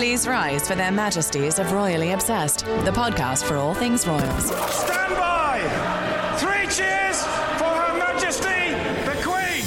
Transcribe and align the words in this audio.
Please 0.00 0.26
rise 0.26 0.66
for 0.66 0.74
their 0.74 0.90
majesties 0.90 1.58
of 1.58 1.72
Royally 1.72 2.12
Obsessed, 2.12 2.60
the 2.64 2.90
podcast 2.90 3.44
for 3.44 3.56
all 3.56 3.74
things 3.74 4.06
royals. 4.06 4.46
Stand 4.46 5.14
by! 5.14 5.60
Three 6.38 6.66
cheers 6.74 7.22
for 7.58 7.64
Her 7.68 7.98
Majesty 7.98 8.70
the 9.04 9.20
Queen! 9.22 9.62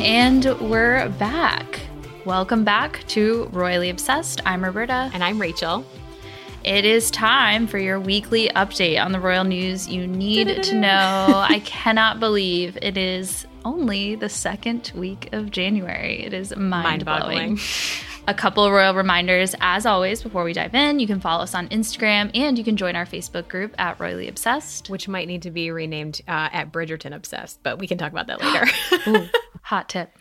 And 0.00 0.44
we're 0.70 1.08
back. 1.18 1.80
Welcome 2.24 2.62
back 2.62 3.04
to 3.08 3.48
Royally 3.50 3.90
Obsessed. 3.90 4.40
I'm 4.46 4.62
Roberta. 4.62 5.10
And 5.12 5.24
I'm 5.24 5.40
Rachel. 5.40 5.84
It 6.62 6.84
is 6.84 7.10
time 7.10 7.66
for 7.66 7.78
your 7.78 7.98
weekly 7.98 8.50
update 8.50 9.04
on 9.04 9.10
the 9.10 9.18
royal 9.18 9.42
news 9.42 9.88
you 9.88 10.06
need 10.06 10.62
to 10.62 10.76
know. 10.76 11.44
I 11.48 11.60
cannot 11.64 12.20
believe 12.20 12.78
it 12.80 12.96
is 12.96 13.48
only 13.64 14.14
the 14.14 14.28
second 14.28 14.92
week 14.94 15.28
of 15.32 15.50
January. 15.50 16.22
It 16.22 16.32
is 16.32 16.54
mind 16.54 17.04
blowing. 17.04 17.58
A 18.28 18.34
couple 18.34 18.64
of 18.64 18.72
royal 18.72 18.94
reminders, 18.94 19.56
as 19.60 19.84
always, 19.84 20.22
before 20.22 20.44
we 20.44 20.52
dive 20.52 20.76
in. 20.76 21.00
You 21.00 21.08
can 21.08 21.18
follow 21.18 21.42
us 21.42 21.56
on 21.56 21.68
Instagram 21.70 22.30
and 22.34 22.56
you 22.56 22.62
can 22.62 22.76
join 22.76 22.94
our 22.94 23.04
Facebook 23.04 23.48
group 23.48 23.74
at 23.78 23.98
Royally 23.98 24.28
Obsessed. 24.28 24.88
Which 24.88 25.08
might 25.08 25.26
need 25.26 25.42
to 25.42 25.50
be 25.50 25.72
renamed 25.72 26.20
uh, 26.28 26.48
at 26.52 26.70
Bridgerton 26.70 27.12
Obsessed, 27.12 27.64
but 27.64 27.80
we 27.80 27.88
can 27.88 27.98
talk 27.98 28.12
about 28.12 28.28
that 28.28 28.40
later. 28.40 28.64
Ooh, 29.08 29.28
hot 29.62 29.88
tip. 29.88 30.16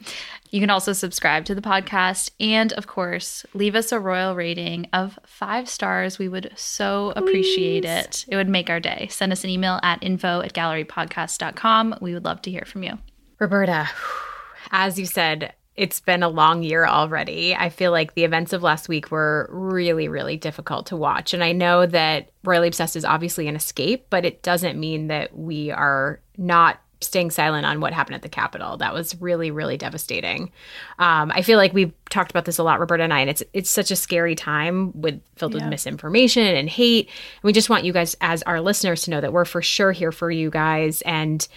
You 0.49 0.59
can 0.59 0.71
also 0.71 0.93
subscribe 0.93 1.45
to 1.45 1.53
the 1.53 1.61
podcast 1.61 2.31
and, 2.39 2.73
of 2.73 2.87
course, 2.87 3.45
leave 3.53 3.75
us 3.75 3.91
a 3.91 3.99
royal 3.99 4.35
rating 4.35 4.87
of 4.93 5.19
five 5.23 5.69
stars. 5.69 6.17
We 6.17 6.27
would 6.27 6.51
so 6.55 7.13
appreciate 7.15 7.85
it. 7.85 8.25
It 8.27 8.35
would 8.35 8.49
make 8.49 8.71
our 8.71 8.79
day. 8.79 9.09
Send 9.11 9.31
us 9.31 9.43
an 9.43 9.51
email 9.51 9.79
at 9.83 10.01
info 10.01 10.41
at 10.41 10.53
gallerypodcast.com. 10.53 11.99
We 12.01 12.15
would 12.15 12.25
love 12.25 12.41
to 12.41 12.51
hear 12.51 12.63
from 12.65 12.81
you. 12.81 12.97
Roberta, 13.39 13.89
as 14.71 14.97
you 14.97 15.05
said, 15.05 15.53
it's 15.77 15.99
been 16.01 16.21
a 16.21 16.29
long 16.29 16.63
year 16.63 16.85
already. 16.85 17.55
I 17.55 17.69
feel 17.69 17.91
like 17.91 18.13
the 18.13 18.23
events 18.25 18.51
of 18.53 18.61
last 18.61 18.89
week 18.89 19.09
were 19.09 19.47
really, 19.51 20.07
really 20.07 20.37
difficult 20.37 20.87
to 20.87 20.97
watch. 20.97 21.33
And 21.33 21.43
I 21.43 21.53
know 21.53 21.85
that 21.85 22.29
Royally 22.43 22.67
Obsessed 22.67 22.95
is 22.95 23.05
obviously 23.05 23.47
an 23.47 23.55
escape, 23.55 24.07
but 24.09 24.25
it 24.25 24.43
doesn't 24.43 24.79
mean 24.79 25.07
that 25.07 25.35
we 25.37 25.71
are 25.71 26.19
not 26.37 26.81
staying 27.03 27.31
silent 27.31 27.65
on 27.65 27.79
what 27.79 27.93
happened 27.93 28.13
at 28.13 28.21
the 28.21 28.29
Capitol. 28.29 28.77
That 28.77 28.93
was 28.93 29.19
really, 29.19 29.49
really 29.49 29.75
devastating. 29.75 30.51
Um, 30.99 31.31
I 31.33 31.41
feel 31.41 31.57
like 31.57 31.73
we've 31.73 31.93
talked 32.11 32.29
about 32.29 32.45
this 32.45 32.59
a 32.59 32.63
lot, 32.63 32.79
Roberta 32.79 33.03
and 33.03 33.11
I, 33.13 33.21
and 33.21 33.29
it's 33.29 33.41
it's 33.53 33.71
such 33.71 33.89
a 33.89 33.95
scary 33.95 34.35
time 34.35 34.91
with 35.01 35.19
filled 35.35 35.55
Yeah. 35.55 35.61
with 35.61 35.69
misinformation 35.69 36.43
and 36.43 36.69
hate. 36.69 37.07
And 37.07 37.43
we 37.43 37.53
just 37.53 37.71
want 37.71 37.85
you 37.85 37.93
guys, 37.93 38.15
as 38.21 38.43
our 38.43 38.61
listeners, 38.61 39.01
to 39.03 39.09
know 39.09 39.19
that 39.21 39.33
we're 39.33 39.45
for 39.45 39.63
sure 39.63 39.91
here 39.93 40.11
for 40.11 40.29
you 40.29 40.51
guys. 40.51 41.01
And 41.01 41.47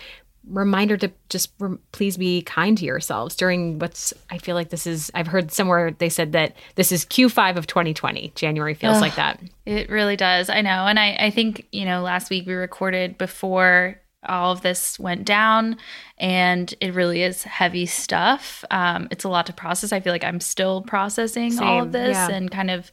reminder 0.49 0.97
to 0.97 1.11
just 1.29 1.53
rem- 1.59 1.81
please 1.93 2.17
be 2.17 2.43
kind 2.43 2.77
to 2.79 2.85
yourselves 2.85 3.35
during 3.35 3.79
what's 3.79 4.13
I 4.31 4.39
feel 4.39 4.55
like 4.55 4.71
this 4.71 4.87
is 4.87 5.11
I've 5.15 5.27
heard 5.27 5.53
somewhere 5.53 5.91
they 5.93 6.09
said 6.09 6.33
that 6.33 6.55
this 6.75 6.93
is 6.93 7.05
Q5 7.05 7.57
of 7.57 7.67
2020. 7.67 8.33
January 8.35 8.75
feels 8.75 9.01
like 9.01 9.15
that. 9.17 9.41
It 9.67 9.89
really 9.89 10.17
does. 10.17 10.51
I 10.51 10.61
know. 10.61 10.87
And 10.87 10.99
I, 10.99 11.17
I 11.19 11.31
think, 11.31 11.67
you 11.73 11.85
know, 11.85 12.03
last 12.03 12.31
week 12.31 12.47
we 12.47 12.53
recorded 12.55 13.17
before 13.17 14.01
all 14.27 14.53
of 14.53 14.63
this 14.63 14.99
went 14.99 15.25
down 15.25 15.77
and 16.19 16.75
it 16.81 16.95
really 16.95 17.23
is 17.23 17.43
heavy 17.45 17.87
stuff. 17.87 18.65
Um, 18.71 19.09
it's 19.11 19.25
a 19.25 19.29
lot 19.29 19.47
to 19.47 19.53
process. 19.53 19.93
I 19.93 20.01
feel 20.01 20.13
like 20.13 20.25
I'm 20.25 20.41
still 20.41 20.83
processing 20.83 21.59
all 21.61 21.83
of 21.83 21.93
this 21.93 22.15
yeah. 22.15 22.31
and 22.31 22.51
kind 22.51 22.71
of 22.71 22.91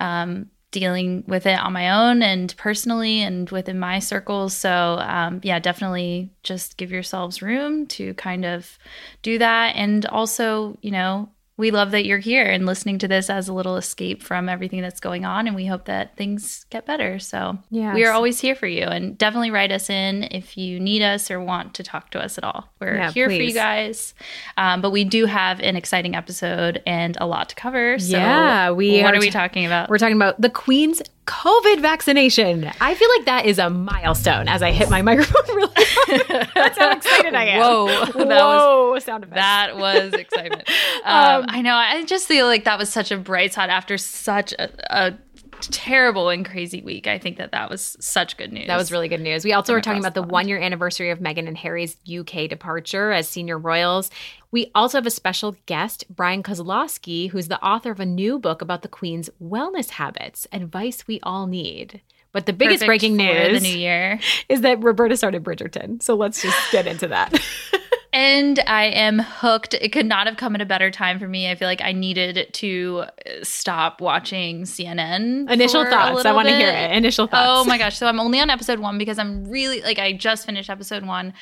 um, 0.00 0.50
dealing 0.74 1.22
with 1.28 1.46
it 1.46 1.58
on 1.60 1.72
my 1.72 1.90
own 1.90 2.20
and 2.20 2.52
personally 2.56 3.22
and 3.22 3.48
within 3.50 3.78
my 3.78 4.00
circles. 4.00 4.54
So, 4.54 4.98
um, 5.00 5.40
yeah, 5.44 5.60
definitely 5.60 6.30
just 6.42 6.76
give 6.76 6.90
yourselves 6.90 7.40
room 7.40 7.86
to 7.86 8.12
kind 8.14 8.44
of 8.44 8.76
do 9.22 9.38
that. 9.38 9.76
And 9.76 10.04
also, 10.06 10.76
you 10.82 10.90
know, 10.90 11.28
we 11.56 11.70
love 11.70 11.92
that 11.92 12.04
you're 12.04 12.18
here 12.18 12.44
and 12.44 12.66
listening 12.66 12.98
to 12.98 13.06
this 13.06 13.30
as 13.30 13.48
a 13.48 13.52
little 13.52 13.76
escape 13.76 14.22
from 14.24 14.48
everything 14.48 14.82
that's 14.82 14.98
going 14.98 15.24
on. 15.24 15.46
And 15.46 15.54
we 15.54 15.66
hope 15.66 15.84
that 15.84 16.16
things 16.16 16.66
get 16.70 16.84
better. 16.84 17.20
So, 17.20 17.58
Yes. 17.70 17.94
we 17.94 18.04
are 18.04 18.10
always 18.12 18.40
here 18.40 18.56
for 18.56 18.66
you. 18.66 18.82
And 18.84 19.16
definitely 19.16 19.52
write 19.52 19.70
us 19.70 19.88
in 19.88 20.24
if 20.32 20.56
you 20.58 20.80
need 20.80 21.02
us 21.02 21.30
or 21.30 21.40
want 21.40 21.74
to 21.74 21.84
talk 21.84 22.10
to 22.10 22.18
us 22.22 22.38
at 22.38 22.44
all. 22.44 22.68
We're 22.80 22.96
Yeah, 22.96 23.12
here 23.12 23.28
for 23.28 23.34
you 23.34 23.52
guys. 23.54 24.14
Um, 24.56 24.80
but 24.80 24.90
we 24.90 25.04
do 25.04 25.26
have 25.26 25.60
an 25.60 25.76
exciting 25.76 26.16
episode 26.16 26.82
and 26.86 27.16
a 27.20 27.26
lot 27.26 27.48
to 27.50 27.54
cover. 27.54 27.98
So, 28.00 28.16
Yeah, 28.16 28.72
we 28.72 29.02
what 29.02 29.14
are 29.14 29.18
are 29.18 29.20
we 29.20 29.30
talking 29.30 29.64
about? 29.64 29.88
We're 29.88 29.98
talking 29.98 30.16
about 30.16 30.40
the 30.40 30.50
Queen's 30.50 31.02
COVID 31.26 31.80
vaccination. 31.80 32.70
I 32.80 32.94
feel 32.94 33.08
like 33.16 33.24
that 33.26 33.46
is 33.46 33.58
a 33.58 33.70
milestone 33.70 34.46
as 34.48 34.62
I 34.62 34.72
hit 34.72 34.90
my 34.90 35.00
microphone 35.10 35.56
really 35.56 35.72
hard. 35.76 36.48
That's 36.54 36.78
how 36.78 36.90
excited 36.92 37.34
I 37.34 37.44
am. 37.46 37.60
Whoa, 37.60 37.86
that 37.86 38.14
was- 38.16 38.26
Whoa, 38.26 38.98
sound 39.00 39.24
effect. 39.24 39.34
That 39.36 39.76
was 39.76 40.12
excitement. 40.12 40.68
Um, 41.04 41.24
Um, 41.42 41.44
I 41.48 41.62
know. 41.62 41.74
I 41.74 42.04
just 42.04 42.28
feel 42.28 42.46
like 42.46 42.64
that 42.64 42.78
was 42.78 42.90
such 42.90 43.10
a 43.10 43.16
bright 43.16 43.52
spot 43.52 43.70
after 43.70 43.96
such 43.98 44.52
a, 44.54 44.68
a 44.90 45.14
terrible 45.60 46.28
and 46.28 46.44
crazy 46.44 46.82
week. 46.82 47.06
I 47.06 47.18
think 47.18 47.38
that 47.38 47.52
that 47.52 47.70
was 47.70 47.96
such 48.00 48.36
good 48.36 48.52
news. 48.52 48.66
That 48.66 48.76
was 48.76 48.92
really 48.92 49.08
good 49.08 49.20
news. 49.20 49.44
We 49.44 49.52
also 49.54 49.72
were 49.72 49.80
talking 49.80 50.00
about 50.00 50.14
the 50.14 50.20
the 50.22 50.26
one 50.28 50.46
year 50.48 50.60
anniversary 50.60 51.10
of 51.10 51.20
Meghan 51.20 51.48
and 51.48 51.56
Harry's 51.56 51.96
UK 52.06 52.48
departure 52.50 53.12
as 53.12 53.28
senior 53.28 53.58
royals. 53.58 54.10
We 54.54 54.70
also 54.72 54.98
have 54.98 55.06
a 55.06 55.10
special 55.10 55.56
guest, 55.66 56.04
Bryan 56.08 56.44
Kozlowski, 56.44 57.30
who's 57.30 57.48
the 57.48 57.60
author 57.60 57.90
of 57.90 57.98
a 57.98 58.06
new 58.06 58.38
book 58.38 58.62
about 58.62 58.82
the 58.82 58.88
Queen's 58.88 59.28
wellness 59.42 59.90
habits, 59.90 60.46
advice 60.52 61.08
we 61.08 61.18
all 61.24 61.48
need. 61.48 62.02
But 62.30 62.46
the 62.46 62.52
biggest 62.52 62.82
Perfect 62.82 62.86
breaking 62.86 63.16
news 63.16 63.60
the 63.60 63.68
new 63.68 63.76
year. 63.76 64.20
is 64.48 64.60
that 64.60 64.80
Roberta 64.80 65.16
started 65.16 65.42
Bridgerton. 65.42 66.00
So 66.00 66.14
let's 66.14 66.40
just 66.40 66.56
get 66.70 66.86
into 66.86 67.08
that. 67.08 67.36
And 68.12 68.60
I 68.68 68.84
am 68.84 69.18
hooked. 69.18 69.74
It 69.74 69.88
could 69.88 70.06
not 70.06 70.28
have 70.28 70.36
come 70.36 70.54
at 70.54 70.60
a 70.60 70.64
better 70.64 70.88
time 70.88 71.18
for 71.18 71.26
me. 71.26 71.50
I 71.50 71.56
feel 71.56 71.66
like 71.66 71.80
I 71.80 71.90
needed 71.90 72.46
to 72.52 73.06
stop 73.42 74.00
watching 74.00 74.62
CNN. 74.62 75.50
Initial 75.50 75.84
thoughts. 75.84 76.24
I 76.24 76.30
want 76.30 76.46
to 76.46 76.56
hear 76.56 76.70
it. 76.70 76.92
Initial 76.92 77.26
thoughts. 77.26 77.44
Oh 77.44 77.64
my 77.64 77.76
gosh. 77.76 77.98
So 77.98 78.06
I'm 78.06 78.20
only 78.20 78.38
on 78.38 78.50
episode 78.50 78.78
one 78.78 78.98
because 78.98 79.18
I'm 79.18 79.44
really 79.46 79.80
like, 79.80 79.98
I 79.98 80.12
just 80.12 80.46
finished 80.46 80.70
episode 80.70 81.04
one. 81.04 81.34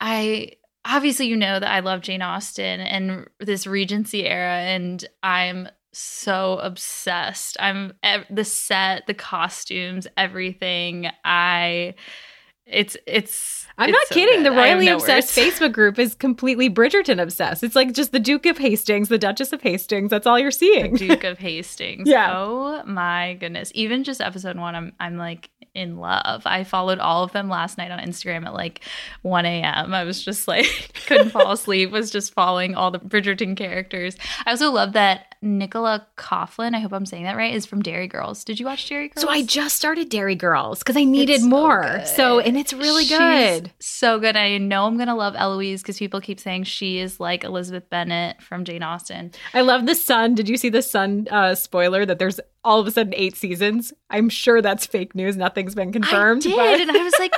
I 0.00 0.52
obviously, 0.84 1.26
you 1.26 1.36
know, 1.36 1.60
that 1.60 1.70
I 1.70 1.80
love 1.80 2.00
Jane 2.00 2.22
Austen 2.22 2.80
and 2.80 3.28
this 3.38 3.66
Regency 3.66 4.26
era, 4.26 4.60
and 4.60 5.04
I'm 5.22 5.68
so 5.92 6.58
obsessed. 6.58 7.56
I'm 7.60 7.94
the 8.30 8.44
set, 8.44 9.06
the 9.06 9.14
costumes, 9.14 10.06
everything. 10.16 11.10
I, 11.24 11.94
it's, 12.70 12.96
it's, 13.06 13.66
I'm 13.78 13.88
it's 13.88 13.96
not 13.96 14.06
so 14.08 14.14
kidding. 14.14 14.42
good. 14.42 14.52
The 14.52 14.56
Royally 14.56 14.88
Obsessed 14.88 15.36
words. 15.36 15.50
Facebook 15.58 15.72
group 15.72 15.98
is 15.98 16.14
completely 16.14 16.68
Bridgerton 16.68 17.20
obsessed. 17.20 17.62
It's 17.64 17.74
like 17.74 17.92
just 17.92 18.12
the 18.12 18.18
Duke 18.20 18.44
of 18.44 18.58
Hastings, 18.58 19.08
the 19.08 19.16
Duchess 19.16 19.52
of 19.54 19.62
Hastings. 19.62 20.10
That's 20.10 20.26
all 20.26 20.38
you're 20.38 20.50
seeing. 20.50 20.96
Duke 20.96 21.24
of 21.24 21.38
Hastings. 21.40 22.06
Yeah. 22.06 22.32
Oh 22.34 22.82
my 22.84 23.34
goodness. 23.40 23.72
Even 23.74 24.04
just 24.04 24.20
episode 24.20 24.58
one, 24.58 24.74
I'm 24.74 24.92
I'm 25.00 25.16
like 25.16 25.48
in 25.74 25.96
love. 25.96 26.42
I 26.44 26.64
followed 26.64 26.98
all 26.98 27.22
of 27.24 27.32
them 27.32 27.48
last 27.48 27.78
night 27.78 27.90
on 27.90 28.00
Instagram 28.00 28.44
at 28.44 28.52
like 28.52 28.82
1 29.22 29.46
a.m. 29.46 29.94
I 29.94 30.04
was 30.04 30.22
just 30.22 30.46
like 30.48 30.66
couldn't 31.06 31.30
fall 31.30 31.52
asleep, 31.52 31.90
was 31.90 32.10
just 32.10 32.34
following 32.34 32.74
all 32.74 32.90
the 32.90 32.98
Bridgerton 32.98 33.56
characters. 33.56 34.16
I 34.44 34.50
also 34.50 34.70
love 34.70 34.92
that 34.92 35.29
Nicola 35.42 36.06
Coughlan, 36.16 36.74
I 36.74 36.80
hope 36.80 36.92
I'm 36.92 37.06
saying 37.06 37.24
that 37.24 37.36
right, 37.36 37.54
is 37.54 37.64
from 37.64 37.80
Derry 37.80 38.06
Girls. 38.08 38.44
Did 38.44 38.60
you 38.60 38.66
watch 38.66 38.88
Derry 38.88 39.08
Girls? 39.08 39.22
So 39.22 39.30
I 39.30 39.42
just 39.42 39.74
started 39.74 40.10
Derry 40.10 40.34
Girls 40.34 40.80
because 40.80 40.96
I 40.98 41.04
needed 41.04 41.40
so 41.40 41.48
more. 41.48 41.82
good. 41.82 42.06
So, 42.06 42.40
and 42.40 42.58
it's 42.58 42.74
really 42.74 43.04
She's 43.04 43.16
good. 43.16 43.72
so 43.80 44.18
good. 44.18 44.36
I 44.36 44.58
know 44.58 44.84
I'm 44.84 44.98
gonna 44.98 45.16
love 45.16 45.34
Eloise 45.36 45.80
because 45.82 45.98
people 45.98 46.20
keep 46.20 46.38
saying 46.38 46.64
she 46.64 46.98
is 46.98 47.18
like 47.18 47.42
Elizabeth 47.44 47.88
Bennet 47.88 48.42
from 48.42 48.64
Jane 48.64 48.82
Austen. 48.82 49.32
I 49.54 49.62
love 49.62 49.86
the 49.86 49.94
sun. 49.94 50.34
Did 50.34 50.48
you 50.48 50.58
see 50.58 50.68
the 50.68 50.82
sun 50.82 51.26
uh, 51.30 51.54
spoiler 51.54 52.04
that 52.04 52.18
there's 52.18 52.38
all 52.62 52.78
of 52.78 52.86
a 52.86 52.90
sudden 52.90 53.14
eight 53.16 53.36
seasons. 53.36 53.92
I'm 54.10 54.28
sure 54.28 54.60
that's 54.60 54.86
fake 54.86 55.14
news. 55.14 55.36
Nothing's 55.36 55.74
been 55.74 55.92
confirmed. 55.92 56.44
I 56.46 56.50
did, 56.50 56.56
but, 56.56 56.80
and 56.80 56.90
I 56.90 57.04
was 57.04 57.14
like, 57.18 57.32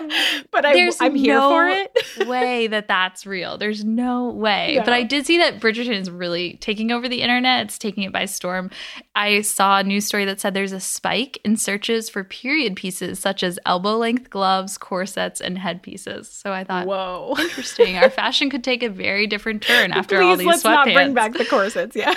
but 0.50 0.64
I, 0.64 0.72
"There's 0.72 1.00
I'm 1.00 1.14
here 1.14 1.34
no 1.34 1.50
for 1.50 1.68
it. 1.68 2.26
way 2.28 2.66
that 2.68 2.88
that's 2.88 3.26
real. 3.26 3.58
There's 3.58 3.84
no 3.84 4.30
way." 4.30 4.76
No. 4.78 4.84
But 4.84 4.94
I 4.94 5.02
did 5.02 5.26
see 5.26 5.38
that 5.38 5.60
Bridgerton 5.60 5.92
is 6.00 6.10
really 6.10 6.54
taking 6.54 6.90
over 6.90 7.08
the 7.08 7.20
internet. 7.22 7.66
It's 7.66 7.78
taking 7.78 8.04
it 8.04 8.12
by 8.12 8.24
storm. 8.24 8.70
I 9.14 9.42
saw 9.42 9.78
a 9.80 9.82
news 9.84 10.06
story 10.06 10.24
that 10.24 10.40
said 10.40 10.54
there's 10.54 10.72
a 10.72 10.80
spike 10.80 11.38
in 11.44 11.56
searches 11.58 12.08
for 12.08 12.24
period 12.24 12.74
pieces 12.74 13.18
such 13.18 13.42
as 13.42 13.58
elbow 13.66 13.96
length 13.98 14.30
gloves, 14.30 14.78
corsets, 14.78 15.40
and 15.42 15.58
headpieces. 15.58 16.28
So 16.30 16.52
I 16.52 16.64
thought, 16.64 16.86
Whoa. 16.86 17.34
interesting. 17.38 17.96
Our 17.98 18.10
fashion 18.22 18.48
could 18.48 18.64
take 18.64 18.82
a 18.82 18.88
very 18.88 19.26
different 19.26 19.62
turn 19.62 19.92
after 19.92 20.16
Please 20.16 20.24
all 20.24 20.36
these 20.36 20.46
let's 20.46 20.62
sweatpants. 20.62 20.86
not 20.86 20.94
bring 20.94 21.14
back 21.14 21.34
the 21.34 21.44
corsets. 21.44 21.94
Yeah. 21.94 22.12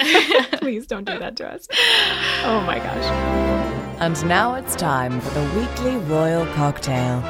Please 0.60 0.88
don't 0.88 1.04
do 1.04 1.20
that 1.20 1.36
to 1.36 1.48
us. 1.48 1.68
Oh 2.46 2.64
my 2.66 2.80
gosh. 2.80 2.95
And 4.00 4.26
now 4.28 4.56
it's 4.56 4.76
time 4.76 5.20
for 5.20 5.30
the 5.32 5.60
weekly 5.60 5.98
royal 5.98 6.46
cocktail. 6.54 7.22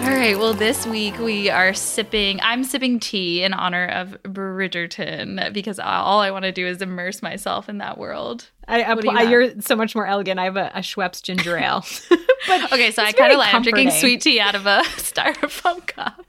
All 0.00 0.06
right. 0.06 0.38
Well, 0.38 0.54
this 0.54 0.86
week 0.86 1.18
we 1.18 1.50
are 1.50 1.74
sipping. 1.74 2.40
I'm 2.40 2.64
sipping 2.64 3.00
tea 3.00 3.42
in 3.42 3.52
honor 3.52 3.86
of 3.86 4.16
Bridgerton 4.22 5.52
because 5.52 5.78
all 5.78 6.20
I 6.20 6.30
want 6.30 6.46
to 6.46 6.52
do 6.52 6.66
is 6.66 6.80
immerse 6.80 7.20
myself 7.20 7.68
in 7.68 7.78
that 7.78 7.98
world. 7.98 8.48
I, 8.66 8.82
I, 8.82 8.94
you 8.94 9.28
you're 9.28 9.60
so 9.60 9.76
much 9.76 9.94
more 9.94 10.06
elegant. 10.06 10.40
I 10.40 10.44
have 10.44 10.56
a, 10.56 10.70
a 10.74 10.78
Schweppes 10.78 11.22
ginger 11.22 11.58
ale. 11.58 11.84
but 12.46 12.72
okay, 12.72 12.90
so 12.92 13.02
I 13.02 13.12
kind 13.12 13.30
of 13.30 13.38
lie. 13.38 13.50
I'm 13.52 13.60
drinking 13.60 13.90
sweet 13.90 14.22
tea 14.22 14.40
out 14.40 14.54
of 14.54 14.64
a 14.64 14.80
styrofoam 14.84 15.86
cup. 15.86 16.24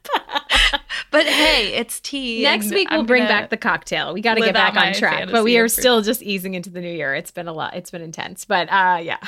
but 1.11 1.25
hey, 1.25 1.73
it's 1.73 2.01
tea. 2.01 2.43
Next 2.43 2.71
week 2.71 2.91
we'll 2.91 3.05
bring 3.05 3.23
back 3.23 3.51
the 3.51 3.57
cocktail. 3.57 4.13
We 4.13 4.19
got 4.19 4.33
to 4.33 4.41
get 4.41 4.53
back 4.53 4.75
on 4.75 4.93
track, 4.93 5.29
but 5.31 5.45
we 5.45 5.57
are 5.57 5.69
still 5.69 6.01
just 6.01 6.21
easing 6.21 6.55
into 6.55 6.69
the 6.69 6.81
new 6.81 6.91
year. 6.91 7.15
It's 7.15 7.31
been 7.31 7.47
a 7.47 7.53
lot. 7.53 7.75
It's 7.75 7.89
been 7.89 8.01
intense, 8.01 8.43
but 8.43 8.67
uh, 8.69 8.99
yeah. 9.01 9.19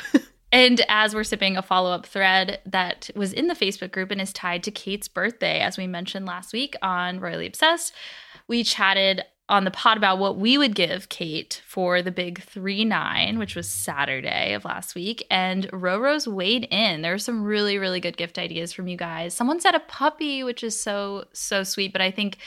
And 0.54 0.86
as 0.88 1.16
we're 1.16 1.24
sipping 1.24 1.58
a 1.58 1.64
follow 1.64 1.92
up 1.92 2.06
thread 2.06 2.60
that 2.68 3.10
was 3.16 3.34
in 3.34 3.48
the 3.48 3.56
Facebook 3.56 3.92
group 3.92 4.12
and 4.12 4.22
is 4.22 4.32
tied 4.32 4.62
to 4.64 4.72
Kate's 4.72 5.08
birthday, 5.08 5.60
as 5.62 5.80
we 5.80 5.88
mentioned 5.88 6.28
last 6.28 6.54
week 6.54 6.76
on 6.84 7.20
Royally 7.20 7.48
Obsessed, 7.48 7.92
we 8.48 8.64
chatted 8.64 9.24
on 9.50 9.64
the 9.64 9.72
pod 9.72 9.98
about 9.98 10.20
what 10.20 10.38
we 10.38 10.60
would 10.60 10.76
give 10.76 11.10
Kate 11.10 11.60
for 11.66 12.04
the 12.04 12.12
big 12.12 12.44
3 12.44 12.86
9, 12.86 13.40
which 13.40 13.56
was 13.56 13.68
Saturday 13.68 14.54
of 14.54 14.64
last 14.64 14.94
week. 14.94 15.26
And 15.32 15.68
Roro's 15.74 16.28
weighed 16.28 16.68
in. 16.70 17.02
There 17.02 17.14
were 17.14 17.18
some 17.18 17.44
really, 17.44 17.80
really 17.80 18.00
good 18.00 18.16
gift 18.16 18.38
ideas 18.38 18.72
from 18.72 18.88
you 18.88 18.96
guys. 18.96 19.34
Someone 19.34 19.60
said 19.60 19.74
a 19.74 19.80
puppy, 19.80 20.44
which 20.44 20.64
is 20.64 20.80
so, 20.80 21.26
so 21.34 21.64
sweet. 21.64 21.92
But 21.92 22.02
I 22.02 22.12
think, 22.12 22.38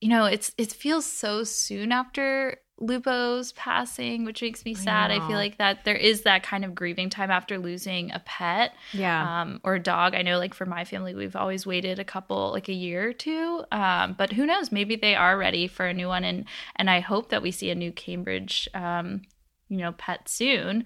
you 0.00 0.08
know, 0.08 0.26
it's 0.26 0.52
it 0.56 0.72
feels 0.72 1.04
so 1.04 1.42
soon 1.42 1.90
after 1.90 2.58
Lupo's 2.80 3.52
passing, 3.52 4.24
which 4.24 4.40
makes 4.42 4.64
me 4.64 4.74
sad. 4.74 5.10
I, 5.10 5.18
feel 5.26 5.36
like 5.36 5.58
that 5.58 5.84
there 5.84 5.96
is 5.96 6.22
that 6.22 6.42
kind 6.42 6.64
of 6.64 6.74
grieving 6.74 7.10
time 7.10 7.30
after 7.30 7.58
losing 7.58 8.12
a 8.12 8.20
pet 8.20 8.72
Yeah. 8.92 9.42
um, 9.42 9.60
or 9.64 9.74
a 9.74 9.80
dog. 9.82 10.14
I 10.14 10.22
know, 10.22 10.38
like 10.38 10.54
for 10.54 10.64
my 10.66 10.84
family, 10.84 11.14
we've 11.14 11.36
always 11.36 11.66
waited 11.66 11.98
a 11.98 12.04
couple, 12.04 12.52
like 12.52 12.68
a 12.68 12.72
year 12.72 13.08
or 13.08 13.12
two. 13.12 13.64
Um, 13.72 14.14
but 14.16 14.32
who 14.32 14.46
knows? 14.46 14.70
Maybe 14.70 14.96
they 14.96 15.14
are 15.14 15.36
ready 15.36 15.66
for 15.66 15.86
a 15.86 15.94
new 15.94 16.08
one, 16.08 16.24
and 16.24 16.44
and 16.76 16.88
I 16.88 17.00
hope 17.00 17.30
that 17.30 17.42
we 17.42 17.50
see 17.50 17.70
a 17.70 17.74
new 17.74 17.90
Cambridge, 17.92 18.68
um, 18.74 19.22
you 19.68 19.78
know, 19.78 19.92
pet 19.92 20.28
soon. 20.28 20.84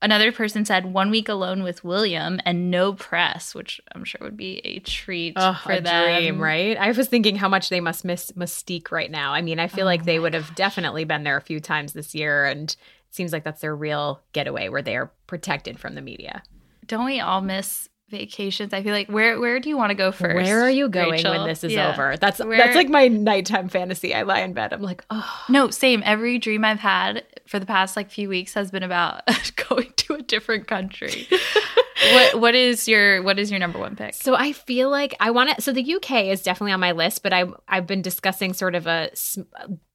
Another 0.00 0.30
person 0.30 0.64
said 0.64 0.86
one 0.92 1.10
week 1.10 1.28
alone 1.28 1.64
with 1.64 1.82
William 1.82 2.38
and 2.44 2.70
no 2.70 2.92
press, 2.92 3.52
which 3.52 3.80
I'm 3.92 4.04
sure 4.04 4.20
would 4.22 4.36
be 4.36 4.58
a 4.64 4.78
treat 4.78 5.32
Oh, 5.36 5.58
for 5.64 5.72
a 5.72 5.80
them. 5.80 6.04
dream, 6.04 6.40
right? 6.40 6.76
I 6.76 6.92
was 6.92 7.08
thinking 7.08 7.34
how 7.34 7.48
much 7.48 7.68
they 7.68 7.80
must 7.80 8.04
miss 8.04 8.30
Mustique 8.36 8.92
right 8.92 9.10
now. 9.10 9.32
I 9.32 9.42
mean, 9.42 9.58
I 9.58 9.66
feel 9.66 9.82
Oh 9.82 9.86
like 9.86 10.04
they 10.04 10.20
would 10.20 10.34
have 10.34 10.54
definitely 10.54 11.04
been 11.04 11.24
there 11.24 11.36
a 11.36 11.40
few 11.42 11.58
times 11.58 11.94
this 11.94 12.14
year, 12.14 12.44
and 12.44 12.70
it 12.70 12.76
seems 13.10 13.32
like 13.32 13.42
that's 13.42 13.60
their 13.60 13.74
real 13.74 14.22
getaway 14.32 14.68
where 14.68 14.82
they 14.82 14.96
are 14.96 15.10
protected 15.26 15.80
from 15.80 15.96
the 15.96 16.00
media. 16.00 16.44
Don't 16.86 17.04
we 17.04 17.18
all 17.18 17.40
miss 17.40 17.88
vacations? 18.10 18.72
I 18.72 18.82
feel 18.82 18.92
like 18.92 19.08
where 19.08 19.38
where 19.40 19.60
do 19.60 19.68
you 19.68 19.76
want 19.76 19.90
to 19.90 19.94
go 19.94 20.10
first? 20.12 20.34
Where 20.36 20.62
are 20.62 20.70
you 20.70 20.88
going 20.88 21.10
Rachel? 21.12 21.32
when 21.36 21.46
this 21.46 21.64
is 21.64 21.72
Yeah. 21.72 21.92
over? 21.92 22.16
That's 22.16 22.38
Where- 22.38 22.56
that's 22.58 22.74
like 22.76 22.88
my 22.88 23.08
nighttime 23.08 23.68
fantasy. 23.68 24.14
I 24.14 24.22
lie 24.22 24.40
in 24.40 24.52
bed. 24.52 24.72
I'm 24.72 24.82
like, 24.82 25.04
oh, 25.10 25.44
No, 25.48 25.70
same. 25.70 26.02
Every 26.04 26.38
dream 26.38 26.64
I've 26.64 26.80
had 26.80 27.24
for 27.46 27.58
the 27.58 27.66
past 27.66 27.96
like 27.96 28.10
few 28.10 28.28
weeks 28.28 28.54
has 28.54 28.70
been 28.70 28.82
about 28.82 29.22
going 29.68 29.92
to 29.96 30.14
a 30.14 30.22
different 30.22 30.66
country. 30.66 31.26
what 32.12 32.40
what 32.40 32.54
is 32.54 32.86
your 32.86 33.22
what 33.22 33.38
is 33.38 33.50
your 33.50 33.58
number 33.60 33.78
one 33.78 33.96
pick? 33.96 34.14
So 34.14 34.34
I 34.34 34.52
feel 34.52 34.90
like 34.90 35.14
I 35.20 35.30
want 35.30 35.54
to. 35.56 35.62
So 35.62 35.72
the 35.72 35.94
UK 35.94 36.26
is 36.26 36.42
definitely 36.42 36.72
on 36.72 36.80
my 36.80 36.92
list, 36.92 37.22
but 37.22 37.32
I 37.32 37.44
I've 37.68 37.86
been 37.86 38.02
discussing 38.02 38.52
sort 38.52 38.74
of 38.74 38.86
a 38.86 39.10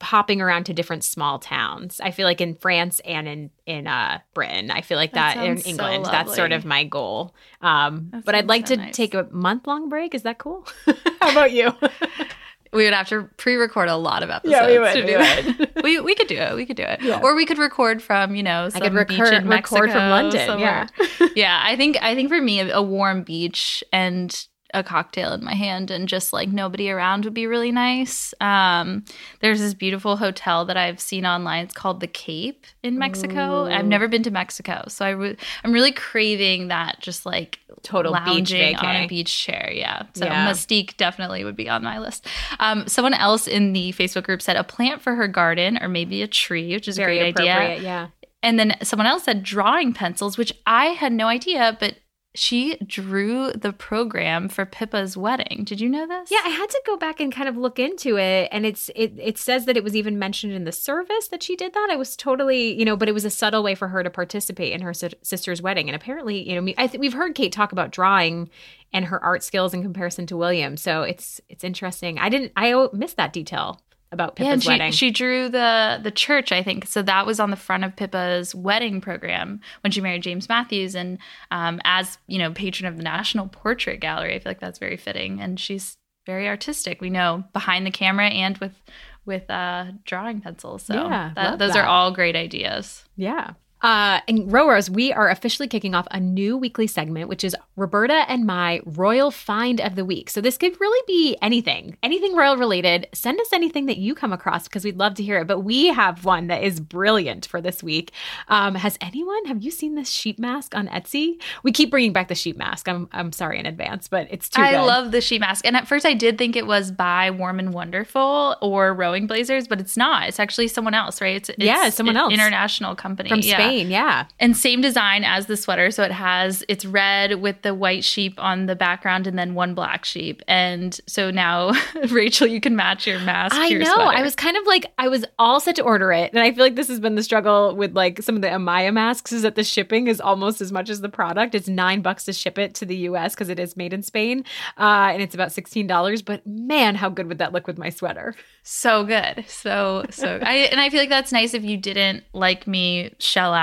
hopping 0.01 0.41
around 0.41 0.65
to 0.65 0.73
different 0.73 1.03
small 1.03 1.39
towns. 1.39 1.99
I 2.01 2.11
feel 2.11 2.25
like 2.25 2.41
in 2.41 2.55
France 2.55 2.99
and 3.05 3.27
in 3.27 3.49
in 3.65 3.87
uh, 3.87 4.19
Britain. 4.33 4.69
I 4.71 4.81
feel 4.81 4.97
like 4.97 5.13
That 5.13 5.35
that, 5.35 5.45
in 5.45 5.57
sounds 5.57 5.63
so 5.63 5.69
England. 5.85 6.05
that's 6.05 6.35
sort 6.35 6.51
of 6.51 6.65
my 6.65 6.83
goal. 6.83 7.33
Um, 7.61 8.11
but 8.25 8.35
I'd 8.35 8.47
like 8.47 8.67
so 8.67 8.75
to 8.75 8.81
nice. 8.81 8.95
take 8.95 9.13
a 9.13 9.23
month 9.31 9.67
long 9.67 9.89
break. 9.89 10.13
Is 10.13 10.23
that 10.23 10.37
cool? 10.37 10.67
How 11.21 11.31
about 11.31 11.51
you? 11.51 11.71
We 12.73 12.85
would 12.85 12.93
have 12.93 13.07
to 13.09 13.23
pre-record 13.37 13.87
a 13.87 13.95
lot 13.95 14.23
of 14.23 14.29
episodes. 14.29 14.51
Yeah, 14.51 14.67
we 14.67 14.79
would, 14.79 14.93
to 14.93 15.01
we 15.01 15.07
do 15.07 15.17
would. 15.17 15.75
that. 15.75 15.83
we 15.83 15.99
we 15.99 16.15
could 16.15 16.27
do 16.27 16.37
it. 16.37 16.55
We 16.55 16.65
could 16.65 16.77
do 16.77 16.83
it. 16.83 17.01
Yeah. 17.01 17.21
Or 17.21 17.35
we 17.35 17.45
could 17.45 17.57
record 17.57 18.01
from 18.01 18.35
you 18.35 18.43
know 18.43 18.69
some 18.69 18.81
I 18.81 18.89
could 18.89 19.07
beach 19.07 19.19
record 19.19 19.33
in 19.33 19.47
Mexico, 19.47 19.81
record 19.81 19.93
from 19.93 20.09
London. 20.09 20.45
somewhere. 20.45 20.87
Yeah. 21.19 21.27
yeah, 21.35 21.61
I 21.63 21.75
think 21.75 21.97
I 22.01 22.15
think 22.15 22.29
for 22.29 22.41
me 22.41 22.59
a 22.59 22.81
warm 22.81 23.23
beach 23.23 23.83
and 23.91 24.47
a 24.73 24.83
cocktail 24.83 25.33
in 25.33 25.43
my 25.43 25.53
hand 25.53 25.91
and 25.91 26.07
just 26.07 26.33
like 26.33 26.49
nobody 26.49 26.89
around 26.89 27.25
would 27.25 27.33
be 27.33 27.47
really 27.47 27.71
nice. 27.71 28.33
Um, 28.41 29.05
there's 29.41 29.59
this 29.59 29.73
beautiful 29.73 30.17
hotel 30.17 30.65
that 30.65 30.77
I've 30.77 30.99
seen 30.99 31.25
online. 31.25 31.65
It's 31.65 31.73
called 31.73 31.99
the 31.99 32.07
Cape 32.07 32.65
in 32.81 32.97
Mexico. 32.97 33.65
I've 33.65 33.85
never 33.85 34.07
been 34.07 34.23
to 34.23 34.31
Mexico, 34.31 34.83
so 34.87 35.05
I 35.05 35.09
re- 35.09 35.37
I'm 35.63 35.71
really 35.71 35.91
craving 35.91 36.69
that 36.69 36.99
just 36.99 37.25
like 37.25 37.59
Total 37.83 38.13
beach 38.13 38.21
lounging 38.25 38.75
on 38.77 38.95
a 38.95 39.07
beach 39.07 39.37
chair. 39.37 39.69
Yeah, 39.73 40.03
so 40.13 40.25
Yeah. 40.25 40.49
Mustique 40.49 40.95
definitely 40.97 41.43
would 41.43 41.55
be 41.55 41.67
on 41.69 41.83
my 41.83 41.99
list. 41.99 42.25
Um, 42.59 42.87
someone 42.87 43.13
else 43.13 43.47
in 43.47 43.73
the 43.73 43.91
Facebook 43.93 44.23
group 44.23 44.41
said 44.41 44.55
a 44.55 44.63
plant 44.63 45.01
for 45.01 45.15
her 45.15 45.27
garden 45.27 45.77
or 45.81 45.89
maybe 45.89 46.21
a 46.21 46.27
tree, 46.27 46.73
which 46.73 46.87
is 46.87 46.97
Very 46.97 47.19
a 47.19 47.33
great 47.33 47.49
idea. 47.49 47.81
Yeah. 47.81 48.07
And 48.41 48.59
then 48.59 48.75
someone 48.83 49.07
else 49.07 49.23
said 49.23 49.43
drawing 49.43 49.93
pencils, 49.93 50.37
which 50.37 50.53
I 50.65 50.87
had 50.87 51.13
no 51.13 51.27
idea, 51.27 51.77
but 51.79 51.95
she 52.35 52.77
drew 52.77 53.51
the 53.51 53.71
program 53.71 54.49
for 54.49 54.65
Pippa's 54.65 55.15
wedding. 55.15 55.63
Did 55.65 55.79
you 55.79 55.87
know 55.87 56.07
this? 56.07 56.31
Yeah, 56.31 56.41
I 56.43 56.49
had 56.49 56.69
to 56.69 56.81
go 56.85 56.97
back 56.97 57.19
and 57.19 57.31
kind 57.31 57.47
of 57.47 57.57
look 57.57 57.77
into 57.77 58.17
it, 58.17 58.49
and 58.51 58.65
it's 58.65 58.89
it 58.95 59.13
it 59.19 59.37
says 59.37 59.65
that 59.65 59.77
it 59.77 59.83
was 59.83 59.95
even 59.95 60.17
mentioned 60.17 60.53
in 60.53 60.63
the 60.63 60.71
service 60.71 61.27
that 61.27 61.43
she 61.43 61.55
did 61.55 61.73
that. 61.73 61.89
I 61.91 61.95
was 61.95 62.15
totally, 62.15 62.77
you 62.77 62.85
know, 62.85 62.95
but 62.95 63.07
it 63.07 63.13
was 63.13 63.25
a 63.25 63.29
subtle 63.29 63.61
way 63.61 63.75
for 63.75 63.87
her 63.89 64.03
to 64.03 64.09
participate 64.09 64.73
in 64.73 64.81
her 64.81 64.93
si- 64.93 65.13
sister's 65.21 65.61
wedding. 65.61 65.89
And 65.89 65.95
apparently, 65.95 66.49
you 66.49 66.59
know, 66.59 66.73
I 66.77 66.89
we've 66.97 67.13
heard 67.13 67.35
Kate 67.35 67.51
talk 67.51 67.71
about 67.71 67.91
drawing 67.91 68.49
and 68.91 69.05
her 69.05 69.23
art 69.23 69.43
skills 69.43 69.73
in 69.73 69.83
comparison 69.83 70.25
to 70.27 70.37
William. 70.37 70.75
So 70.77 71.03
it's 71.03 71.39
it's 71.49 71.63
interesting. 71.63 72.17
I 72.17 72.29
didn't, 72.29 72.51
I 72.55 72.87
missed 72.93 73.17
that 73.17 73.33
detail 73.33 73.81
about 74.13 74.39
Yeah, 74.39 74.53
and 74.53 74.63
she, 74.63 74.69
wedding. 74.69 74.91
she 74.91 75.11
drew 75.11 75.49
the 75.49 75.99
the 76.01 76.11
church, 76.11 76.51
I 76.51 76.63
think. 76.63 76.87
So 76.87 77.01
that 77.01 77.25
was 77.25 77.39
on 77.39 77.49
the 77.51 77.57
front 77.57 77.83
of 77.83 77.95
Pippa's 77.95 78.53
wedding 78.55 79.01
program 79.01 79.59
when 79.81 79.91
she 79.91 79.99
married 80.01 80.23
James 80.23 80.47
Matthews. 80.47 80.95
And 80.95 81.17
um, 81.51 81.81
as 81.83 82.17
you 82.27 82.39
know, 82.39 82.51
patron 82.51 82.87
of 82.87 82.97
the 82.97 83.03
National 83.03 83.47
Portrait 83.47 83.99
Gallery, 83.99 84.35
I 84.35 84.39
feel 84.39 84.49
like 84.51 84.59
that's 84.59 84.79
very 84.79 84.97
fitting. 84.97 85.41
And 85.41 85.59
she's 85.59 85.97
very 86.25 86.47
artistic. 86.47 87.01
We 87.01 87.09
know 87.09 87.43
behind 87.51 87.85
the 87.85 87.91
camera 87.91 88.27
and 88.27 88.57
with 88.59 88.79
with 89.25 89.49
uh, 89.49 89.85
drawing 90.05 90.41
pencils. 90.41 90.83
So 90.83 90.93
Yeah, 90.93 91.31
that, 91.35 91.57
those 91.59 91.73
that. 91.73 91.79
are 91.83 91.87
all 91.87 92.11
great 92.11 92.35
ideas. 92.35 93.03
Yeah. 93.15 93.51
Uh, 93.83 94.21
and 94.29 94.49
Roros, 94.49 94.89
we 94.89 95.11
are 95.11 95.29
officially 95.29 95.67
kicking 95.67 95.93
off 95.93 96.07
a 96.09 96.19
new 96.19 96.57
weekly 96.57 96.87
segment, 96.87 97.27
which 97.27 97.43
is 97.43 97.53
Roberta 97.75 98.23
and 98.29 98.45
my 98.45 98.79
Royal 98.85 99.29
Find 99.29 99.81
of 99.81 99.95
the 99.95 100.05
Week. 100.05 100.29
So 100.29 100.39
this 100.39 100.57
could 100.57 100.79
really 100.79 101.03
be 101.05 101.35
anything, 101.41 101.97
anything 102.01 102.33
royal 102.33 102.55
related. 102.55 103.07
Send 103.13 103.41
us 103.41 103.51
anything 103.51 103.87
that 103.87 103.97
you 103.97 104.15
come 104.15 104.31
across 104.31 104.69
because 104.69 104.85
we'd 104.85 104.97
love 104.97 105.15
to 105.15 105.23
hear 105.23 105.39
it. 105.41 105.47
But 105.47 105.59
we 105.59 105.87
have 105.87 106.23
one 106.23 106.47
that 106.47 106.63
is 106.63 106.79
brilliant 106.79 107.45
for 107.45 107.59
this 107.59 107.83
week. 107.83 108.11
Um, 108.47 108.75
has 108.75 108.97
anyone, 109.01 109.45
have 109.45 109.61
you 109.61 109.69
seen 109.69 109.95
this 109.95 110.09
sheep 110.09 110.39
mask 110.39 110.75
on 110.75 110.87
Etsy? 110.87 111.41
We 111.63 111.73
keep 111.73 111.91
bringing 111.91 112.13
back 112.13 112.29
the 112.29 112.35
sheep 112.35 112.55
mask. 112.55 112.87
I'm, 112.87 113.09
I'm 113.11 113.33
sorry 113.33 113.59
in 113.59 113.65
advance, 113.65 114.07
but 114.07 114.27
it's 114.31 114.47
too 114.47 114.61
I 114.61 114.71
good. 114.71 114.85
love 114.85 115.11
the 115.11 115.19
sheep 115.19 115.41
mask. 115.41 115.65
And 115.67 115.75
at 115.75 115.89
first 115.89 116.05
I 116.05 116.13
did 116.13 116.37
think 116.37 116.55
it 116.55 116.65
was 116.67 116.89
by 116.89 117.31
Warm 117.31 117.59
and 117.59 117.73
Wonderful 117.73 118.55
or 118.61 118.93
Rowing 118.93 119.27
Blazers, 119.27 119.67
but 119.67 119.81
it's 119.81 119.97
not. 119.97 120.29
It's 120.29 120.39
actually 120.39 120.69
someone 120.69 120.93
else, 120.93 121.19
right? 121.19 121.35
It's, 121.35 121.49
it's 121.49 121.57
Yeah, 121.59 121.89
someone 121.89 122.15
else. 122.15 122.31
International 122.33 122.95
company. 122.95 123.27
from 123.27 123.39
Yeah. 123.39 123.72
Spain. 123.73 123.91
Yeah. 123.91 124.25
And 124.39 124.55
same 124.55 124.81
design 124.81 125.23
as 125.23 125.47
the 125.47 125.57
sweater. 125.57 125.91
So 125.91 126.03
it 126.03 126.11
has, 126.11 126.63
it's 126.67 126.85
red 126.85 127.41
with 127.41 127.61
the 127.61 127.73
white 127.73 128.03
sheep 128.03 128.33
on 128.37 128.65
the 128.65 128.75
background 128.75 129.27
and 129.27 129.37
then 129.37 129.55
one 129.55 129.73
black 129.73 130.05
sheep. 130.05 130.41
And 130.47 130.99
so 131.07 131.31
now, 131.31 131.73
Rachel, 132.09 132.47
you 132.47 132.61
can 132.61 132.75
match 132.75 133.07
your 133.07 133.19
mask 133.19 133.55
I 133.55 133.67
to 133.67 133.73
your 133.73 133.83
know. 133.83 133.93
sweater. 133.95 134.17
I 134.17 134.21
was 134.21 134.35
kind 134.35 134.57
of 134.57 134.65
like 134.65 134.85
I 134.97 135.07
was 135.07 135.25
all 135.39 135.59
set 135.59 135.75
to 135.77 135.83
order 135.83 136.11
it, 136.11 136.31
and 136.33 136.41
I 136.41 136.51
feel 136.51 136.63
like 136.63 136.75
this 136.75 136.87
has 136.87 136.99
been 136.99 137.15
the 137.15 137.23
struggle 137.23 137.75
with 137.75 137.95
like 137.95 138.21
some 138.21 138.35
of 138.35 138.41
the 138.41 138.47
Amaya 138.47 138.93
masks 138.93 139.31
is 139.31 139.41
that 139.41 139.55
the 139.55 139.63
shipping 139.63 140.07
is 140.07 140.21
almost 140.21 140.61
as 140.61 140.71
much 140.71 140.89
as 140.89 141.01
the 141.01 141.09
product. 141.09 141.55
It's 141.55 141.67
nine 141.67 142.01
bucks 142.01 142.25
to 142.25 142.33
ship 142.33 142.57
it 142.57 142.73
to 142.75 142.85
the 142.85 142.95
U.S. 142.97 143.33
because 143.33 143.49
it 143.49 143.59
is 143.59 143.75
made 143.75 143.93
in 143.93 144.03
Spain, 144.03 144.45
uh, 144.77 145.09
and 145.13 145.21
it's 145.21 145.35
about 145.35 145.51
sixteen 145.51 145.87
dollars. 145.87 146.21
But 146.21 146.45
man, 146.45 146.95
how 146.95 147.09
good 147.09 147.27
would 147.27 147.39
that 147.39 147.53
look 147.53 147.67
with 147.67 147.77
my 147.77 147.89
sweater? 147.89 148.35
so 148.63 149.03
good. 149.03 149.43
So, 149.47 150.05
so, 150.09 150.39
I, 150.41 150.69
and 150.71 150.79
I 150.79 150.89
feel 150.89 150.99
like 150.99 151.09
that's 151.09 151.33
nice 151.33 151.53
if 151.53 151.63
you 151.63 151.77
didn't 151.77 152.23
like 152.31 152.65
me 152.65 153.13
shell 153.19 153.53
out 153.53 153.62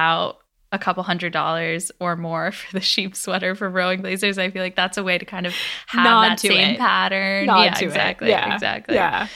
a 0.73 0.79
couple 0.79 1.03
hundred 1.03 1.33
dollars 1.33 1.91
or 2.01 2.17
more 2.17 2.53
for 2.53 2.73
the 2.73 2.81
sheep 2.81 3.17
sweater 3.17 3.55
for 3.55 3.69
rowing 3.69 4.03
blazers. 4.03 4.39
I 4.39 4.51
feel 4.51 4.63
like 4.63 4.77
that's 4.77 4.99
a 4.99 5.05
way 5.05 5.19
to 5.19 5.25
kind 5.25 5.47
of 5.47 5.55
have 5.87 6.05
Nod 6.05 6.31
that 6.31 6.41
same 6.41 6.75
it. 6.75 6.79
pattern. 6.79 7.47
Nod 7.47 7.63
yeah, 7.65 7.75
to 7.75 7.85
it. 7.85 7.89
exactly. 7.89 8.29
Yeah. 8.29 8.55
Exactly. 8.55 8.95
Yeah. 8.95 9.29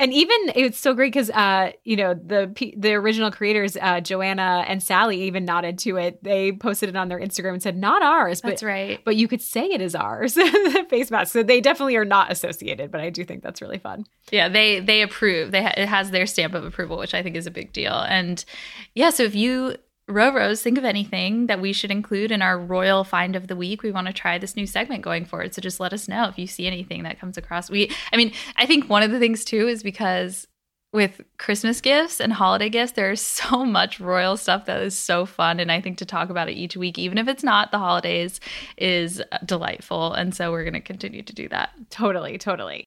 And 0.00 0.12
even 0.12 0.36
it's 0.54 0.78
so 0.78 0.94
great 0.94 1.12
because 1.12 1.28
uh, 1.30 1.72
you 1.82 1.96
know 1.96 2.14
the 2.14 2.54
the 2.76 2.94
original 2.94 3.32
creators 3.32 3.76
uh, 3.76 4.00
Joanna 4.00 4.64
and 4.68 4.80
Sally 4.80 5.22
even 5.22 5.44
nodded 5.44 5.76
to 5.80 5.96
it. 5.96 6.22
They 6.22 6.52
posted 6.52 6.88
it 6.88 6.94
on 6.96 7.08
their 7.08 7.18
Instagram 7.18 7.54
and 7.54 7.62
said 7.62 7.76
not 7.76 8.00
ours, 8.00 8.40
but 8.40 8.50
That's 8.50 8.62
right. 8.62 9.00
but 9.04 9.16
you 9.16 9.26
could 9.26 9.42
say 9.42 9.64
it 9.66 9.80
is 9.80 9.96
ours. 9.96 10.34
the 10.36 10.86
face 10.88 11.10
mask, 11.10 11.32
so 11.32 11.42
they 11.42 11.60
definitely 11.60 11.96
are 11.96 12.04
not 12.04 12.30
associated. 12.30 12.92
But 12.92 13.00
I 13.00 13.10
do 13.10 13.24
think 13.24 13.42
that's 13.42 13.60
really 13.60 13.78
fun. 13.78 14.06
Yeah, 14.30 14.48
they 14.48 14.78
they 14.78 15.02
approve. 15.02 15.50
They 15.50 15.64
ha- 15.64 15.74
it 15.76 15.88
has 15.88 16.12
their 16.12 16.26
stamp 16.26 16.54
of 16.54 16.64
approval, 16.64 16.96
which 16.98 17.12
I 17.12 17.24
think 17.24 17.34
is 17.34 17.48
a 17.48 17.50
big 17.50 17.72
deal. 17.72 17.94
And 17.94 18.44
yeah, 18.94 19.10
so 19.10 19.24
if 19.24 19.34
you 19.34 19.74
Roros 20.08 20.62
think 20.62 20.78
of 20.78 20.84
anything 20.84 21.46
that 21.46 21.60
we 21.60 21.72
should 21.72 21.90
include 21.90 22.32
in 22.32 22.40
our 22.40 22.58
royal 22.58 23.04
find 23.04 23.36
of 23.36 23.46
the 23.46 23.56
week, 23.56 23.82
we 23.82 23.90
want 23.90 24.06
to 24.06 24.12
try 24.12 24.38
this 24.38 24.56
new 24.56 24.66
segment 24.66 25.02
going 25.02 25.24
forward. 25.24 25.54
So 25.54 25.60
just 25.60 25.80
let 25.80 25.92
us 25.92 26.08
know 26.08 26.28
if 26.28 26.38
you 26.38 26.46
see 26.46 26.66
anything 26.66 27.02
that 27.02 27.20
comes 27.20 27.36
across. 27.36 27.70
We, 27.70 27.90
I 28.12 28.16
mean, 28.16 28.32
I 28.56 28.66
think 28.66 28.88
one 28.88 29.02
of 29.02 29.10
the 29.10 29.18
things 29.18 29.44
too 29.44 29.68
is 29.68 29.82
because 29.82 30.46
with 30.92 31.20
Christmas 31.36 31.82
gifts 31.82 32.20
and 32.20 32.32
holiday 32.32 32.70
gifts, 32.70 32.92
there's 32.92 33.20
so 33.20 33.64
much 33.64 34.00
royal 34.00 34.36
stuff 34.36 34.64
that 34.66 34.80
is 34.80 34.98
so 34.98 35.26
fun. 35.26 35.60
And 35.60 35.70
I 35.70 35.80
think 35.80 35.98
to 35.98 36.06
talk 36.06 36.30
about 36.30 36.48
it 36.48 36.56
each 36.56 36.76
week, 36.76 36.98
even 36.98 37.18
if 37.18 37.28
it's 37.28 37.44
not 37.44 37.70
the 37.70 37.78
holidays, 37.78 38.40
is 38.76 39.22
uh, 39.32 39.38
delightful. 39.44 40.14
And 40.14 40.34
so 40.34 40.50
we're 40.50 40.64
going 40.64 40.74
to 40.74 40.80
continue 40.80 41.22
to 41.22 41.34
do 41.34 41.48
that. 41.50 41.70
Totally, 41.90 42.38
totally. 42.38 42.86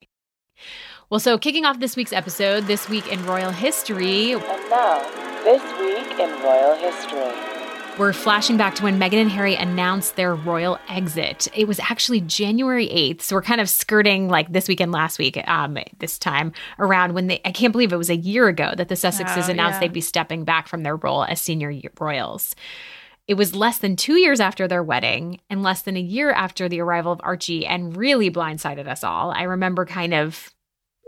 Well, 1.12 1.20
so 1.20 1.38
kicking 1.38 1.66
off 1.66 1.82
this 1.82 1.98
week's 1.98 2.14
episode, 2.14 2.68
this 2.68 2.88
week 2.88 3.12
in 3.12 3.26
royal 3.26 3.52
history, 3.52 4.32
And 4.32 4.42
now, 4.70 5.02
this 5.44 5.62
week 5.78 6.18
in 6.18 6.30
royal 6.42 6.76
history. 6.76 7.98
We're 7.98 8.14
flashing 8.14 8.56
back 8.56 8.76
to 8.76 8.84
when 8.84 8.98
Meghan 8.98 9.24
and 9.24 9.30
Harry 9.30 9.56
announced 9.56 10.16
their 10.16 10.34
royal 10.34 10.80
exit. 10.88 11.50
It 11.54 11.68
was 11.68 11.82
actually 11.82 12.22
January 12.22 12.88
8th. 12.88 13.24
So 13.24 13.36
we're 13.36 13.42
kind 13.42 13.60
of 13.60 13.70
skirting 13.70 14.30
like 14.30 14.54
this 14.54 14.70
weekend 14.70 14.94
last 14.94 15.20
week, 15.20 15.38
um, 15.50 15.78
this 16.00 16.18
time 16.18 16.54
around 16.80 17.14
when 17.14 17.28
they, 17.28 17.42
I 17.44 17.52
can't 17.52 17.74
believe 17.74 17.92
it 17.92 17.98
was 17.98 18.10
a 18.10 18.16
year 18.16 18.48
ago 18.48 18.72
that 18.78 18.88
the 18.88 18.96
Sussexes 18.96 19.50
Oh, 19.50 19.52
announced 19.52 19.76
yeah. 19.76 19.80
they'd 19.82 19.94
be 19.94 20.00
stepping 20.00 20.46
back 20.46 20.70
from 20.70 20.84
their 20.84 20.96
role 20.96 21.26
as 21.26 21.42
senior 21.42 21.74
royals. 22.00 22.56
It 23.28 23.34
was 23.34 23.54
less 23.54 23.80
than 23.80 23.98
two 23.98 24.16
years 24.16 24.40
after 24.40 24.66
their 24.66 24.82
wedding 24.82 25.42
and 25.50 25.62
less 25.62 25.82
than 25.82 25.98
a 25.98 26.02
year 26.02 26.32
after 26.32 26.70
the 26.70 26.80
arrival 26.80 27.12
of 27.12 27.20
Archie 27.22 27.66
and 27.66 27.98
really 27.98 28.32
blindsided 28.32 28.88
us 28.88 29.04
all. 29.04 29.32
I 29.32 29.44
remember 29.44 29.86
kind 29.86 30.14
of. 30.14 30.54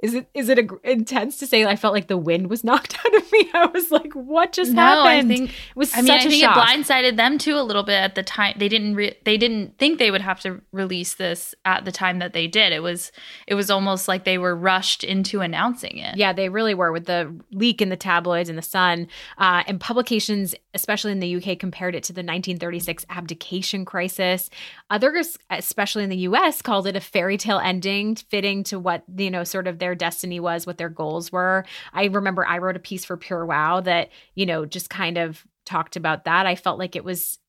Is 0.04 0.14
it 0.16 0.28
is 0.34 0.50
it 0.50 0.60
a, 0.60 0.68
intense 0.84 1.38
to 1.38 1.48
say 1.48 1.66
I 1.66 1.78
felt 1.78 1.94
like 1.94 2.08
the 2.08 2.18
wind 2.18 2.50
was 2.50 2.62
knocked 2.70 2.98
out 3.06 3.16
of 3.16 3.32
me? 3.32 3.50
I 3.54 3.68
was 3.68 3.90
like, 3.90 4.12
"What 4.14 4.52
just 4.52 4.74
No, 4.74 4.82
happened?" 4.82 5.32
I 5.32 5.36
think 5.36 5.50
it 5.52 5.56
was 5.76 5.96
I 5.96 6.02
mean, 6.02 6.12
I 6.12 6.18
a 6.18 6.22
think 6.24 6.34
shock. 6.34 6.58
it 6.58 6.60
blindsided 6.60 7.16
them 7.16 7.38
too 7.38 7.56
a 7.56 7.64
little 7.64 7.84
bit 7.84 7.94
at 7.96 8.14
the 8.16 8.22
time. 8.22 8.54
They 8.58 8.68
didn't 8.68 8.96
re- 8.96 9.16
they 9.24 9.38
didn't 9.38 9.78
think 9.78 10.00
they 10.00 10.12
would 10.12 10.20
have 10.22 10.42
to 10.42 10.60
release 10.74 11.14
this 11.14 11.56
at 11.64 11.86
the 11.86 11.92
time 11.94 12.20
that 12.20 12.34
they 12.34 12.48
did. 12.48 12.74
It 12.74 12.84
was 12.84 13.14
it 13.48 13.56
was 13.56 13.72
almost 13.72 14.10
like 14.10 14.26
they 14.26 14.38
were 14.38 14.54
rushed 14.56 15.06
into 15.06 15.40
announcing 15.40 15.98
it. 15.98 16.18
Yeah, 16.18 16.34
they 16.34 16.50
really 16.50 16.74
were 16.74 16.92
with 16.92 17.06
the 17.06 17.34
leak 17.54 17.82
in 17.82 17.88
the 17.88 17.96
tabloids 17.96 18.50
and 18.50 18.58
the 18.58 18.62
Sun. 18.62 19.08
Uh, 19.38 19.64
and 19.68 19.80
publications, 19.80 20.54
especially 20.74 21.14
in 21.14 21.22
the 21.22 21.36
UK, 21.38 21.58
compared 21.58 21.96
it 21.96 22.04
to 22.04 22.12
the 22.14 22.20
1936 22.20 23.06
abdication 23.10 23.86
crisis. 23.86 24.50
Others, 24.90 25.38
especially 25.50 26.04
in 26.04 26.10
the 26.10 26.18
US, 26.28 26.62
called 26.62 26.88
it 26.88 26.98
a 26.98 27.00
fairy 27.00 27.38
tale 27.38 27.60
ending, 27.60 28.16
fitting 28.16 28.66
to 28.66 28.78
what, 28.78 29.04
you 29.18 29.32
know, 29.32 29.46
sort 29.46 29.66
of 29.68 29.80
their 29.80 29.93
destiny 29.96 30.40
was, 30.40 30.66
what 30.66 30.78
their 30.78 30.90
goals 30.90 31.32
were. 31.32 31.66
I 31.94 32.06
remember 32.06 32.46
I 32.46 32.58
wrote 32.58 32.76
a 32.76 32.80
piece 32.80 33.06
for 33.06 33.18
PureWow 33.18 33.84
that, 33.84 34.10
you 34.36 34.46
know, 34.46 34.66
just 34.66 34.90
kind 34.90 35.18
of 35.18 35.46
talked 35.66 35.96
about 35.96 36.26
that. 36.26 36.46
I 36.46 36.56
felt 36.56 36.80
like 36.80 36.96
it 36.96 37.04
was 37.04 37.40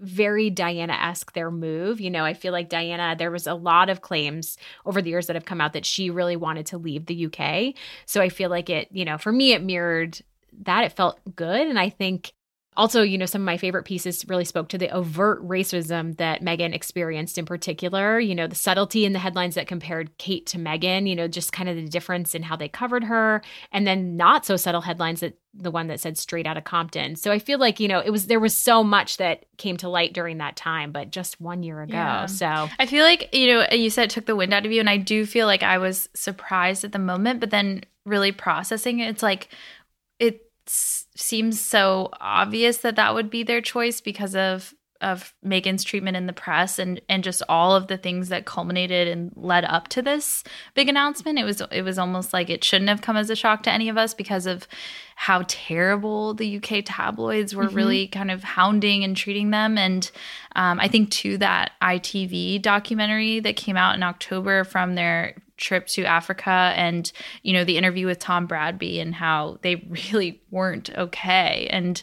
very 0.00 0.48
Diana 0.48 0.94
esque 0.94 1.32
their 1.34 1.50
move. 1.50 2.00
You 2.00 2.10
know, 2.10 2.24
I 2.24 2.34
feel 2.34 2.52
like 2.52 2.68
Diana, 2.68 3.14
there 3.16 3.30
was 3.30 3.46
a 3.46 3.54
lot 3.54 3.90
of 3.90 4.00
claims 4.00 4.56
over 4.86 5.02
the 5.02 5.10
years 5.10 5.26
that 5.26 5.36
have 5.36 5.44
come 5.44 5.60
out 5.60 5.74
that 5.74 5.86
she 5.86 6.10
really 6.10 6.36
wanted 6.36 6.66
to 6.66 6.78
leave 6.78 7.06
the 7.06 7.26
UK. 7.26 7.74
So 8.06 8.20
I 8.20 8.30
feel 8.30 8.50
like 8.50 8.70
it, 8.70 8.88
you 8.90 9.04
know, 9.04 9.18
for 9.18 9.30
me, 9.30 9.52
it 9.52 9.62
mirrored 9.62 10.20
that. 10.62 10.84
It 10.84 10.92
felt 10.92 11.20
good. 11.36 11.66
And 11.66 11.78
I 11.78 11.90
think 11.90 12.32
also, 12.80 13.02
you 13.02 13.18
know, 13.18 13.26
some 13.26 13.42
of 13.42 13.46
my 13.46 13.58
favorite 13.58 13.84
pieces 13.84 14.24
really 14.26 14.46
spoke 14.46 14.68
to 14.70 14.78
the 14.78 14.88
overt 14.90 15.46
racism 15.46 16.16
that 16.16 16.40
Meghan 16.40 16.74
experienced 16.74 17.36
in 17.36 17.44
particular. 17.44 18.18
You 18.18 18.34
know, 18.34 18.46
the 18.46 18.54
subtlety 18.54 19.04
in 19.04 19.12
the 19.12 19.18
headlines 19.18 19.54
that 19.54 19.66
compared 19.66 20.16
Kate 20.16 20.46
to 20.46 20.58
Meghan, 20.58 21.06
you 21.06 21.14
know, 21.14 21.28
just 21.28 21.52
kind 21.52 21.68
of 21.68 21.76
the 21.76 21.86
difference 21.86 22.34
in 22.34 22.42
how 22.42 22.56
they 22.56 22.68
covered 22.68 23.04
her. 23.04 23.42
And 23.70 23.86
then 23.86 24.16
not 24.16 24.46
so 24.46 24.56
subtle 24.56 24.80
headlines 24.80 25.20
that 25.20 25.36
the 25.52 25.70
one 25.70 25.88
that 25.88 26.00
said 26.00 26.16
straight 26.16 26.46
out 26.46 26.56
of 26.56 26.64
Compton. 26.64 27.16
So 27.16 27.30
I 27.30 27.38
feel 27.38 27.58
like, 27.58 27.80
you 27.80 27.88
know, 27.88 28.00
it 28.00 28.10
was 28.10 28.26
there 28.26 28.40
was 28.40 28.56
so 28.56 28.82
much 28.82 29.18
that 29.18 29.44
came 29.58 29.76
to 29.78 29.88
light 29.88 30.14
during 30.14 30.38
that 30.38 30.56
time, 30.56 30.90
but 30.90 31.10
just 31.10 31.40
one 31.40 31.62
year 31.62 31.82
ago. 31.82 31.92
Yeah. 31.92 32.26
So 32.26 32.68
I 32.78 32.86
feel 32.86 33.04
like, 33.04 33.34
you 33.34 33.52
know, 33.52 33.66
you 33.72 33.90
said 33.90 34.04
it 34.04 34.10
took 34.10 34.26
the 34.26 34.36
wind 34.36 34.54
out 34.54 34.64
of 34.64 34.72
you, 34.72 34.80
and 34.80 34.88
I 34.88 34.96
do 34.96 35.26
feel 35.26 35.46
like 35.46 35.62
I 35.62 35.78
was 35.78 36.08
surprised 36.14 36.84
at 36.84 36.92
the 36.92 36.98
moment, 36.98 37.40
but 37.40 37.50
then 37.50 37.82
really 38.06 38.32
processing 38.32 39.00
it, 39.00 39.08
it's 39.08 39.22
like 39.22 39.48
seems 40.70 41.60
so 41.60 42.10
obvious 42.20 42.78
that 42.78 42.96
that 42.96 43.14
would 43.14 43.30
be 43.30 43.42
their 43.42 43.60
choice 43.60 44.00
because 44.00 44.34
of 44.34 44.74
of 45.00 45.32
Meghan's 45.42 45.82
treatment 45.82 46.16
in 46.16 46.26
the 46.26 46.32
press 46.32 46.78
and 46.78 47.00
and 47.08 47.24
just 47.24 47.42
all 47.48 47.74
of 47.74 47.86
the 47.86 47.96
things 47.96 48.28
that 48.28 48.44
culminated 48.44 49.08
and 49.08 49.32
led 49.34 49.64
up 49.64 49.88
to 49.88 50.02
this 50.02 50.44
big 50.74 50.88
announcement. 50.88 51.38
It 51.38 51.44
was 51.44 51.62
it 51.72 51.82
was 51.82 51.98
almost 51.98 52.32
like 52.32 52.50
it 52.50 52.62
shouldn't 52.62 52.90
have 52.90 53.00
come 53.00 53.16
as 53.16 53.30
a 53.30 53.36
shock 53.36 53.62
to 53.62 53.72
any 53.72 53.88
of 53.88 53.96
us 53.96 54.12
because 54.12 54.46
of 54.46 54.68
how 55.16 55.44
terrible 55.48 56.34
the 56.34 56.56
UK 56.56 56.82
tabloids 56.84 57.54
were 57.54 57.68
really 57.68 58.08
kind 58.08 58.30
of 58.30 58.42
hounding 58.42 59.04
and 59.04 59.16
treating 59.16 59.50
them. 59.50 59.78
And 59.78 60.10
um, 60.56 60.80
I 60.80 60.88
think 60.88 61.10
to 61.10 61.38
that 61.38 61.72
ITV 61.82 62.62
documentary 62.62 63.40
that 63.40 63.56
came 63.56 63.76
out 63.76 63.94
in 63.94 64.02
October 64.02 64.64
from 64.64 64.94
their 64.94 65.34
trip 65.60 65.86
to 65.86 66.04
Africa 66.04 66.72
and 66.76 67.12
you 67.42 67.52
know 67.52 67.62
the 67.64 67.76
interview 67.76 68.06
with 68.06 68.18
Tom 68.18 68.46
Bradby 68.46 68.98
and 69.00 69.14
how 69.14 69.58
they 69.62 69.76
really 70.12 70.40
weren't 70.50 70.90
okay 70.96 71.68
and 71.70 72.02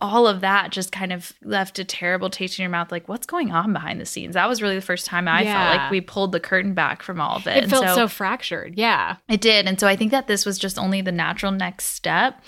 all 0.00 0.28
of 0.28 0.42
that 0.42 0.70
just 0.70 0.92
kind 0.92 1.12
of 1.12 1.32
left 1.42 1.78
a 1.80 1.84
terrible 1.84 2.30
taste 2.30 2.56
in 2.56 2.62
your 2.62 2.70
mouth 2.70 2.92
like 2.92 3.08
what's 3.08 3.26
going 3.26 3.50
on 3.50 3.72
behind 3.72 4.00
the 4.00 4.06
scenes 4.06 4.34
that 4.34 4.48
was 4.48 4.62
really 4.62 4.76
the 4.76 4.80
first 4.80 5.06
time 5.06 5.26
i 5.26 5.42
Yeah. 5.42 5.54
felt 5.70 5.76
like 5.76 5.90
we 5.90 6.00
pulled 6.00 6.30
the 6.30 6.38
curtain 6.38 6.72
back 6.72 7.02
from 7.02 7.20
all 7.20 7.36
of 7.36 7.46
it 7.48 7.56
it 7.56 7.62
And 7.64 7.70
felt 7.72 7.84
so, 7.96 8.06
fractured. 8.06 8.74
Yeah. 8.76 9.16
it 9.28 9.40
did 9.40 9.66
and 9.66 9.78
so 9.80 9.88
i 9.88 9.96
think 9.96 10.12
that 10.12 10.28
this 10.28 10.46
was 10.46 10.56
just 10.56 10.78
only 10.78 11.00
the 11.00 11.10
natural 11.10 11.50
next 11.50 11.86
step 11.86 12.40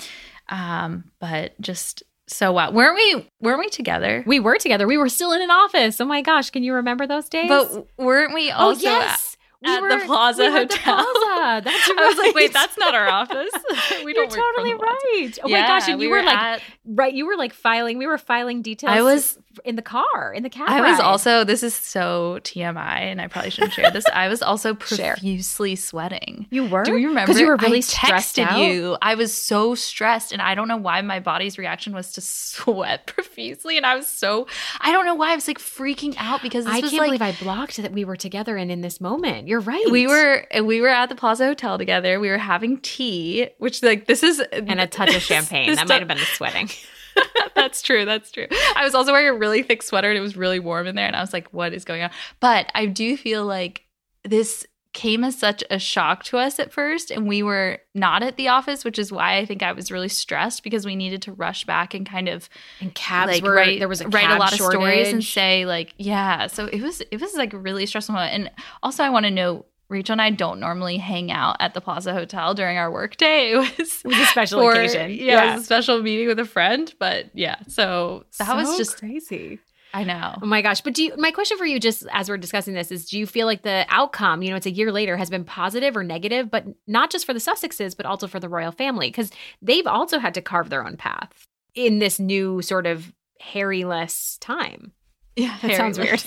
um 0.48 1.04
but 1.18 1.60
just 1.60 2.02
so 2.28 2.52
wow 2.52 2.70
weren't 2.70 2.94
we 2.96 3.28
weren't 3.40 3.58
we 3.58 3.68
together 3.68 4.22
We 4.26 4.38
were 4.38 4.56
together. 4.56 4.86
We 4.86 4.96
were 4.96 5.08
still 5.08 5.32
in 5.32 5.42
an 5.42 5.50
office. 5.50 6.00
Oh 6.00 6.04
my 6.04 6.22
gosh, 6.22 6.50
can 6.50 6.62
you 6.62 6.74
remember 6.74 7.04
those 7.08 7.28
days? 7.28 7.48
but 7.48 7.88
weren't 7.98 8.32
we 8.32 8.52
oh 8.52 8.54
also 8.70 8.82
yes. 8.82 9.29
We 9.62 9.68
at 9.70 9.82
were- 9.82 9.88
the 9.98 10.04
Plaza 10.06 10.42
we 10.44 10.50
were 10.50 10.56
at 10.58 10.68
the 10.70 10.76
Hotel. 10.76 10.96
Plaza. 11.12 11.62
That's 11.64 11.88
right. 11.88 11.98
i 11.98 12.08
was 12.08 12.18
like 12.18 12.34
wait 12.34 12.52
that's 12.52 12.78
not 12.78 12.94
our 12.94 13.08
office 13.08 13.50
we 14.04 14.14
You're 14.14 14.24
don't 14.26 14.32
from 14.32 14.40
totally 14.56 14.72
right. 14.74 15.38
Oh 15.42 15.48
my 15.48 15.58
gosh, 15.60 15.86
Yeah, 15.88 15.92
and 15.94 16.02
you 16.02 16.08
we 16.08 16.12
were, 16.16 16.22
like 16.22 16.36
at- 16.36 16.62
right. 16.86 17.12
You 17.12 17.26
were 17.26 17.36
like 17.36 17.52
filing. 17.52 17.98
We 17.98 18.06
were 18.06 18.18
filing 18.18 18.62
details. 18.62 18.92
I 18.92 19.02
was- 19.02 19.38
in 19.64 19.74
the 19.76 19.82
car 19.82 20.32
in 20.32 20.42
the 20.44 20.48
cab. 20.48 20.68
I 20.68 20.80
was 20.92 21.00
also 21.00 21.42
this 21.44 21.62
is 21.64 21.74
so 21.74 22.38
TMI 22.44 23.00
and 23.00 23.20
I 23.20 23.26
probably 23.26 23.50
shouldn't 23.50 23.72
share 23.72 23.90
this. 23.90 24.04
I 24.14 24.28
was 24.28 24.42
also 24.42 24.74
profusely 24.74 25.74
sweating. 25.76 26.46
You 26.50 26.66
were? 26.66 26.84
Do 26.84 26.96
you 26.96 27.08
remember? 27.08 27.26
Because 27.26 27.40
you 27.40 27.46
were 27.48 27.56
really 27.56 27.78
I 27.78 27.80
stressed 27.80 28.36
texted 28.36 28.46
out? 28.46 28.58
you. 28.60 28.96
I 29.02 29.16
was 29.16 29.34
so 29.34 29.74
stressed 29.74 30.32
and 30.32 30.40
I 30.40 30.54
don't 30.54 30.68
know 30.68 30.76
why 30.76 31.00
my 31.02 31.18
body's 31.20 31.58
reaction 31.58 31.92
was 31.92 32.12
to 32.12 32.20
sweat 32.20 33.06
profusely 33.06 33.76
and 33.76 33.84
I 33.84 33.96
was 33.96 34.06
so 34.06 34.46
I 34.80 34.92
don't 34.92 35.04
know 35.04 35.14
why 35.16 35.32
I 35.32 35.34
was 35.34 35.48
like 35.48 35.58
freaking 35.58 36.14
out 36.16 36.42
because 36.42 36.64
this 36.64 36.74
I 36.74 36.80
was 36.80 36.90
can't 36.90 37.00
like 37.00 37.18
believe 37.18 37.22
I 37.22 37.32
blocked 37.42 37.76
that 37.78 37.92
we 37.92 38.04
were 38.04 38.16
together 38.16 38.56
and 38.56 38.70
in 38.70 38.80
this 38.82 39.00
moment. 39.00 39.48
You're 39.50 39.58
right. 39.58 39.84
we 39.90 40.06
were 40.06 40.46
we 40.62 40.80
were 40.80 40.86
at 40.86 41.08
the 41.08 41.16
Plaza 41.16 41.44
Hotel 41.44 41.76
together. 41.76 42.20
We 42.20 42.28
were 42.28 42.38
having 42.38 42.78
tea, 42.82 43.48
which 43.58 43.82
like 43.82 44.06
this 44.06 44.22
is 44.22 44.38
and 44.38 44.80
a 44.80 44.86
touch 44.86 45.12
of 45.12 45.22
champagne. 45.32 45.74
that 45.74 45.88
might 45.88 45.98
have 45.98 46.06
been 46.06 46.18
the 46.18 46.24
sweating. 46.24 46.70
that's 47.56 47.82
true. 47.82 48.04
That's 48.04 48.30
true. 48.30 48.46
I 48.76 48.84
was 48.84 48.94
also 48.94 49.10
wearing 49.10 49.26
a 49.26 49.34
really 49.36 49.64
thick 49.64 49.82
sweater 49.82 50.08
and 50.08 50.16
it 50.16 50.20
was 50.20 50.36
really 50.36 50.60
warm 50.60 50.86
in 50.86 50.94
there. 50.94 51.08
And 51.08 51.16
I 51.16 51.20
was 51.20 51.32
like, 51.32 51.48
what 51.52 51.74
is 51.74 51.84
going 51.84 52.00
on? 52.00 52.10
But 52.38 52.70
I 52.76 52.86
do 52.86 53.16
feel 53.16 53.44
like 53.44 53.84
this 54.22 54.64
came 54.92 55.22
as 55.22 55.38
such 55.38 55.62
a 55.70 55.78
shock 55.78 56.24
to 56.24 56.36
us 56.38 56.58
at 56.58 56.72
first. 56.72 57.10
And 57.10 57.28
we 57.28 57.42
were 57.42 57.78
not 57.94 58.22
at 58.22 58.36
the 58.36 58.48
office, 58.48 58.84
which 58.84 58.98
is 58.98 59.12
why 59.12 59.36
I 59.36 59.46
think 59.46 59.62
I 59.62 59.72
was 59.72 59.90
really 59.92 60.08
stressed 60.08 60.62
because 60.64 60.84
we 60.84 60.96
needed 60.96 61.22
to 61.22 61.32
rush 61.32 61.64
back 61.64 61.94
and 61.94 62.04
kind 62.04 62.28
of 62.28 62.48
And 62.80 62.94
cabs 62.94 63.32
like 63.32 63.42
were 63.42 63.54
write, 63.54 63.78
there 63.78 63.88
was 63.88 64.00
a 64.00 64.08
write 64.08 64.30
a 64.30 64.36
lot 64.36 64.52
of 64.52 64.58
stories 64.60 65.12
and 65.12 65.22
say 65.22 65.64
like, 65.66 65.94
yeah. 65.96 66.48
So 66.48 66.66
it 66.66 66.82
was 66.82 67.00
it 67.10 67.20
was 67.20 67.34
like 67.34 67.52
a 67.52 67.58
really 67.58 67.86
stressful 67.86 68.14
moment. 68.14 68.34
And 68.34 68.50
also 68.82 69.04
I 69.04 69.10
want 69.10 69.26
to 69.26 69.30
know 69.30 69.64
Rachel 69.88 70.12
and 70.12 70.22
I 70.22 70.30
don't 70.30 70.60
normally 70.60 70.98
hang 70.98 71.32
out 71.32 71.56
at 71.58 71.74
the 71.74 71.80
Plaza 71.80 72.12
Hotel 72.12 72.54
during 72.54 72.76
our 72.76 72.90
workday. 72.90 73.50
It 73.54 73.56
was 73.78 74.02
It 74.04 74.08
was 74.08 74.18
a 74.18 74.26
special 74.26 74.60
for- 74.60 74.72
occasion. 74.72 75.10
Yeah, 75.12 75.52
it 75.52 75.54
was 75.54 75.62
a 75.62 75.64
special 75.66 76.02
meeting 76.02 76.26
with 76.28 76.38
a 76.38 76.44
friend. 76.44 76.92
But 76.98 77.26
yeah, 77.34 77.56
so 77.68 78.24
that 78.38 78.54
was 78.56 78.76
just 78.76 78.98
crazy. 78.98 79.58
I 79.92 80.04
know. 80.04 80.36
Oh 80.40 80.46
my 80.46 80.62
gosh. 80.62 80.80
But 80.80 80.94
do 80.94 81.04
you, 81.04 81.14
my 81.16 81.30
question 81.32 81.58
for 81.58 81.66
you, 81.66 81.80
just 81.80 82.06
as 82.12 82.28
we're 82.28 82.38
discussing 82.38 82.74
this, 82.74 82.92
is 82.92 83.06
do 83.06 83.18
you 83.18 83.26
feel 83.26 83.46
like 83.46 83.62
the 83.62 83.84
outcome, 83.88 84.42
you 84.42 84.50
know, 84.50 84.56
it's 84.56 84.66
a 84.66 84.70
year 84.70 84.92
later, 84.92 85.16
has 85.16 85.30
been 85.30 85.44
positive 85.44 85.96
or 85.96 86.04
negative, 86.04 86.50
but 86.50 86.64
not 86.86 87.10
just 87.10 87.26
for 87.26 87.32
the 87.32 87.40
Sussexes, 87.40 87.96
but 87.96 88.06
also 88.06 88.26
for 88.26 88.38
the 88.38 88.48
royal 88.48 88.72
family? 88.72 89.08
Because 89.08 89.30
they've 89.60 89.86
also 89.86 90.18
had 90.18 90.34
to 90.34 90.42
carve 90.42 90.70
their 90.70 90.86
own 90.86 90.96
path 90.96 91.46
in 91.74 91.98
this 91.98 92.20
new 92.20 92.62
sort 92.62 92.86
of 92.86 93.12
Harry-less 93.40 94.38
time. 94.40 94.92
Yeah, 95.36 95.56
That 95.62 95.76
sounds 95.76 95.98
weird. 95.98 96.22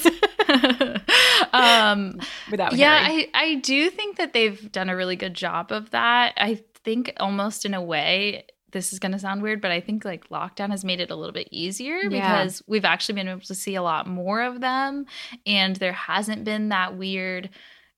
um, 1.53 2.20
Without 2.51 2.74
yeah, 2.74 3.05
Harry. 3.05 3.29
I, 3.34 3.43
I 3.43 3.55
do 3.55 3.89
think 3.89 4.17
that 4.17 4.34
they've 4.34 4.72
done 4.72 4.89
a 4.89 4.96
really 4.96 5.15
good 5.15 5.34
job 5.34 5.72
of 5.72 5.91
that. 5.91 6.34
I 6.38 6.63
think 6.84 7.13
almost 7.20 7.65
in 7.65 7.74
a 7.74 7.82
way, 7.82 8.46
this 8.74 8.92
is 8.92 9.00
going 9.00 9.13
to 9.13 9.20
sound 9.20 9.42
weird, 9.42 9.62
but 9.62 9.72
I 9.72 9.80
think 9.80 10.03
like 10.03 10.27
lockdown 10.30 10.72
has 10.72 10.84
made 10.84 11.00
it 11.00 11.10
a 11.12 11.15
little 11.15 11.32
bit 11.32 11.48
easier 11.51 11.98
Yeah. 11.98 12.10
because 12.10 12.62
we've 12.68 12.86
actually 12.86 13.15
been 13.15 13.30
able 13.30 13.42
to 13.42 13.56
see 13.56 13.75
a 13.75 13.82
lot 13.82 14.06
more 14.08 14.42
of 14.42 14.60
them. 14.60 15.06
And 15.46 15.75
there 15.77 15.94
hasn't 15.94 16.44
been 16.44 16.70
that 16.70 16.98
weird 16.98 17.50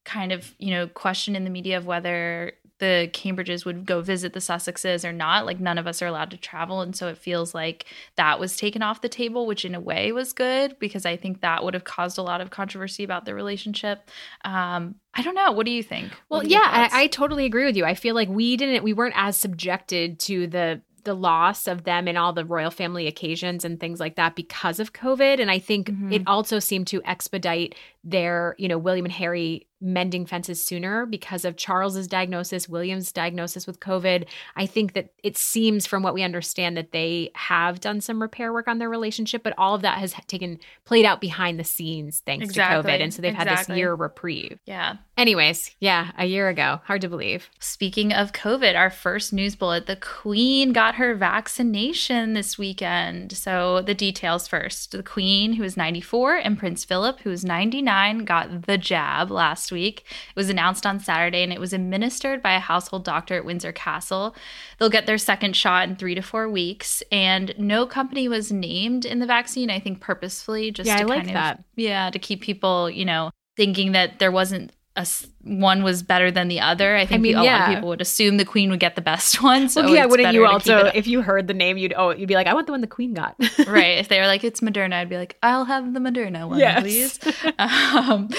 kind 0.04 0.32
of, 0.32 0.54
you 0.60 0.70
know, 0.72 0.88
question 0.88 1.36
in 1.36 1.44
the 1.44 1.50
media 1.50 1.78
of 1.78 1.88
whether 1.88 2.52
the 2.80 3.10
Cambridges 3.14 3.64
would 3.66 3.86
go 3.86 4.02
visit 4.02 4.34
the 4.34 4.40
Sussexes 4.40 5.06
or 5.08 5.14
not. 5.14 5.46
Like 5.46 5.60
none 5.60 5.78
of 5.78 5.88
us 5.88 6.02
are 6.02 6.08
allowed 6.08 6.32
to 6.32 6.38
travel. 6.38 6.82
And 6.82 6.96
so 6.96 7.08
it 7.08 7.18
feels 7.18 7.56
like 7.56 7.86
that 8.18 8.40
was 8.40 8.58
taken 8.58 8.82
off 8.82 9.02
the 9.02 9.08
table, 9.10 9.48
which 9.48 9.64
in 9.64 9.74
a 9.76 9.80
way 9.80 10.12
was 10.12 10.34
good 10.34 10.78
because 10.80 11.06
I 11.06 11.16
think 11.16 11.40
that 11.42 11.64
would 11.64 11.74
have 11.74 11.86
caused 11.86 12.18
a 12.18 12.22
lot 12.22 12.42
of 12.42 12.50
controversy 12.50 13.04
about 13.06 13.24
the 13.26 13.34
relationship. 13.34 14.10
Um, 14.44 14.96
I 15.14 15.22
don't 15.22 15.36
know. 15.36 15.52
What 15.54 15.66
do 15.66 15.72
you 15.72 15.84
think? 15.84 16.12
Well, 16.30 16.40
What 16.42 16.48
are 16.48 16.50
your 16.50 16.60
yeah. 16.62 16.90
I, 16.92 17.04
I 17.04 17.08
totally 17.08 17.46
agree 17.46 17.66
with 17.66 17.78
you. 17.78 17.86
I 17.86 17.94
feel 17.94 18.14
like 18.16 18.28
we 18.30 18.58
didn't, 18.58 18.84
we 18.84 18.94
weren't 18.94 19.16
as 19.18 19.38
subjected 19.38 20.20
to 20.20 20.48
the 20.48 20.82
the 21.06 21.14
loss 21.14 21.68
of 21.68 21.84
them 21.84 22.08
in 22.08 22.18
all 22.18 22.34
the 22.34 22.44
royal 22.44 22.72
family 22.72 23.06
occasions 23.06 23.64
and 23.64 23.80
things 23.80 24.00
like 24.00 24.16
that 24.16 24.36
because 24.36 24.80
of 24.80 24.92
COVID. 24.92 25.40
And 25.40 25.52
I 25.52 25.60
think 25.60 25.92
Mhm. 25.92 26.12
it 26.12 26.24
also 26.26 26.58
seemed 26.58 26.88
to 26.88 27.00
expedite 27.06 27.76
their, 28.06 28.56
you 28.60 28.68
know, 28.68 28.78
William 28.78 29.06
and 29.06 29.12
Harry 29.14 29.68
mending 29.82 30.26
fences 30.26 30.64
sooner 30.64 31.06
because 31.06 31.44
of 31.44 31.58
Charles's 31.58 32.08
diagnosis, 32.08 32.68
William's 32.70 33.12
diagnosis 33.12 33.68
with 33.68 33.80
COVID. 33.82 34.26
I 34.56 34.66
think 34.66 34.94
that 34.94 35.12
it 35.22 35.38
seems 35.38 35.86
from 35.86 36.02
what 36.02 36.14
we 36.14 36.24
understand 36.24 36.78
that 36.78 36.92
they 36.92 37.30
have 37.36 37.82
done 37.82 38.00
some 38.02 38.22
repair 38.22 38.54
work 38.54 38.68
on 38.68 38.80
their 38.80 38.90
relationship, 38.90 39.44
but 39.44 39.54
all 39.58 39.76
of 39.76 39.82
that 39.82 39.98
has 40.00 40.14
taken 40.28 40.60
played 40.86 41.06
out 41.06 41.20
behind 41.20 41.60
the 41.60 41.64
scenes 41.64 42.22
thanks 42.26 42.46
Exactly. 42.46 42.82
to 42.84 42.98
COVID. 42.98 43.02
And 43.04 43.14
so 43.14 43.22
they've 43.22 43.36
had 43.36 43.48
this 43.50 43.70
year 43.70 43.94
reprieve. 43.94 44.60
yeah. 44.66 44.96
Anyways, 45.18 45.72
yeah, 45.80 46.12
a 46.18 46.26
year 46.26 46.50
ago. 46.50 46.82
Hard 46.86 47.00
to 47.02 47.08
believe. 47.08 47.50
Speaking 47.60 48.12
of 48.12 48.34
COVID, 48.34 48.76
our 48.76 48.90
first 48.90 49.32
news 49.32 49.56
bullet 49.56 49.86
the 49.86 49.96
Queen 49.96 50.74
got 50.74 50.96
her 50.96 51.16
vaccination 51.16 52.34
this 52.34 52.58
weekend. 52.58 53.32
So, 53.32 53.82
the 53.82 53.94
details 53.94 54.46
first. 54.48 54.92
The 54.92 55.04
Queen, 55.04 55.54
who 55.54 55.64
is 55.64 55.78
94, 55.78 56.36
and 56.38 56.60
Prince 56.60 56.84
Philip, 56.84 57.22
who 57.22 57.32
is 57.32 57.46
99, 57.46 57.95
got 58.26 58.64
the 58.68 58.78
jab 58.78 59.32
last 59.32 59.72
week. 59.72 60.06
It 60.30 60.36
was 60.36 60.50
announced 60.50 60.86
on 60.86 61.00
Saturday 61.00 61.44
and 61.44 61.54
it 61.54 61.60
was 61.60 61.74
administered 61.74 62.42
by 62.42 62.54
a 62.54 62.60
household 62.60 63.04
doctor 63.04 63.36
at 63.36 63.46
Windsor 63.46 63.72
Castle. 63.72 64.36
They'll 64.78 64.90
get 64.90 65.06
their 65.06 65.18
second 65.18 65.56
shot 65.56 65.88
in 65.90 65.96
three 65.96 66.16
to 66.16 66.22
four 66.22 66.50
weeks, 66.50 67.02
and 67.12 67.54
no 67.58 67.86
company 67.86 68.28
was 68.28 68.52
named 68.52 69.06
in 69.06 69.20
the 69.20 69.26
vaccine, 69.26 69.70
I 69.70 69.80
think 69.80 70.02
purposefully, 70.02 70.72
just 70.72 70.88
Yeah, 70.88 70.98
to 70.98 71.04
I 71.04 71.06
like 71.06 71.18
kind 71.20 71.30
of, 71.30 71.34
that. 71.36 71.64
yeah, 71.76 72.10
to 72.10 72.20
keep 72.20 72.42
people, 72.42 72.90
you 72.90 73.06
know, 73.06 73.32
thinking 73.56 73.94
that 73.94 74.20
there 74.20 74.32
wasn't 74.32 74.72
a 74.96 75.06
one 75.42 75.84
was 75.84 76.04
better 76.04 76.32
than 76.32 76.48
the 76.48 76.60
other. 76.60 76.96
I 76.96 77.06
think 77.06 77.22
mean, 77.22 77.36
a 77.36 77.44
lot 77.44 77.62
of 77.62 77.76
people 77.76 77.90
would 77.90 78.02
assume 78.02 78.38
the 78.38 78.46
queen 78.46 78.70
would 78.70 78.80
get 78.80 78.96
the 78.96 79.02
best 79.02 79.42
one. 79.44 79.68
So 79.70 79.84
well, 79.84 79.94
yeah, 79.94 80.06
wouldn't 80.06 80.34
you 80.34 80.46
also, 80.46 80.86
if 80.94 81.06
you 81.08 81.22
heard 81.22 81.48
the 81.48 81.54
name, 81.54 81.78
you'd 81.78 81.94
oh, 81.96 82.12
you'd 82.12 82.28
be 82.28 82.36
like, 82.36 82.48
I 82.48 82.54
want 82.54 82.68
the 82.68 82.74
one 82.74 82.82
the 82.82 82.88
queen 82.88 83.14
got. 83.14 83.36
right? 83.68 83.98
If 83.98 84.08
they 84.08 84.20
were 84.20 84.28
like 84.28 84.44
it's 84.44 84.62
Moderna, 84.62 84.94
I'd 84.94 85.10
be 85.10 85.18
like, 85.18 85.38
I'll 85.44 85.66
have 85.66 85.94
the 85.94 86.00
Moderna 86.00 86.48
one, 86.48 86.60
Yes. 86.60 86.82
please. 86.82 87.20
um, 87.60 88.30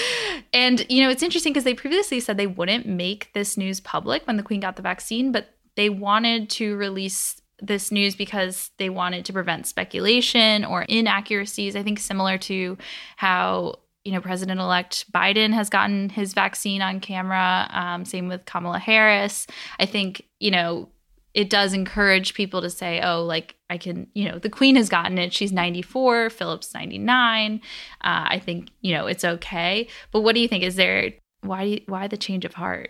and 0.53 0.85
you 0.89 1.03
know, 1.03 1.09
it's 1.09 1.23
interesting 1.23 1.53
because 1.53 1.63
they 1.63 1.73
previously 1.73 2.19
said 2.19 2.37
they 2.37 2.47
wouldn't 2.47 2.87
make 2.87 3.31
this 3.33 3.57
news 3.57 3.79
public 3.79 4.25
when 4.25 4.37
the 4.37 4.43
queen 4.43 4.59
got 4.59 4.75
the 4.75 4.81
vaccine, 4.81 5.31
but 5.31 5.49
they 5.75 5.89
wanted 5.89 6.49
to 6.49 6.75
release 6.75 7.39
this 7.59 7.91
news 7.91 8.15
because 8.15 8.71
they 8.77 8.89
wanted 8.89 9.25
to 9.25 9.33
prevent 9.33 9.67
speculation 9.67 10.65
or 10.65 10.83
inaccuracies. 10.83 11.75
I 11.75 11.83
think 11.83 11.99
similar 11.99 12.37
to 12.39 12.77
how 13.15 13.75
you 14.07 14.13
know 14.13 14.21
President 14.21 14.59
elect 14.61 15.11
Biden 15.11 15.53
has 15.53 15.69
gotten 15.69 16.07
his 16.09 16.33
vaccine 16.33 16.81
on 16.81 17.01
camera. 17.01 17.69
Um, 17.71 18.05
same 18.05 18.29
with 18.29 18.45
Kamala 18.45 18.79
Harris. 18.79 19.45
I 19.79 19.85
think 19.85 20.23
you 20.39 20.49
know 20.49 20.89
it 21.37 21.51
does 21.51 21.73
encourage 21.73 22.33
people 22.33 22.63
to 22.63 22.69
say, 22.69 22.99
oh, 22.99 23.23
like 23.23 23.57
I 23.69 23.77
can, 23.77 24.07
you 24.15 24.27
know, 24.27 24.39
the 24.39 24.49
queen 24.49 24.75
has 24.75 24.89
gotten 24.89 25.19
it. 25.19 25.31
She's 25.31 25.51
94, 25.51 26.31
Philip's 26.31 26.73
99. 26.73 27.57
Uh, 27.57 27.59
I 28.01 28.39
think, 28.39 28.71
you 28.81 28.95
know, 28.95 29.05
it's 29.05 29.23
okay. 29.23 29.87
But 30.11 30.21
what 30.21 30.33
do 30.33 30.41
you 30.41 30.47
think? 30.47 30.63
Is 30.63 30.77
there, 30.77 31.11
why, 31.41 31.81
why 31.85 32.07
the 32.07 32.17
change 32.17 32.43
of 32.43 32.55
heart? 32.55 32.89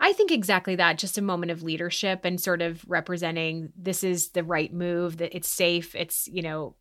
I 0.00 0.12
think 0.12 0.32
exactly 0.32 0.74
that. 0.74 0.98
Just 0.98 1.18
a 1.18 1.22
moment 1.22 1.52
of 1.52 1.62
leadership 1.62 2.24
and 2.24 2.40
sort 2.40 2.62
of 2.62 2.84
representing 2.88 3.72
this 3.76 4.02
is 4.02 4.30
the 4.30 4.42
right 4.42 4.72
move, 4.74 5.18
that 5.18 5.32
it's 5.32 5.48
safe, 5.48 5.94
it's, 5.94 6.26
you 6.26 6.42
know, 6.42 6.74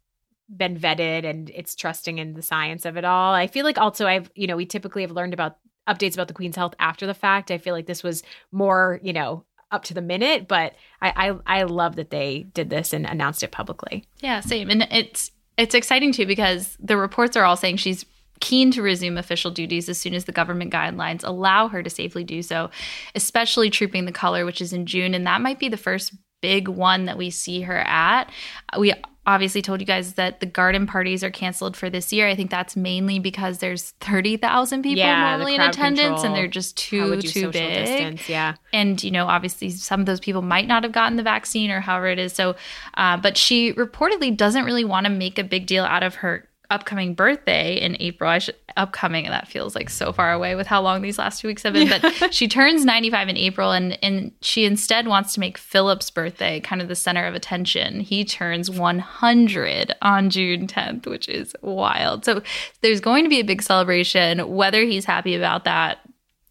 been 0.50 0.78
vetted 0.78 1.26
and 1.26 1.50
it's 1.54 1.76
trusting 1.76 2.18
in 2.18 2.34
the 2.34 2.42
science 2.42 2.86
of 2.86 2.98
it 2.98 3.06
all. 3.06 3.34
I 3.34 3.48
feel 3.48 3.66
like 3.66 3.78
also 3.78 4.08
I've, 4.08 4.32
you 4.36 4.48
know, 4.48 4.56
we 4.56 4.66
typically 4.66 5.02
have 5.02 5.12
learned 5.12 5.34
about 5.34 5.58
updates 5.88 6.14
about 6.14 6.28
the 6.28 6.34
Queen's 6.34 6.56
health 6.56 6.76
after 6.80 7.06
the 7.06 7.14
fact. 7.14 7.52
I 7.52 7.58
feel 7.58 7.74
like 7.74 7.88
this 7.88 8.04
was 8.04 8.24
more, 8.52 9.00
you 9.04 9.14
know, 9.14 9.46
up 9.72 9.84
to 9.86 9.94
the 9.94 10.02
minute, 10.02 10.48
but 10.48 10.74
I 11.02 11.32
I, 11.46 11.60
I 11.60 11.64
love 11.64 11.96
that 11.96 12.12
they 12.12 12.46
did 12.54 12.70
this 12.70 12.94
and 12.94 13.06
announced 13.06 13.44
it 13.44 13.52
publicly. 13.52 14.06
Yeah, 14.22 14.40
same. 14.40 14.70
And 14.70 14.88
it's, 14.92 15.32
it's 15.58 15.76
exciting 15.76 16.12
too 16.12 16.26
because 16.26 16.78
the 16.80 16.98
reports 16.98 17.36
are 17.36 17.44
all 17.44 17.58
saying 17.58 17.78
she's 17.78 18.06
keen 18.40 18.72
to 18.72 18.82
resume 18.82 19.18
official 19.18 19.52
duties 19.52 19.88
as 19.88 19.98
soon 19.98 20.14
as 20.14 20.26
the 20.26 20.32
government 20.32 20.74
guidelines 20.74 21.24
allow 21.24 21.70
her 21.70 21.82
to 21.82 21.90
safely 21.90 22.24
do 22.24 22.42
so, 22.42 22.70
especially 23.16 23.70
trooping 23.70 24.06
the 24.06 24.12
color, 24.12 24.46
which 24.46 24.62
is 24.62 24.74
in 24.74 24.86
June. 24.86 25.14
And 25.14 25.26
that 25.26 25.42
might 25.42 25.60
be 25.60 25.70
the 25.70 25.78
first 25.78 26.14
big 26.42 26.68
one 26.68 27.06
that 27.06 27.18
we 27.18 27.30
see 27.30 27.62
her 27.62 27.78
at. 27.78 28.30
We 28.78 28.94
obviously 29.26 29.62
told 29.62 29.80
you 29.80 29.86
guys 29.88 30.14
that 30.16 30.40
the 30.42 30.46
garden 30.46 30.86
parties 30.86 31.24
are 31.24 31.32
canceled 31.32 31.78
for 31.78 31.90
this 31.90 32.12
year. 32.12 32.28
I 32.28 32.36
think 32.36 32.52
that's 32.52 32.76
mainly 32.76 33.20
because 33.20 33.60
there's 33.60 33.92
30,000 34.02 34.82
people 34.82 34.98
Yeah, 34.98 35.30
normally 35.32 35.56
in 35.56 35.62
attendance 35.62 36.00
control. 36.22 36.26
and 36.26 36.36
they're 36.36 36.48
just 36.48 36.76
too 36.78 37.22
too 37.22 37.50
big 37.52 37.74
distance? 37.74 38.28
Yeah. 38.28 38.56
and 38.74 39.02
you 39.04 39.12
know 39.12 39.26
obviously 39.28 39.70
some 39.70 40.00
of 40.00 40.06
those 40.06 40.20
people 40.20 40.42
might 40.42 40.68
not 40.68 40.84
have 40.84 40.92
gotten 40.92 41.16
the 41.18 41.24
vaccine 41.24 41.72
or 41.72 41.80
however 41.80 42.08
it 42.08 42.20
is 42.20 42.34
so 42.34 42.56
uh, 42.96 43.16
but 43.18 43.38
she 43.38 43.74
reportedly 43.74 44.36
doesn't 44.36 44.66
really 44.66 44.84
want 44.86 45.06
to 45.06 45.10
make 45.12 45.40
a 45.40 45.44
big 45.44 45.66
deal 45.68 45.84
out 45.86 46.04
of 46.04 46.16
her 46.16 46.48
upcoming 46.74 47.14
birthday 47.14 47.76
in 47.76 47.96
april. 48.00 48.30
I 48.30 48.40
should 48.40 48.56
upcoming 48.76 49.26
that 49.26 49.48
feels 49.48 49.76
like 49.76 49.88
so 49.88 50.12
far 50.12 50.34
away 50.34 50.56
with 50.56 50.66
how 50.66 50.82
long 50.82 51.04
these 51.04 51.20
last 51.20 51.42
two 51.42 51.48
weeks 51.48 51.62
have 51.62 51.74
been 51.74 51.90
but 51.90 52.34
she 52.34 52.48
turns 52.48 52.84
95 52.84 53.30
in 53.30 53.38
april 53.38 53.72
and 53.72 54.00
and 54.02 54.32
she 54.42 54.66
instead 54.66 55.08
wants 55.08 55.34
to 55.36 55.40
make 55.40 55.60
philip's 55.60 56.10
birthday 56.10 56.60
kind 56.60 56.82
of 56.82 56.88
the 56.88 56.96
center 56.96 57.26
of 57.26 57.36
attention. 57.36 58.00
He 58.00 58.26
turns 58.26 58.70
100 58.70 59.94
on 60.02 60.30
june 60.30 60.68
10th 60.68 61.06
which 61.06 61.30
is 61.30 61.56
wild. 61.62 62.26
So 62.26 62.42
there's 62.82 63.00
going 63.00 63.24
to 63.24 63.30
be 63.30 63.40
a 63.40 63.44
big 63.44 63.62
celebration. 63.62 64.56
Whether 64.56 64.84
he's 64.84 65.06
happy 65.06 65.36
about 65.36 65.66
that 65.66 66.00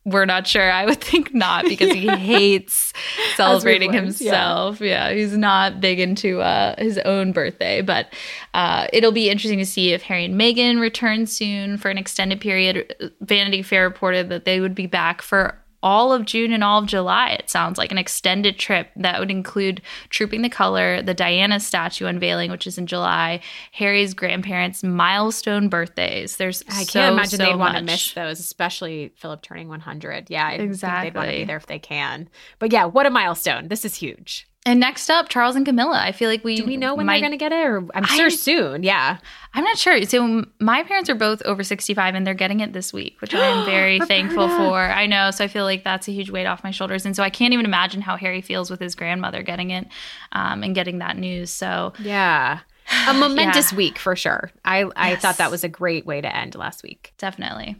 we're 0.04 0.24
not 0.24 0.46
sure. 0.46 0.70
I 0.70 0.84
would 0.84 1.00
think 1.00 1.32
not 1.32 1.64
because 1.64 1.92
he 1.92 2.08
hates 2.16 2.92
celebrating 3.36 3.92
learned, 3.92 4.20
yeah. 4.20 4.30
himself. 4.30 4.80
Yeah. 4.80 5.12
he's 5.12 5.36
not 5.36 5.80
big 5.80 6.00
into 6.00 6.40
uh, 6.40 6.74
his 6.78 6.98
own 6.98 7.32
birthday, 7.32 7.82
but 7.82 8.12
uh, 8.54 8.88
it'll 8.92 9.12
be 9.12 9.30
interesting 9.30 9.58
to 9.58 9.66
see 9.66 9.92
if 9.92 10.02
Harry 10.02 10.24
and 10.24 10.34
Meghan 10.40 10.80
return 10.80 11.26
soon 11.26 11.78
for 11.78 11.88
an 11.90 11.98
extended 11.98 12.40
period. 12.40 13.12
Vanity 13.20 13.62
Fair 13.62 13.84
reported 13.84 14.28
that 14.30 14.44
they 14.44 14.60
would 14.60 14.74
be 14.74 14.86
back 14.86 15.22
for 15.22 15.56
all 15.82 16.12
of 16.12 16.24
June 16.24 16.52
and 16.52 16.62
all 16.62 16.78
of 16.78 16.86
July. 16.86 17.30
It 17.30 17.50
sounds 17.50 17.78
like 17.78 17.90
an 17.90 17.98
extended 17.98 18.58
trip 18.58 18.90
that 18.96 19.18
would 19.18 19.30
include 19.30 19.82
Trooping 20.10 20.42
the 20.42 20.48
Color, 20.48 21.02
the 21.02 21.14
Diana 21.14 21.60
statue 21.60 22.06
unveiling, 22.06 22.50
which 22.50 22.66
is 22.66 22.78
in 22.78 22.86
July, 22.86 23.40
Harry's 23.72 24.14
grandparents' 24.14 24.82
milestone 24.82 25.68
birthdays. 25.68 26.36
There's 26.36 26.62
I 26.68 26.84
can't 26.84 27.14
imagine 27.14 27.38
so 27.38 27.44
they'd 27.44 27.56
want 27.56 27.76
to 27.76 27.82
miss 27.82 28.12
those, 28.12 28.40
especially 28.40 29.12
Philip 29.16 29.42
turning 29.42 29.68
100. 29.68 30.30
Yeah, 30.30 30.46
I 30.46 30.58
think 30.58 30.72
they'd 30.72 31.14
want 31.14 31.30
to 31.30 31.36
be 31.36 31.44
there 31.44 31.56
if 31.56 31.66
they 31.66 31.78
can. 31.78 32.28
But 32.58 32.72
yeah, 32.72 32.84
what 32.84 33.06
a 33.06 33.10
milestone. 33.10 33.68
This 33.68 33.84
is 33.84 33.96
huge. 33.96 34.48
And 34.64 34.78
next 34.78 35.10
up, 35.10 35.28
Charles 35.28 35.56
and 35.56 35.66
Camilla. 35.66 36.00
I 36.00 36.12
feel 36.12 36.30
like 36.30 36.44
we 36.44 36.54
Do 36.56 36.64
we 36.64 36.76
know 36.76 36.94
when 36.94 37.04
might, 37.06 37.14
they're 37.14 37.28
going 37.28 37.32
to 37.32 37.36
get 37.36 37.50
it? 37.52 37.66
Or 37.66 37.78
I'm 37.94 38.04
I- 38.04 38.16
sure 38.16 38.30
soon. 38.30 38.84
Yeah. 38.84 39.18
I'm 39.54 39.64
not 39.64 39.76
sure. 39.76 40.00
So 40.04 40.44
my 40.60 40.82
parents 40.84 41.10
are 41.10 41.16
both 41.16 41.42
over 41.42 41.64
65 41.64 42.14
and 42.14 42.24
they're 42.26 42.32
getting 42.32 42.60
it 42.60 42.72
this 42.72 42.92
week, 42.92 43.20
which 43.20 43.34
I 43.34 43.44
am 43.44 43.64
very 43.66 43.98
thankful 44.00 44.48
for. 44.48 44.78
I 44.78 45.06
know. 45.06 45.30
So 45.32 45.44
I 45.44 45.48
feel 45.48 45.64
like 45.64 45.82
that's 45.82 46.06
a 46.06 46.12
huge 46.12 46.30
weight 46.30 46.46
off 46.46 46.62
my 46.62 46.70
shoulders. 46.70 47.04
And 47.04 47.16
so 47.16 47.24
I 47.24 47.28
can't 47.30 47.52
even 47.52 47.66
imagine 47.66 48.02
how 48.02 48.16
Harry 48.16 48.40
feels 48.40 48.70
with 48.70 48.78
his 48.78 48.94
grandmother 48.94 49.42
getting 49.42 49.70
it 49.70 49.88
um, 50.30 50.62
and 50.62 50.74
getting 50.76 50.98
that 50.98 51.16
news. 51.16 51.50
So 51.50 51.92
Yeah. 51.98 52.60
A 53.08 53.14
momentous 53.18 53.72
Yeah. 53.72 53.76
week 53.78 53.98
for 53.98 54.14
sure. 54.14 54.52
I, 54.64 54.84
I 54.94 55.10
Yes. 55.10 55.22
thought 55.22 55.38
that 55.38 55.50
was 55.50 55.64
a 55.64 55.68
great 55.68 56.06
way 56.06 56.20
to 56.20 56.36
end 56.36 56.54
last 56.54 56.82
week. 56.84 57.12
definitely. 57.18 57.76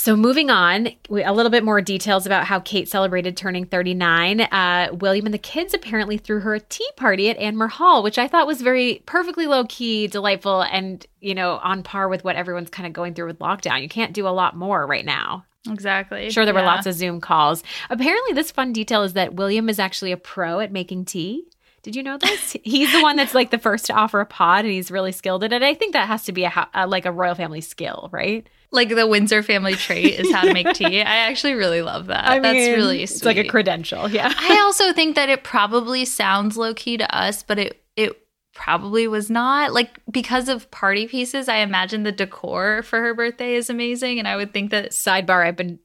So 0.00 0.16
moving 0.16 0.48
on, 0.48 0.88
a 1.10 1.30
little 1.30 1.50
bit 1.50 1.62
more 1.62 1.82
details 1.82 2.24
about 2.24 2.46
how 2.46 2.58
Kate 2.60 2.88
celebrated 2.88 3.36
turning 3.36 3.66
39. 3.66 4.40
Uh, 4.40 4.88
William 4.94 5.26
and 5.26 5.34
the 5.34 5.38
kids 5.38 5.74
apparently 5.74 6.16
threw 6.16 6.40
her 6.40 6.54
a 6.54 6.60
tea 6.60 6.88
party 6.96 7.28
at 7.28 7.38
Anmer 7.38 7.68
Hall, 7.68 8.02
which 8.02 8.16
I 8.16 8.26
thought 8.26 8.46
was 8.46 8.62
very 8.62 9.02
perfectly 9.04 9.46
low 9.46 9.66
key, 9.66 10.06
delightful, 10.06 10.62
and 10.62 11.06
you 11.20 11.34
know 11.34 11.60
on 11.62 11.82
par 11.82 12.08
with 12.08 12.24
what 12.24 12.34
everyone's 12.34 12.70
kind 12.70 12.86
of 12.86 12.94
going 12.94 13.12
through 13.12 13.26
with 13.26 13.40
lockdown. 13.40 13.82
You 13.82 13.90
can't 13.90 14.14
do 14.14 14.26
a 14.26 14.30
lot 14.30 14.56
more 14.56 14.86
right 14.86 15.04
now. 15.04 15.44
Exactly. 15.68 16.30
Sure, 16.30 16.46
there 16.46 16.54
were 16.54 16.62
lots 16.62 16.86
of 16.86 16.94
Zoom 16.94 17.20
calls. 17.20 17.62
Apparently, 17.90 18.32
this 18.32 18.50
fun 18.50 18.72
detail 18.72 19.02
is 19.02 19.12
that 19.12 19.34
William 19.34 19.68
is 19.68 19.78
actually 19.78 20.12
a 20.12 20.16
pro 20.16 20.60
at 20.60 20.72
making 20.72 21.04
tea. 21.04 21.44
Did 21.82 21.94
you 21.94 22.02
know 22.02 22.16
this? 22.16 22.56
he's 22.64 22.90
the 22.90 23.02
one 23.02 23.16
that's 23.16 23.34
like 23.34 23.50
the 23.50 23.58
first 23.58 23.84
to 23.84 23.92
offer 23.92 24.20
a 24.20 24.24
pod, 24.24 24.64
and 24.64 24.72
he's 24.72 24.90
really 24.90 25.12
skilled 25.12 25.44
at 25.44 25.52
it. 25.52 25.62
I 25.62 25.74
think 25.74 25.92
that 25.92 26.08
has 26.08 26.24
to 26.24 26.32
be 26.32 26.44
a, 26.44 26.68
a 26.72 26.86
like 26.86 27.04
a 27.04 27.12
royal 27.12 27.34
family 27.34 27.60
skill, 27.60 28.08
right? 28.12 28.48
Like 28.72 28.90
the 28.90 29.06
Windsor 29.06 29.42
family 29.42 29.74
trait 29.74 30.20
is 30.20 30.32
how 30.32 30.42
to 30.42 30.52
make 30.52 30.72
tea. 30.74 31.00
I 31.00 31.16
actually 31.16 31.54
really 31.54 31.82
love 31.82 32.06
that. 32.06 32.24
I 32.24 32.38
That's 32.38 32.54
mean, 32.54 32.74
really 32.74 33.06
sweet. 33.06 33.16
It's 33.16 33.24
like 33.24 33.36
a 33.36 33.48
credential. 33.48 34.08
Yeah. 34.08 34.32
I 34.36 34.60
also 34.60 34.92
think 34.92 35.16
that 35.16 35.28
it 35.28 35.42
probably 35.42 36.04
sounds 36.04 36.56
low 36.56 36.72
key 36.74 36.96
to 36.96 37.16
us, 37.16 37.42
but 37.42 37.58
it 37.58 37.82
it 37.96 38.16
probably 38.54 39.06
was 39.06 39.30
not 39.30 39.72
like 39.72 40.00
because 40.10 40.48
of 40.48 40.70
party 40.72 41.06
pieces 41.06 41.48
i 41.48 41.58
imagine 41.58 42.02
the 42.02 42.12
decor 42.12 42.82
for 42.82 43.00
her 43.00 43.14
birthday 43.14 43.54
is 43.54 43.70
amazing 43.70 44.18
and 44.18 44.26
i 44.26 44.34
would 44.34 44.52
think 44.52 44.72
that 44.72 44.90
sidebar 44.90 45.46
i've 45.46 45.56
been 45.56 45.78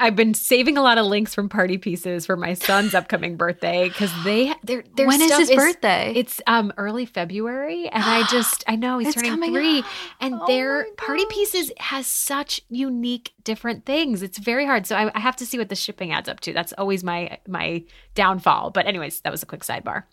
I've 0.00 0.16
been 0.16 0.34
saving 0.34 0.76
a 0.76 0.82
lot 0.82 0.98
of 0.98 1.06
links 1.06 1.36
from 1.36 1.48
party 1.48 1.78
pieces 1.78 2.26
for 2.26 2.36
my 2.36 2.54
son's 2.54 2.94
upcoming 2.94 3.36
birthday 3.36 3.88
because 3.88 4.10
they 4.24 4.52
they're, 4.64 4.82
their 4.96 5.06
when 5.06 5.22
is 5.22 5.32
his 5.36 5.50
is, 5.50 5.56
birthday? 5.56 6.12
It's 6.16 6.40
um 6.48 6.72
early 6.76 7.06
February, 7.06 7.88
and 7.88 8.02
I 8.02 8.26
just 8.26 8.64
I 8.66 8.74
know 8.74 8.98
he's 8.98 9.14
turning 9.14 9.40
three, 9.52 9.78
up. 9.78 9.84
and 10.20 10.34
oh 10.34 10.46
their 10.48 10.86
party 10.96 11.24
pieces 11.26 11.70
has 11.78 12.08
such 12.08 12.60
unique 12.70 13.34
different 13.44 13.86
things. 13.86 14.20
It's 14.20 14.38
very 14.38 14.66
hard, 14.66 14.84
so 14.84 14.96
I, 14.96 15.12
I 15.14 15.20
have 15.20 15.36
to 15.36 15.46
see 15.46 15.58
what 15.58 15.68
the 15.68 15.76
shipping 15.76 16.10
adds 16.10 16.28
up 16.28 16.40
to. 16.40 16.52
That's 16.52 16.72
always 16.72 17.04
my 17.04 17.38
my 17.46 17.84
downfall. 18.16 18.70
But 18.70 18.86
anyways, 18.86 19.20
that 19.20 19.30
was 19.30 19.44
a 19.44 19.46
quick 19.46 19.62
sidebar. 19.62 20.04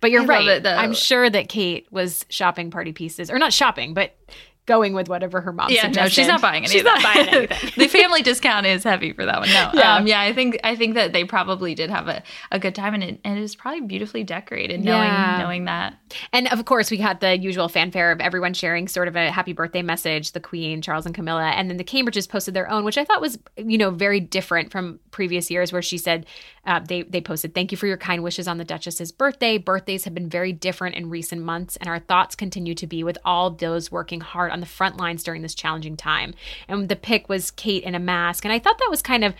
But 0.00 0.12
you're 0.12 0.22
I 0.22 0.26
right. 0.26 0.66
I'm 0.66 0.94
sure 0.94 1.28
that 1.28 1.50
Kate 1.50 1.86
was 1.90 2.24
shopping 2.30 2.70
party 2.70 2.92
pieces, 2.92 3.30
or 3.30 3.38
not 3.38 3.52
shopping, 3.52 3.92
but 3.92 4.16
going 4.66 4.94
with 4.94 5.08
whatever 5.08 5.40
her 5.40 5.52
mom. 5.52 5.70
Yeah, 5.70 5.82
suggested. 5.82 6.00
no, 6.00 6.08
she's 6.08 6.28
not 6.28 6.40
buying 6.40 6.64
anything. 6.64 6.78
She's 6.78 6.84
not 6.84 7.02
buying 7.02 7.28
anything. 7.50 7.70
the 7.76 7.88
family 7.88 8.22
discount 8.22 8.66
is 8.66 8.82
heavy 8.82 9.12
for 9.12 9.24
that 9.24 9.40
one. 9.40 9.48
No, 9.48 9.70
yeah, 9.74 9.96
um, 9.96 10.06
yeah. 10.06 10.20
I 10.20 10.32
think 10.32 10.58
I 10.64 10.74
think 10.74 10.94
that 10.94 11.12
they 11.12 11.24
probably 11.24 11.74
did 11.74 11.90
have 11.90 12.08
a, 12.08 12.22
a 12.50 12.58
good 12.58 12.74
time, 12.74 12.94
and 12.94 13.02
it, 13.02 13.20
and 13.24 13.38
it 13.38 13.42
was 13.42 13.54
probably 13.54 13.82
beautifully 13.82 14.24
decorated. 14.24 14.82
Knowing 14.82 15.08
yeah. 15.08 15.38
knowing 15.38 15.64
that, 15.66 15.98
and 16.32 16.48
of 16.48 16.64
course 16.64 16.90
we 16.90 16.96
had 16.96 17.20
the 17.20 17.36
usual 17.36 17.68
fanfare 17.68 18.10
of 18.12 18.20
everyone 18.20 18.54
sharing 18.54 18.88
sort 18.88 19.08
of 19.08 19.16
a 19.16 19.30
happy 19.30 19.52
birthday 19.52 19.82
message. 19.82 20.32
The 20.32 20.40
Queen, 20.40 20.80
Charles, 20.80 21.04
and 21.04 21.14
Camilla, 21.14 21.50
and 21.50 21.68
then 21.68 21.76
the 21.76 21.84
Cambridges 21.84 22.28
posted 22.28 22.54
their 22.54 22.70
own, 22.70 22.84
which 22.84 22.96
I 22.96 23.04
thought 23.04 23.20
was 23.20 23.38
you 23.56 23.76
know 23.76 23.90
very 23.90 24.20
different 24.20 24.72
from 24.72 24.98
previous 25.10 25.50
years, 25.50 25.72
where 25.72 25.82
she 25.82 25.98
said 25.98 26.24
uh, 26.64 26.80
they 26.80 27.02
they 27.02 27.20
posted 27.20 27.54
thank 27.54 27.70
you 27.70 27.76
for 27.76 27.86
your 27.86 27.98
kind 27.98 28.22
wishes 28.22 28.48
on 28.48 28.56
the 28.56 28.64
Duchess's 28.64 29.12
birthday. 29.12 29.58
Birthdays 29.58 30.04
have 30.04 30.14
been 30.14 30.30
very 30.30 30.52
different 30.52 30.96
in 30.96 31.10
recent 31.10 31.42
months, 31.42 31.76
and 31.76 31.88
our 31.88 31.98
thoughts 31.98 32.34
continue 32.34 32.74
to 32.74 32.86
be 32.86 33.04
with 33.04 33.18
all 33.26 33.50
those 33.50 33.92
working 33.92 34.20
hard 34.20 34.53
on 34.54 34.60
the 34.60 34.66
front 34.66 34.96
lines 34.96 35.22
during 35.22 35.42
this 35.42 35.54
challenging 35.54 35.96
time. 35.96 36.32
And 36.68 36.88
the 36.88 36.96
pic 36.96 37.28
was 37.28 37.50
Kate 37.50 37.82
in 37.82 37.94
a 37.94 37.98
mask. 37.98 38.46
And 38.46 38.52
I 38.52 38.58
thought 38.58 38.78
that 38.78 38.90
was 38.90 39.02
kind 39.02 39.24
of 39.24 39.34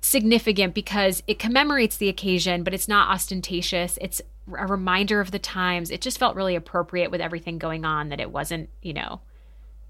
significant 0.00 0.74
because 0.74 1.22
it 1.26 1.38
commemorates 1.38 1.96
the 1.96 2.08
occasion, 2.08 2.62
but 2.62 2.72
it's 2.72 2.88
not 2.88 3.10
ostentatious. 3.10 3.98
It's 4.00 4.22
a 4.56 4.66
reminder 4.66 5.20
of 5.20 5.30
the 5.30 5.38
times. 5.38 5.90
It 5.90 6.00
just 6.00 6.18
felt 6.18 6.36
really 6.36 6.54
appropriate 6.54 7.10
with 7.10 7.20
everything 7.20 7.58
going 7.58 7.84
on 7.84 8.10
that 8.10 8.20
it 8.20 8.30
wasn't, 8.30 8.70
you 8.82 8.92
know, 8.92 9.20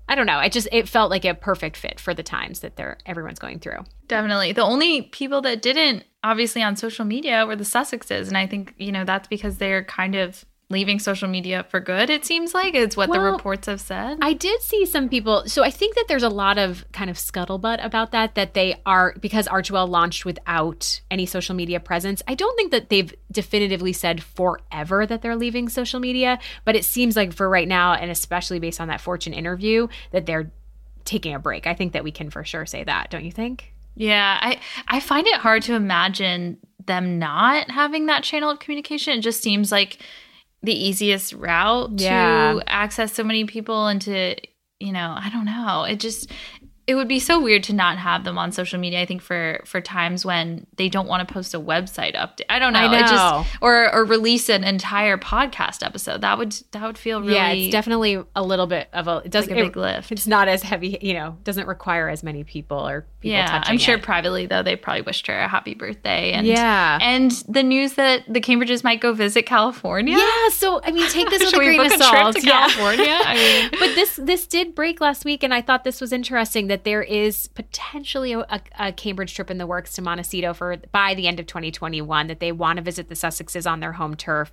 I 0.08 0.16
don't 0.16 0.26
know. 0.26 0.40
It 0.40 0.50
just 0.50 0.66
it 0.72 0.88
felt 0.88 1.10
like 1.10 1.24
a 1.24 1.34
perfect 1.34 1.76
fit 1.76 2.00
for 2.00 2.14
the 2.14 2.24
times 2.24 2.60
that 2.60 2.74
they're 2.74 2.98
everyone's 3.06 3.38
going 3.38 3.60
through. 3.60 3.84
Definitely. 4.08 4.50
The 4.52 4.62
only 4.62 5.02
people 5.02 5.40
that 5.42 5.62
didn't 5.62 6.04
obviously 6.24 6.62
on 6.62 6.74
social 6.74 7.04
media 7.04 7.46
were 7.46 7.54
the 7.54 7.64
Sussexes 7.64 8.26
and 8.26 8.36
I 8.36 8.48
think, 8.48 8.74
you 8.76 8.90
know, 8.90 9.04
that's 9.04 9.28
because 9.28 9.58
they're 9.58 9.84
kind 9.84 10.16
of 10.16 10.44
leaving 10.70 10.98
social 10.98 11.28
media 11.28 11.64
for 11.68 11.80
good 11.80 12.08
it 12.08 12.24
seems 12.24 12.54
like 12.54 12.74
it's 12.74 12.96
what 12.96 13.08
well, 13.08 13.20
the 13.22 13.32
reports 13.32 13.66
have 13.66 13.80
said. 13.80 14.18
I 14.22 14.32
did 14.32 14.62
see 14.62 14.86
some 14.86 15.08
people 15.08 15.44
so 15.46 15.62
i 15.62 15.70
think 15.70 15.94
that 15.96 16.06
there's 16.08 16.22
a 16.22 16.28
lot 16.28 16.56
of 16.58 16.84
kind 16.92 17.10
of 17.10 17.16
scuttlebutt 17.16 17.84
about 17.84 18.12
that 18.12 18.34
that 18.36 18.54
they 18.54 18.80
are 18.86 19.14
because 19.20 19.46
archewell 19.48 19.88
launched 19.88 20.24
without 20.24 21.00
any 21.10 21.26
social 21.26 21.54
media 21.54 21.80
presence 21.80 22.22
i 22.26 22.34
don't 22.34 22.56
think 22.56 22.70
that 22.70 22.88
they've 22.88 23.12
definitively 23.30 23.92
said 23.92 24.22
forever 24.22 25.04
that 25.04 25.22
they're 25.22 25.36
leaving 25.36 25.68
social 25.68 26.00
media 26.00 26.38
but 26.64 26.76
it 26.76 26.84
seems 26.84 27.16
like 27.16 27.32
for 27.32 27.48
right 27.48 27.68
now 27.68 27.94
and 27.94 28.10
especially 28.10 28.58
based 28.58 28.80
on 28.80 28.88
that 28.88 29.00
fortune 29.00 29.32
interview 29.32 29.88
that 30.12 30.26
they're 30.26 30.50
taking 31.04 31.34
a 31.34 31.38
break. 31.38 31.66
I 31.66 31.74
think 31.74 31.92
that 31.92 32.04
we 32.04 32.12
can 32.12 32.30
for 32.30 32.44
sure 32.44 32.66
say 32.66 32.84
that 32.84 33.10
don't 33.10 33.24
you 33.24 33.32
think? 33.32 33.74
Yeah 33.96 34.38
i 34.40 34.60
i 34.88 35.00
find 35.00 35.26
it 35.26 35.34
hard 35.34 35.62
to 35.64 35.74
imagine 35.74 36.58
them 36.86 37.18
not 37.18 37.70
having 37.70 38.06
that 38.06 38.22
channel 38.22 38.50
of 38.50 38.58
communication. 38.58 39.18
It 39.18 39.22
just 39.22 39.42
seems 39.42 39.70
like 39.70 39.98
the 40.62 40.72
easiest 40.72 41.32
route 41.32 42.00
yeah. 42.00 42.52
to 42.54 42.62
access 42.66 43.12
so 43.12 43.24
many 43.24 43.44
people 43.44 43.86
and 43.86 44.02
to 44.02 44.34
you 44.78 44.92
know 44.92 45.14
i 45.16 45.30
don't 45.30 45.44
know 45.44 45.84
it 45.84 46.00
just 46.00 46.30
it 46.90 46.94
would 46.94 47.06
be 47.06 47.20
so 47.20 47.40
weird 47.40 47.62
to 47.62 47.72
not 47.72 47.98
have 47.98 48.24
them 48.24 48.36
on 48.36 48.50
social 48.50 48.76
media. 48.76 49.00
I 49.00 49.06
think 49.06 49.22
for 49.22 49.60
for 49.64 49.80
times 49.80 50.24
when 50.24 50.66
they 50.74 50.88
don't 50.88 51.06
want 51.06 51.26
to 51.26 51.32
post 51.32 51.54
a 51.54 51.60
website 51.60 52.16
update. 52.16 52.46
I 52.50 52.58
don't 52.58 52.72
know. 52.72 52.80
I 52.80 53.00
know. 53.00 53.06
just 53.06 53.56
or 53.60 53.94
or 53.94 54.04
release 54.04 54.48
an 54.48 54.64
entire 54.64 55.16
podcast 55.16 55.86
episode. 55.86 56.22
That 56.22 56.36
would 56.36 56.50
that 56.72 56.82
would 56.82 56.98
feel 56.98 57.20
really 57.20 57.34
Yeah, 57.34 57.50
it's 57.50 57.70
definitely 57.70 58.20
a 58.34 58.42
little 58.42 58.66
bit 58.66 58.88
of 58.92 59.06
a 59.06 59.22
it 59.24 59.30
does 59.30 59.46
like 59.46 59.56
a 59.56 59.62
big 59.62 59.76
lift. 59.76 60.10
It's 60.10 60.26
not 60.26 60.48
as 60.48 60.64
heavy, 60.64 60.98
you 61.00 61.14
know, 61.14 61.38
doesn't 61.44 61.68
require 61.68 62.08
as 62.08 62.24
many 62.24 62.42
people 62.42 62.78
or 62.78 63.06
people 63.20 63.36
Yeah, 63.36 63.62
I'm 63.66 63.78
sure 63.78 63.98
it. 63.98 64.02
privately 64.02 64.46
though 64.46 64.64
they 64.64 64.74
probably 64.74 65.02
wished 65.02 65.28
her 65.28 65.38
a 65.38 65.46
happy 65.46 65.74
birthday 65.74 66.32
and 66.32 66.44
yeah. 66.44 66.98
and 67.00 67.30
the 67.48 67.62
news 67.62 67.94
that 67.94 68.24
the 68.26 68.40
Cambridges 68.40 68.82
might 68.82 69.00
go 69.00 69.12
visit 69.12 69.46
California. 69.46 70.16
Yeah, 70.18 70.48
so 70.48 70.80
I 70.82 70.90
mean 70.90 71.08
take 71.08 71.30
this 71.30 71.40
with 71.44 71.54
a 71.54 71.56
grain 71.56 71.80
of 71.80 71.92
salt. 71.92 72.34
to 72.34 72.40
California? 72.40 73.16
I 73.24 73.34
mean 73.34 73.70
But 73.78 73.94
this 73.94 74.16
this 74.16 74.48
did 74.48 74.74
break 74.74 75.00
last 75.00 75.24
week 75.24 75.44
and 75.44 75.54
I 75.54 75.62
thought 75.62 75.84
this 75.84 76.00
was 76.00 76.12
interesting 76.12 76.66
that 76.66 76.79
there 76.84 77.02
is 77.02 77.48
potentially 77.48 78.32
a, 78.32 78.60
a, 78.78 78.92
Cambridge 78.92 79.34
trip 79.34 79.50
in 79.50 79.58
the 79.58 79.66
works 79.66 79.94
to 79.94 80.02
Montecito 80.02 80.54
for 80.54 80.76
by 80.92 81.14
the 81.14 81.26
end 81.26 81.40
of 81.40 81.46
2021 81.46 82.26
that 82.26 82.40
they 82.40 82.52
want 82.52 82.76
to 82.76 82.82
visit 82.82 83.08
the 83.08 83.14
Sussexes 83.14 83.70
on 83.70 83.80
their 83.80 83.92
home 83.92 84.14
turf. 84.14 84.52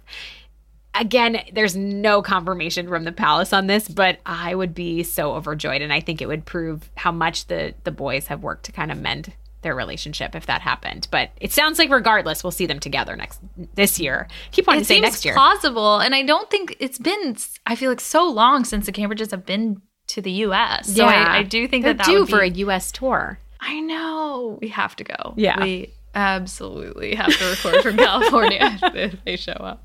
Again, 0.94 1.44
there's 1.54 1.76
no 1.76 2.22
confirmation 2.22 2.88
from 2.88 3.04
the 3.04 3.12
palace 3.12 3.54
on 3.54 3.68
this, 3.68 3.88
but 3.88 4.20
I 4.26 4.56
would 4.56 4.74
be 4.74 5.04
so 5.04 5.34
overjoyed, 5.34 5.82
and 5.82 5.94
I 5.94 6.00
think 6.00 6.22
it 6.22 6.28
would 6.28 6.46
prove 6.46 6.90
how 6.96 7.12
much 7.12 7.48
the 7.48 7.76
the 7.84 7.92
boys 7.92 8.28
have 8.28 8.42
worked 8.42 8.66
to 8.66 8.72
kind 8.72 8.92
of 8.92 9.00
mend 9.00 9.34
their 9.62 9.76
relationship 9.76 10.36
if 10.36 10.46
that 10.46 10.62
happened. 10.62 11.08
But 11.12 11.32
it 11.42 11.52
sounds 11.52 11.78
like 11.78 11.90
regardless, 11.90 12.44
we'll 12.44 12.52
see 12.52 12.66
them 12.66 12.80
together 12.80 13.16
next 13.16 13.40
this 13.76 14.00
year. 14.00 14.28
Keep 14.52 14.68
wanting 14.68 14.82
it 14.82 14.84
to 14.84 14.88
say 14.88 15.00
next 15.00 15.26
year. 15.26 15.34
Plausible, 15.34 16.00
and 16.00 16.16
I 16.16 16.24
don't 16.24 16.50
think 16.50 16.76
it's 16.80 16.98
been. 16.98 17.36
I 17.66 17.76
feel 17.76 17.90
like 17.90 18.00
so 18.00 18.28
long 18.30 18.64
since 18.64 18.86
the 18.86 18.92
Cambridges 18.92 19.32
have 19.32 19.46
been 19.46 19.82
to 20.08 20.22
the 20.22 20.32
U.S. 20.32 20.94
So 20.96 21.06
yeah. 21.06 21.26
I, 21.30 21.38
I 21.40 21.44
do 21.44 21.68
think 21.68 21.84
They're 21.84 21.94
that 21.94 22.06
that 22.06 22.12
due 22.12 22.20
would 22.20 22.28
be, 22.28 22.32
for 22.32 22.42
a 22.42 22.50
U.S. 22.50 22.92
tour. 22.92 23.40
I 23.60 23.80
know 23.80 24.58
we 24.62 24.70
have 24.70 24.96
to 24.98 25.04
go. 25.04 25.34
Yeah, 25.36 25.62
we 25.62 25.94
absolutely 26.18 27.14
have 27.14 27.38
to 27.38 27.46
record 27.46 27.84
from 27.84 27.96
California 28.06 28.78
if 28.96 29.24
they 29.24 29.36
show 29.36 29.52
up. 29.52 29.84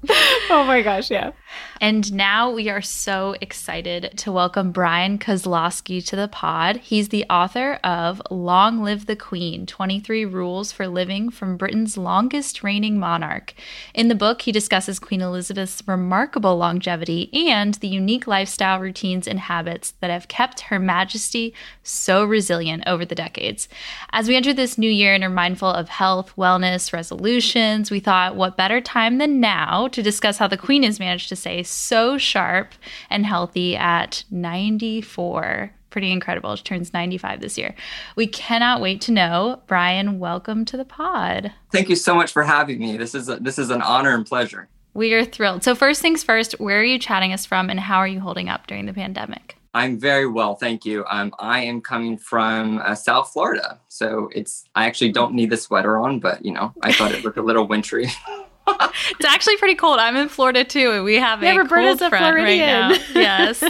Oh 0.48 0.64
my 0.66 0.80
gosh, 0.80 1.10
yeah. 1.10 1.32
And 1.78 2.10
now 2.12 2.50
we 2.50 2.70
are 2.70 2.80
so 2.80 3.36
excited 3.42 4.14
to 4.16 4.32
welcome 4.32 4.72
Bryan 4.72 5.18
Kozlowski 5.18 6.04
to 6.06 6.16
the 6.16 6.28
pod. 6.28 6.78
He's 6.78 7.10
the 7.10 7.26
author 7.28 7.74
of 7.84 8.22
Long 8.30 8.82
Live 8.82 9.04
the 9.04 9.14
Queen 9.14 9.66
23 9.66 10.24
Rules 10.24 10.72
for 10.72 10.88
Living 10.88 11.28
from 11.30 11.58
Britain's 11.58 11.98
Longest 11.98 12.62
Reigning 12.62 12.98
Monarch. 12.98 13.52
In 13.92 14.08
the 14.08 14.14
book, 14.14 14.42
he 14.42 14.52
discusses 14.52 14.98
Queen 14.98 15.20
Elizabeth's 15.20 15.82
remarkable 15.86 16.56
longevity 16.56 17.28
and 17.50 17.74
the 17.74 17.88
unique 17.88 18.26
lifestyle 18.26 18.80
routines 18.80 19.28
and 19.28 19.38
habits 19.38 19.92
that 20.00 20.10
have 20.10 20.28
kept 20.28 20.60
Her 20.62 20.78
Majesty 20.78 21.52
so 21.82 22.24
resilient 22.24 22.84
over 22.86 23.04
the 23.04 23.14
decades. 23.14 23.68
As 24.12 24.28
we 24.28 24.36
enter 24.36 24.54
this 24.54 24.78
new 24.78 24.90
year 24.90 25.12
and 25.12 25.22
are 25.22 25.28
mindful 25.28 25.68
of 25.68 25.90
health, 25.90 26.21
health, 26.22 26.36
wellness, 26.36 26.92
resolutions. 26.92 27.90
We 27.90 27.98
thought, 27.98 28.36
what 28.36 28.56
better 28.56 28.80
time 28.80 29.18
than 29.18 29.40
now 29.40 29.88
to 29.88 30.02
discuss 30.02 30.38
how 30.38 30.46
the 30.46 30.56
Queen 30.56 30.84
has 30.84 31.00
managed 31.00 31.28
to 31.30 31.36
stay 31.36 31.64
so 31.64 32.16
sharp 32.16 32.74
and 33.10 33.26
healthy 33.26 33.76
at 33.76 34.24
94 34.30 35.72
pretty 35.90 36.10
incredible. 36.10 36.56
She 36.56 36.62
turns 36.62 36.94
95 36.94 37.42
this 37.42 37.58
year. 37.58 37.74
We 38.16 38.26
cannot 38.26 38.80
wait 38.80 39.02
to 39.02 39.12
know. 39.12 39.60
Bryan, 39.66 40.18
welcome 40.18 40.64
to 40.64 40.78
the 40.78 40.86
pod. 40.86 41.52
Thank 41.70 41.90
you 41.90 41.96
so 41.96 42.14
much 42.14 42.32
for 42.32 42.44
having 42.44 42.78
me. 42.78 42.96
This 42.96 43.14
is 43.14 43.28
a, 43.28 43.36
this 43.36 43.58
is 43.58 43.68
an 43.68 43.82
honor 43.82 44.14
and 44.14 44.24
pleasure. 44.24 44.68
We 44.94 45.12
are 45.12 45.22
thrilled. 45.22 45.64
So 45.64 45.74
first 45.74 46.00
things 46.00 46.24
first, 46.24 46.52
where 46.58 46.80
are 46.80 46.84
you 46.84 46.98
chatting 46.98 47.34
us 47.34 47.44
from 47.44 47.68
and 47.68 47.78
how 47.78 47.98
are 47.98 48.08
you 48.08 48.20
holding 48.20 48.48
up 48.48 48.66
during 48.66 48.86
the 48.86 48.94
pandemic? 48.94 49.58
I'm 49.74 49.98
very 49.98 50.26
well, 50.26 50.54
thank 50.54 50.84
you. 50.84 51.04
Um, 51.08 51.32
I 51.38 51.60
am 51.60 51.80
coming 51.80 52.18
from 52.18 52.78
uh, 52.78 52.94
South 52.94 53.32
Florida, 53.32 53.80
so 53.88 54.28
it's 54.34 54.64
I 54.74 54.86
actually 54.86 55.12
don't 55.12 55.34
need 55.34 55.50
the 55.50 55.56
sweater 55.56 55.98
on, 55.98 56.20
but 56.20 56.44
you 56.44 56.52
know 56.52 56.72
I 56.82 56.92
thought 56.92 57.12
it 57.12 57.24
looked 57.24 57.38
a 57.38 57.42
little 57.42 57.66
wintry. 57.66 58.04
it's 58.68 59.24
actually 59.24 59.56
pretty 59.56 59.74
cold. 59.74 59.98
I'm 59.98 60.16
in 60.16 60.28
Florida 60.28 60.62
too, 60.62 60.92
and 60.92 61.04
we 61.04 61.16
have 61.16 61.42
yeah, 61.42 61.54
a 61.54 61.66
cold 61.66 61.98
front 61.98 62.36
right 62.36 62.58
now. 62.58 62.90
yes, 63.14 63.64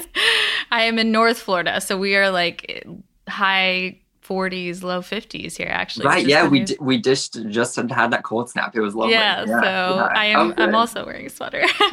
I 0.73 0.83
am 0.83 0.99
in 0.99 1.13
North 1.13 1.39
Florida, 1.39 1.81
so 1.81 1.97
we 1.97 2.17
are 2.17 2.31
like 2.31 2.85
high 3.29 3.99
40s, 4.33 4.83
low 4.83 5.01
50s 5.01 5.57
here, 5.57 5.69
actually. 5.71 6.07
Right? 6.07 6.27
Yeah, 6.27 6.49
we 6.49 6.61
d- 6.65 6.79
we 6.81 7.01
just 7.01 7.47
just 7.49 7.77
had 7.77 8.11
that 8.11 8.23
cold 8.23 8.49
snap. 8.49 8.75
It 8.75 8.81
was 8.81 8.95
lovely. 8.95 9.15
Yeah, 9.15 9.45
yeah 9.45 9.61
so 9.61 9.97
yeah. 9.97 10.09
I 10.15 10.27
am 10.27 10.55
I'm 10.57 10.75
also 10.75 11.05
wearing 11.05 11.27
a 11.27 11.31
sweater, 11.31 11.63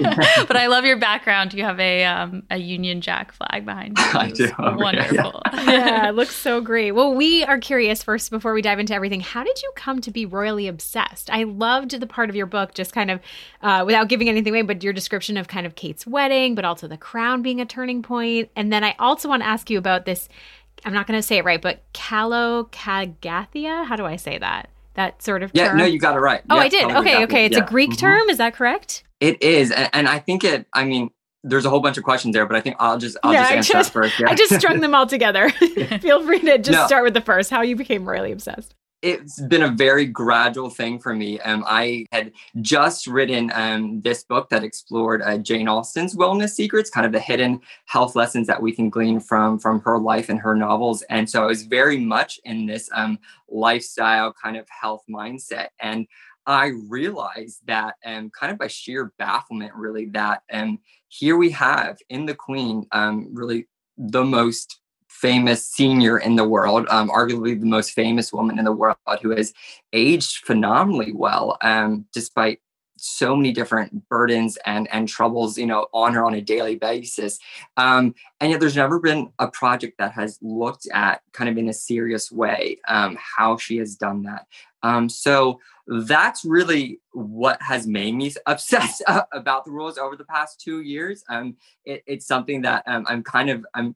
but 0.48 0.56
I 0.56 0.68
love 0.68 0.86
your 0.86 0.98
background. 0.98 1.54
You 1.54 1.64
have 1.64 1.80
a 1.80 2.06
um, 2.06 2.44
a 2.50 2.58
Union 2.58 3.02
Jack 3.02 3.34
flag 3.34 3.66
behind 3.66 3.98
you. 3.98 4.04
I 4.14 4.32
do. 4.32 4.50
Wonderful. 4.58 5.42
Yeah. 5.54 5.62
yeah, 5.66 6.10
it 6.10 6.16
looks 6.16 6.36
so 6.36 6.62
great. 6.62 6.92
Well, 6.92 7.14
we 7.14 7.44
are 7.44 7.60
curious 7.60 8.04
first 8.04 8.32
before 8.32 8.54
we 8.54 8.62
dive 8.62 8.80
into 8.80 8.94
everything. 8.94 9.20
How 9.20 9.44
did 9.44 9.62
you 9.62 9.72
come 9.76 10.00
to 10.02 10.12
be 10.12 10.26
royally 10.26 10.68
obsessed? 10.68 11.30
I 11.30 11.44
loved 11.44 12.00
the 12.00 12.08
part 12.08 12.30
of 12.30 12.36
your 12.36 12.46
book, 12.46 12.74
just 12.74 12.94
kind 12.94 13.12
of 13.12 13.20
uh, 13.62 13.84
without 13.86 14.08
giving 14.08 14.30
anything 14.30 14.54
away, 14.54 14.62
but 14.62 14.84
your 14.84 14.94
description 14.94 15.36
of 15.36 15.48
kind 15.48 15.66
of 15.66 15.76
Kate's 15.76 16.08
wedding, 16.08 16.56
but 16.56 16.64
also 16.64 16.88
the 16.88 16.98
crown 16.98 17.42
being 17.42 17.60
a 17.60 17.66
turning 17.66 18.02
point. 18.02 18.50
And 18.56 18.72
then 18.72 18.84
I 18.84 18.96
also 18.98 19.28
want 19.28 19.44
to 19.44 19.48
ask 19.48 19.70
you 19.70 19.78
about 19.78 20.06
this. 20.06 20.30
I'm 20.86 20.94
not 20.94 21.08
going 21.08 21.18
to 21.18 21.24
say 21.24 21.38
it 21.38 21.46
right, 21.46 21.62
but 21.62 21.82
Kalokagathia. 21.94 23.86
How 23.86 23.96
do 23.96 24.06
I 24.06 24.16
say 24.16 24.38
that? 24.38 24.70
That 24.96 25.22
sort 25.22 25.44
of 25.44 25.52
yeah. 25.54 25.70
Term? 25.70 25.78
No, 25.78 25.86
you 25.86 26.00
got 26.00 26.16
it 26.16 26.20
right. 26.20 26.42
Oh, 26.50 26.56
yeah, 26.56 26.62
I 26.62 26.70
did. 26.70 26.92
Okay, 26.92 27.24
okay. 27.24 27.46
It's 27.46 27.58
yeah. 27.58 27.64
a 27.64 27.68
Greek 27.68 27.92
mm-hmm. 27.92 28.00
term. 28.00 28.30
Is 28.30 28.38
that 28.38 28.54
correct? 28.54 29.04
It 29.20 29.42
is, 29.42 29.72
and, 29.72 29.90
and 29.94 30.08
I 30.08 30.20
think 30.20 30.44
it. 30.44 30.66
I 30.74 30.86
mean, 30.86 31.10
there's 31.44 31.66
a 31.66 31.70
whole 31.70 31.80
bunch 31.80 31.98
of 31.98 32.04
questions 32.04 32.34
there, 32.34 32.46
but 32.46 32.56
I 32.56 32.62
think 32.62 32.78
I'll 32.80 32.98
just 32.98 33.18
I'll 33.24 33.34
yeah, 33.34 33.44
just 33.44 33.54
answer 33.54 33.74
just, 33.74 33.94
first. 33.94 34.20
Yeah. 34.20 34.30
I 34.30 34.36
just 34.36 34.54
strung 34.56 34.80
them 34.80 34.96
all 34.96 35.08
together. 35.08 35.50
Feel 36.02 36.24
free 36.26 36.40
to 36.40 36.58
just 36.60 36.72
no. 36.72 36.88
start 36.88 37.04
with 37.04 37.14
the 37.14 37.22
first. 37.22 37.50
How 37.50 37.62
you 37.62 37.76
became 37.76 38.08
royally 38.08 38.32
obsessed 38.32 38.76
it's 39.02 39.40
been 39.42 39.64
a 39.64 39.72
very 39.72 40.06
gradual 40.06 40.70
thing 40.70 41.00
for 41.00 41.16
me. 41.16 41.40
Um, 41.42 41.64
I 41.68 42.06
had 42.12 42.32
just 42.62 43.08
written 43.08 43.52
um, 43.54 44.02
this 44.02 44.24
book 44.24 44.50
that 44.50 44.64
explored 44.64 45.22
uh, 45.22 45.38
Jane 45.38 45.68
Austen's 45.68 46.16
wellness 46.16 46.50
secrets, 46.50 46.90
kind 46.90 47.06
of 47.06 47.12
the 47.12 47.20
hidden 47.20 47.62
health 47.86 48.16
lessons 48.16 48.48
that 48.48 48.62
we 48.62 48.74
can 48.74 48.90
glean 48.90 49.20
from 49.20 49.58
from 49.60 49.80
her 49.82 49.98
life 49.98 50.30
and 50.30 50.40
her 50.40 50.56
novels. 50.56 51.02
And 51.04 51.30
so 51.30 51.44
I 51.44 51.46
was 51.46 51.64
very 51.64 51.98
much 51.98 52.40
in 52.44 52.66
this 52.66 52.90
um, 52.94 53.20
lifestyle 53.48 54.34
kind 54.34 54.58
of 54.58 54.68
health 54.70 55.04
mindset. 55.10 55.68
And 55.80 56.06
I 56.46 56.72
realized 56.88 57.60
that, 57.68 57.96
um, 58.06 58.32
kind 58.32 58.52
of 58.52 58.58
by 58.58 58.68
sheer 58.68 59.14
bafflement, 59.20 59.74
really, 59.76 60.06
that 60.08 60.42
um, 60.52 60.80
here 61.08 61.38
we 61.38 61.52
have 61.52 62.00
in 62.10 62.26
the 62.26 62.36
Queen, 62.36 62.88
um, 62.92 63.30
really 63.34 63.68
the 63.98 64.24
most 64.24 64.79
famous 65.20 65.66
senior 65.66 66.18
in 66.18 66.36
the 66.36 66.48
world, 66.48 66.88
um, 66.90 67.10
arguably 67.10 67.60
the 67.60 67.66
most 67.66 67.92
famous 67.92 68.32
woman 68.32 68.58
in 68.58 68.66
the 68.66 68.72
world, 68.72 68.98
who 69.22 69.32
has 69.32 69.54
aged 69.92 70.46
phenomenally 70.46 71.12
well, 71.12 71.58
um, 71.62 72.06
despite 72.14 72.60
so 73.02 73.36
many 73.36 73.52
different 73.52 74.08
burdens 74.10 74.58
and 74.66 74.88
and 74.92 75.08
troubles 75.08 75.58
you 75.58 75.66
know 75.66 75.88
on 75.94 76.14
her 76.14 76.24
on 76.24 76.34
a 76.34 76.42
daily 76.42 76.76
basis. 76.76 77.40
Um, 77.78 78.14
and 78.40 78.52
yet 78.52 78.60
there's 78.60 78.76
never 78.76 79.00
been 79.00 79.32
a 79.40 79.48
project 79.48 79.98
that 80.00 80.12
has 80.14 80.38
looked 80.42 80.88
at 80.94 81.22
kind 81.32 81.50
of 81.50 81.58
in 81.58 81.70
a 81.70 81.74
serious 81.74 82.32
way 82.32 82.78
um, 82.88 83.18
how 83.38 83.58
she 83.58 83.78
has 83.78 83.96
done 83.96 84.24
that. 84.24 84.48
Um, 84.84 85.10
so 85.10 85.60
that's 85.88 86.46
really 86.46 87.00
what 87.12 87.62
has 87.62 87.88
made 87.88 88.16
me 88.16 88.34
obsessed 88.46 89.02
about 89.32 89.66
the 89.66 89.72
rules 89.72 89.98
over 89.98 90.16
the 90.16 90.26
past 90.26 90.60
two 90.60 90.82
years. 90.82 91.24
Um, 91.30 91.58
it, 91.86 92.04
it's 92.06 92.26
something 92.26 92.62
that 92.62 92.84
um, 92.86 93.06
i'm 93.08 93.24
kind 93.24 93.50
of 93.50 93.66
i'm 93.74 93.96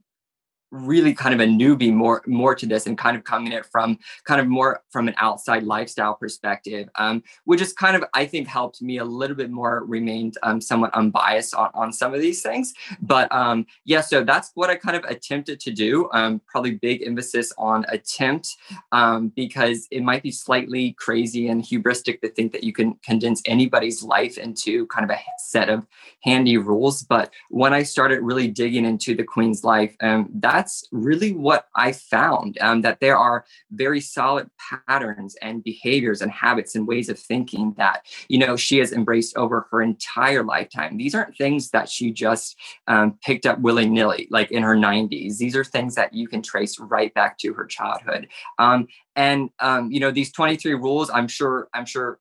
really 0.74 1.14
kind 1.14 1.36
of 1.36 1.40
a 1.40 1.46
newbie 1.46 1.94
more 1.94 2.24
more 2.26 2.56
to 2.56 2.66
this 2.66 2.88
and 2.88 2.98
kind 2.98 3.16
of 3.16 3.24
coming 3.24 3.52
it 3.52 3.64
from 3.68 3.98
kind 4.24 4.42
of 4.42 4.48
more 4.48 4.82
from 4.90 5.08
an 5.08 5.14
outside 5.18 5.62
lifestyle 5.64 6.16
perspective 6.16 6.90
um, 6.98 7.22
which 7.46 7.60
has 7.60 7.72
kind 7.74 7.96
of 7.96 8.04
i 8.16 8.26
think 8.26 8.48
helped 8.48 8.82
me 8.82 8.98
a 8.98 9.06
little 9.06 9.36
bit 9.36 9.52
more 9.52 9.86
remained 9.86 10.36
um, 10.42 10.60
somewhat 10.60 10.92
unbiased 10.96 11.54
on, 11.54 11.70
on 11.76 11.94
some 11.94 12.14
of 12.14 12.22
these 12.22 12.42
things. 12.42 12.74
But 13.02 13.32
um, 13.32 13.68
yeah 13.86 14.02
so 14.02 14.24
that's 14.24 14.52
what 14.56 14.72
i 14.72 14.76
kind 14.76 14.98
of 14.98 15.04
attempted 15.06 15.60
to 15.60 15.72
do 15.72 16.10
um, 16.12 16.42
probably 16.48 16.72
big 16.72 17.06
emphasis 17.06 17.54
on 17.58 17.86
attempt 17.90 18.56
um, 18.92 19.30
because 19.36 19.88
it 19.92 20.02
might 20.02 20.24
be 20.24 20.32
slightly 20.32 20.94
crazy 20.94 21.50
and 21.50 21.64
hubristic 21.64 22.22
to 22.22 22.30
think 22.30 22.52
that 22.52 22.64
you 22.64 22.74
can 22.74 22.96
condense 23.06 23.44
anybody's 23.46 24.02
life 24.02 24.40
into 24.40 24.88
kind 24.88 25.04
of 25.04 25.16
a 25.16 25.20
set 25.38 25.70
of 25.70 25.86
handy 26.24 26.58
rules. 26.58 27.04
But 27.04 27.32
when 27.50 27.74
i 27.74 27.84
started 27.84 28.22
really 28.22 28.48
digging 28.48 28.86
into 28.86 29.16
the 29.16 29.24
queen's 29.24 29.64
life 29.64 29.96
um, 30.02 30.30
that 30.34 30.63
that's 30.64 30.88
really 30.94 31.34
what 31.34 31.68
I 31.76 31.92
found 31.92 32.58
um, 32.62 32.84
that 32.84 33.02
there 33.02 33.18
are 33.18 33.44
very 33.72 34.00
solid 34.00 34.50
patterns 34.88 35.36
and 35.42 35.62
behaviors 35.62 36.22
and 36.22 36.32
habits 36.32 36.74
and 36.74 36.88
ways 36.88 37.10
of 37.10 37.20
thinking 37.20 37.74
that, 37.78 38.06
you 38.30 38.38
know, 38.38 38.56
she 38.56 38.78
has 38.78 38.94
embraced 38.94 39.36
over 39.36 39.68
her 39.72 39.82
entire 39.82 40.42
lifetime. 40.42 40.96
These 40.96 41.16
aren't 41.16 41.38
things 41.38 41.72
that 41.72 41.90
she 41.90 42.14
just 42.14 42.58
um, 42.88 43.20
picked 43.26 43.46
up 43.46 43.60
willy 43.60 43.90
nilly, 43.90 44.30
like 44.32 44.52
in 44.52 44.64
her 44.64 44.78
90s. 44.78 45.38
These 45.38 45.58
are 45.58 45.66
things 45.66 45.96
that 45.96 46.14
you 46.14 46.30
can 46.30 46.42
trace 46.42 46.80
right 46.80 47.14
back 47.14 47.38
to 47.40 47.54
her 47.54 47.66
childhood. 47.66 48.30
Um, 48.58 48.88
and, 49.18 49.50
um, 49.60 49.92
you 49.92 50.00
know, 50.00 50.12
these 50.12 50.32
23 50.32 50.76
rules, 50.76 51.10
I'm 51.10 51.28
sure, 51.28 51.68
I'm 51.74 51.86
sure 51.86 52.20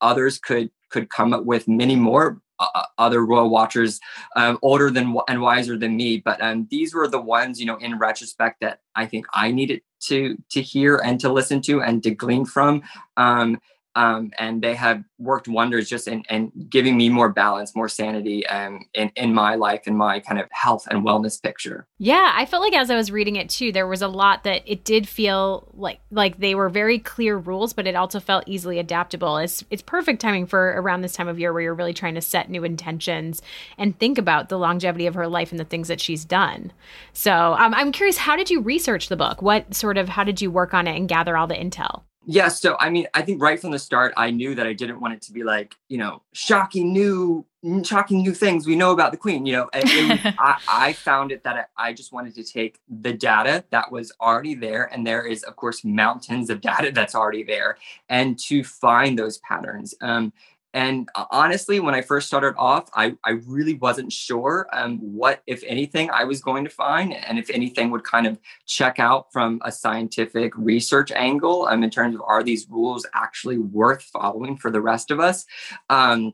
others 0.00 0.38
could 0.38 0.70
could 0.90 1.08
come 1.08 1.32
up 1.32 1.44
with 1.44 1.68
many 1.68 1.94
more 1.94 2.40
uh, 2.60 2.84
other 2.98 3.24
royal 3.24 3.50
watchers 3.50 4.00
um, 4.36 4.58
older 4.62 4.90
than 4.90 5.16
and 5.28 5.40
wiser 5.40 5.76
than 5.76 5.96
me 5.96 6.18
but 6.18 6.40
um, 6.42 6.66
these 6.70 6.94
were 6.94 7.08
the 7.08 7.20
ones 7.20 7.58
you 7.58 7.66
know 7.66 7.76
in 7.76 7.98
retrospect 7.98 8.60
that 8.60 8.80
i 8.94 9.06
think 9.06 9.26
i 9.32 9.50
needed 9.50 9.80
to 10.00 10.36
to 10.50 10.60
hear 10.60 10.96
and 10.96 11.20
to 11.20 11.32
listen 11.32 11.60
to 11.62 11.82
and 11.82 12.02
to 12.02 12.10
glean 12.10 12.44
from. 12.44 12.82
Um, 13.16 13.60
um, 13.94 14.30
and 14.38 14.62
they 14.62 14.74
have 14.74 15.02
worked 15.18 15.48
wonders 15.48 15.88
just 15.88 16.06
in, 16.06 16.22
in 16.30 16.52
giving 16.68 16.96
me 16.96 17.08
more 17.08 17.28
balance, 17.28 17.74
more 17.74 17.88
sanity 17.88 18.46
um, 18.46 18.80
in, 18.94 19.10
in 19.16 19.34
my 19.34 19.56
life 19.56 19.82
and 19.86 19.96
my 19.96 20.20
kind 20.20 20.40
of 20.40 20.46
health 20.52 20.86
and 20.90 21.04
wellness 21.04 21.42
picture. 21.42 21.86
Yeah, 21.98 22.32
I 22.34 22.46
felt 22.46 22.62
like 22.62 22.72
as 22.72 22.90
I 22.90 22.96
was 22.96 23.10
reading 23.10 23.36
it 23.36 23.48
too, 23.48 23.72
there 23.72 23.86
was 23.86 24.02
a 24.02 24.08
lot 24.08 24.44
that 24.44 24.62
it 24.64 24.84
did 24.84 25.08
feel 25.08 25.68
like 25.74 26.00
like 26.10 26.38
they 26.38 26.54
were 26.54 26.68
very 26.68 26.98
clear 26.98 27.36
rules, 27.36 27.72
but 27.72 27.86
it 27.86 27.96
also 27.96 28.20
felt 28.20 28.44
easily 28.46 28.78
adaptable. 28.78 29.38
It's 29.38 29.64
it's 29.70 29.82
perfect 29.82 30.20
timing 30.20 30.46
for 30.46 30.68
around 30.80 31.02
this 31.02 31.12
time 31.12 31.28
of 31.28 31.38
year 31.38 31.52
where 31.52 31.62
you're 31.62 31.74
really 31.74 31.94
trying 31.94 32.14
to 32.14 32.20
set 32.20 32.48
new 32.48 32.64
intentions 32.64 33.42
and 33.76 33.98
think 33.98 34.18
about 34.18 34.48
the 34.48 34.58
longevity 34.58 35.06
of 35.06 35.14
her 35.14 35.26
life 35.26 35.50
and 35.50 35.58
the 35.58 35.64
things 35.64 35.88
that 35.88 36.00
she's 36.00 36.24
done. 36.24 36.72
So 37.12 37.54
um, 37.58 37.74
I'm 37.74 37.92
curious, 37.92 38.16
how 38.16 38.36
did 38.36 38.50
you 38.50 38.60
research 38.60 39.08
the 39.08 39.16
book? 39.16 39.42
What 39.42 39.74
sort 39.74 39.98
of 39.98 40.08
how 40.08 40.24
did 40.24 40.40
you 40.40 40.50
work 40.50 40.74
on 40.74 40.86
it 40.86 40.96
and 40.96 41.08
gather 41.08 41.36
all 41.36 41.46
the 41.46 41.54
intel? 41.54 42.02
Yeah, 42.32 42.46
so 42.46 42.76
I 42.78 42.90
mean, 42.90 43.08
I 43.12 43.22
think 43.22 43.42
right 43.42 43.58
from 43.58 43.72
the 43.72 43.78
start, 43.80 44.14
I 44.16 44.30
knew 44.30 44.54
that 44.54 44.64
I 44.64 44.72
didn't 44.72 45.00
want 45.00 45.14
it 45.14 45.22
to 45.22 45.32
be 45.32 45.42
like, 45.42 45.74
you 45.88 45.98
know, 45.98 46.22
shocking 46.32 46.92
new, 46.92 47.44
shocking 47.82 48.22
new 48.22 48.34
things 48.34 48.68
we 48.68 48.76
know 48.76 48.92
about 48.92 49.10
the 49.10 49.18
queen. 49.18 49.46
You 49.46 49.54
know, 49.54 49.70
it, 49.74 50.36
I, 50.38 50.60
I, 50.68 50.92
found 50.92 51.32
it 51.32 51.42
that 51.42 51.70
I, 51.76 51.88
I 51.88 51.92
just 51.92 52.12
wanted 52.12 52.36
to 52.36 52.44
take 52.44 52.78
the 52.88 53.12
data 53.12 53.64
that 53.70 53.90
was 53.90 54.12
already 54.20 54.54
there, 54.54 54.84
and 54.92 55.04
there 55.04 55.26
is, 55.26 55.42
of 55.42 55.56
course, 55.56 55.84
mountains 55.84 56.50
of 56.50 56.60
data 56.60 56.92
that's 56.94 57.16
already 57.16 57.42
there, 57.42 57.78
and 58.08 58.38
to 58.44 58.62
find 58.62 59.18
those 59.18 59.38
patterns. 59.38 59.96
Um, 60.00 60.32
and 60.72 61.08
uh, 61.14 61.24
honestly, 61.30 61.80
when 61.80 61.94
I 61.94 62.02
first 62.02 62.28
started 62.28 62.54
off, 62.56 62.88
I, 62.94 63.16
I 63.24 63.40
really 63.46 63.74
wasn't 63.74 64.12
sure 64.12 64.68
um, 64.72 64.98
what, 64.98 65.42
if 65.46 65.64
anything, 65.66 66.10
I 66.10 66.24
was 66.24 66.40
going 66.40 66.64
to 66.64 66.70
find, 66.70 67.12
and 67.12 67.38
if 67.38 67.50
anything 67.50 67.90
would 67.90 68.04
kind 68.04 68.26
of 68.26 68.38
check 68.66 69.00
out 69.00 69.32
from 69.32 69.60
a 69.64 69.72
scientific 69.72 70.52
research 70.56 71.10
angle 71.10 71.66
um, 71.66 71.82
in 71.82 71.90
terms 71.90 72.14
of 72.14 72.22
are 72.22 72.44
these 72.44 72.68
rules 72.68 73.04
actually 73.14 73.58
worth 73.58 74.02
following 74.02 74.56
for 74.56 74.70
the 74.70 74.80
rest 74.80 75.10
of 75.10 75.18
us? 75.18 75.44
Um, 75.88 76.32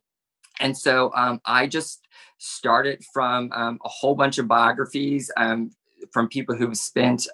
and 0.61 0.77
so 0.77 1.13
um, 1.15 1.41
I 1.47 1.67
just 1.67 2.07
started 2.39 3.03
from 3.13 3.51
um, 3.53 3.79
a 3.85 3.89
whole 3.89 4.15
bunch 4.15 4.37
of 4.37 4.47
biographies 4.49 5.31
um, 5.39 5.71
from 6.13 6.29
people 6.29 6.55
who've 6.55 6.77
spent 6.77 7.27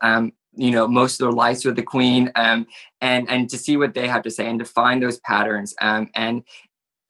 you 0.55 0.71
know 0.71 0.87
most 0.87 1.21
of 1.21 1.25
their 1.25 1.33
lives 1.33 1.65
with 1.65 1.77
the 1.77 1.83
queen 1.83 2.31
um, 2.37 2.67
and 3.01 3.29
and 3.31 3.49
to 3.49 3.57
see 3.59 3.77
what 3.77 3.95
they 3.95 4.07
have 4.07 4.23
to 4.23 4.31
say 4.31 4.47
and 4.47 4.59
to 4.59 4.65
find 4.65 5.03
those 5.03 5.19
patterns 5.21 5.75
um, 5.81 6.11
and 6.15 6.43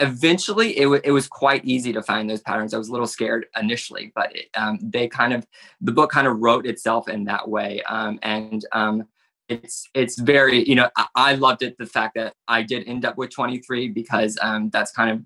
eventually 0.03 0.79
it, 0.79 0.85
w- 0.85 1.01
it 1.05 1.12
was 1.12 1.29
quite 1.29 1.65
easy 1.65 1.93
to 1.93 2.03
find 2.03 2.29
those 2.29 2.41
patterns. 2.41 2.75
I 2.75 2.79
was 2.79 2.88
a 2.88 2.93
little 2.93 3.07
scared 3.07 3.47
initially 3.61 4.12
but 4.15 4.35
it, 4.35 4.47
um, 4.55 4.79
they 4.83 5.09
kind 5.09 5.33
of 5.33 5.47
the 5.81 5.93
book 5.93 6.11
kind 6.11 6.27
of 6.27 6.38
wrote 6.38 6.67
itself 6.67 7.09
in 7.09 7.25
that 7.25 7.49
way 7.49 7.83
um, 7.88 8.19
and 8.23 8.65
um, 8.73 9.05
it's 9.49 9.88
it's 9.95 10.19
very 10.19 10.67
you 10.69 10.75
know 10.75 10.88
I, 10.97 11.07
I, 11.15 11.35
loved 11.35 11.62
it 11.62 11.77
the 11.79 11.87
fact 11.87 12.15
that 12.15 12.35
i 12.49 12.62
did 12.62 12.87
end 12.87 13.05
up 13.05 13.19
with 13.19 13.31
23 13.31 13.88
because 13.88 14.38
um, 14.41 14.71
that's 14.71 14.93
kind 14.93 15.11
of 15.11 15.21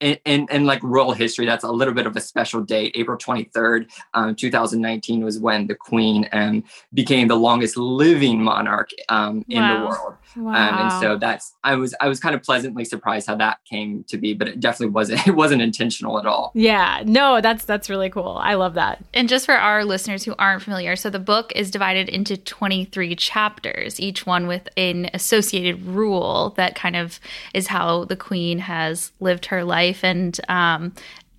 in, 0.00 0.18
in, 0.24 0.46
in, 0.50 0.64
like 0.64 0.82
royal 0.82 1.12
history, 1.12 1.46
that's 1.46 1.64
a 1.64 1.70
little 1.70 1.94
bit 1.94 2.06
of 2.06 2.16
a 2.16 2.20
special 2.20 2.62
date. 2.62 2.92
April 2.94 3.16
23rd, 3.16 3.90
um, 4.14 4.34
2019 4.34 5.24
was 5.24 5.38
when 5.38 5.66
the 5.66 5.74
queen 5.74 6.28
um, 6.32 6.64
became 6.94 7.28
the 7.28 7.36
longest 7.36 7.76
living 7.76 8.42
monarch 8.42 8.90
um, 9.08 9.44
in 9.48 9.60
wow. 9.60 9.78
the 9.78 9.86
world. 9.86 10.14
Wow. 10.36 10.50
Um, 10.50 10.78
and 10.78 11.00
so 11.00 11.16
that's 11.16 11.54
I 11.64 11.74
was 11.74 11.94
I 12.00 12.08
was 12.08 12.20
kind 12.20 12.34
of 12.34 12.42
pleasantly 12.42 12.84
surprised 12.84 13.26
how 13.26 13.34
that 13.36 13.58
came 13.68 14.04
to 14.04 14.16
be, 14.16 14.32
but 14.32 14.46
it 14.46 14.60
definitely 14.60 14.92
wasn't 14.92 15.26
it 15.26 15.32
wasn't 15.32 15.62
intentional 15.62 16.18
at 16.18 16.26
all. 16.26 16.52
Yeah, 16.54 17.02
no, 17.04 17.40
that's 17.40 17.64
that's 17.64 17.90
really 17.90 18.10
cool. 18.10 18.38
I 18.40 18.54
love 18.54 18.74
that. 18.74 19.04
And 19.12 19.28
just 19.28 19.44
for 19.44 19.54
our 19.54 19.84
listeners 19.84 20.24
who 20.24 20.34
aren't 20.38 20.62
familiar, 20.62 20.94
so 20.94 21.10
the 21.10 21.18
book 21.18 21.52
is 21.56 21.70
divided 21.70 22.08
into 22.08 22.36
23 22.36 23.16
chapters, 23.16 23.98
each 23.98 24.24
one 24.24 24.46
with 24.46 24.68
an 24.76 25.10
associated 25.12 25.84
rule 25.84 26.54
that 26.56 26.76
kind 26.76 26.96
of 26.96 27.18
is 27.52 27.66
how 27.66 28.04
the 28.04 28.16
queen 28.16 28.60
has 28.60 29.10
lived 29.18 29.46
her 29.46 29.64
life 29.64 29.89
and 30.02 30.38
um, 30.48 30.92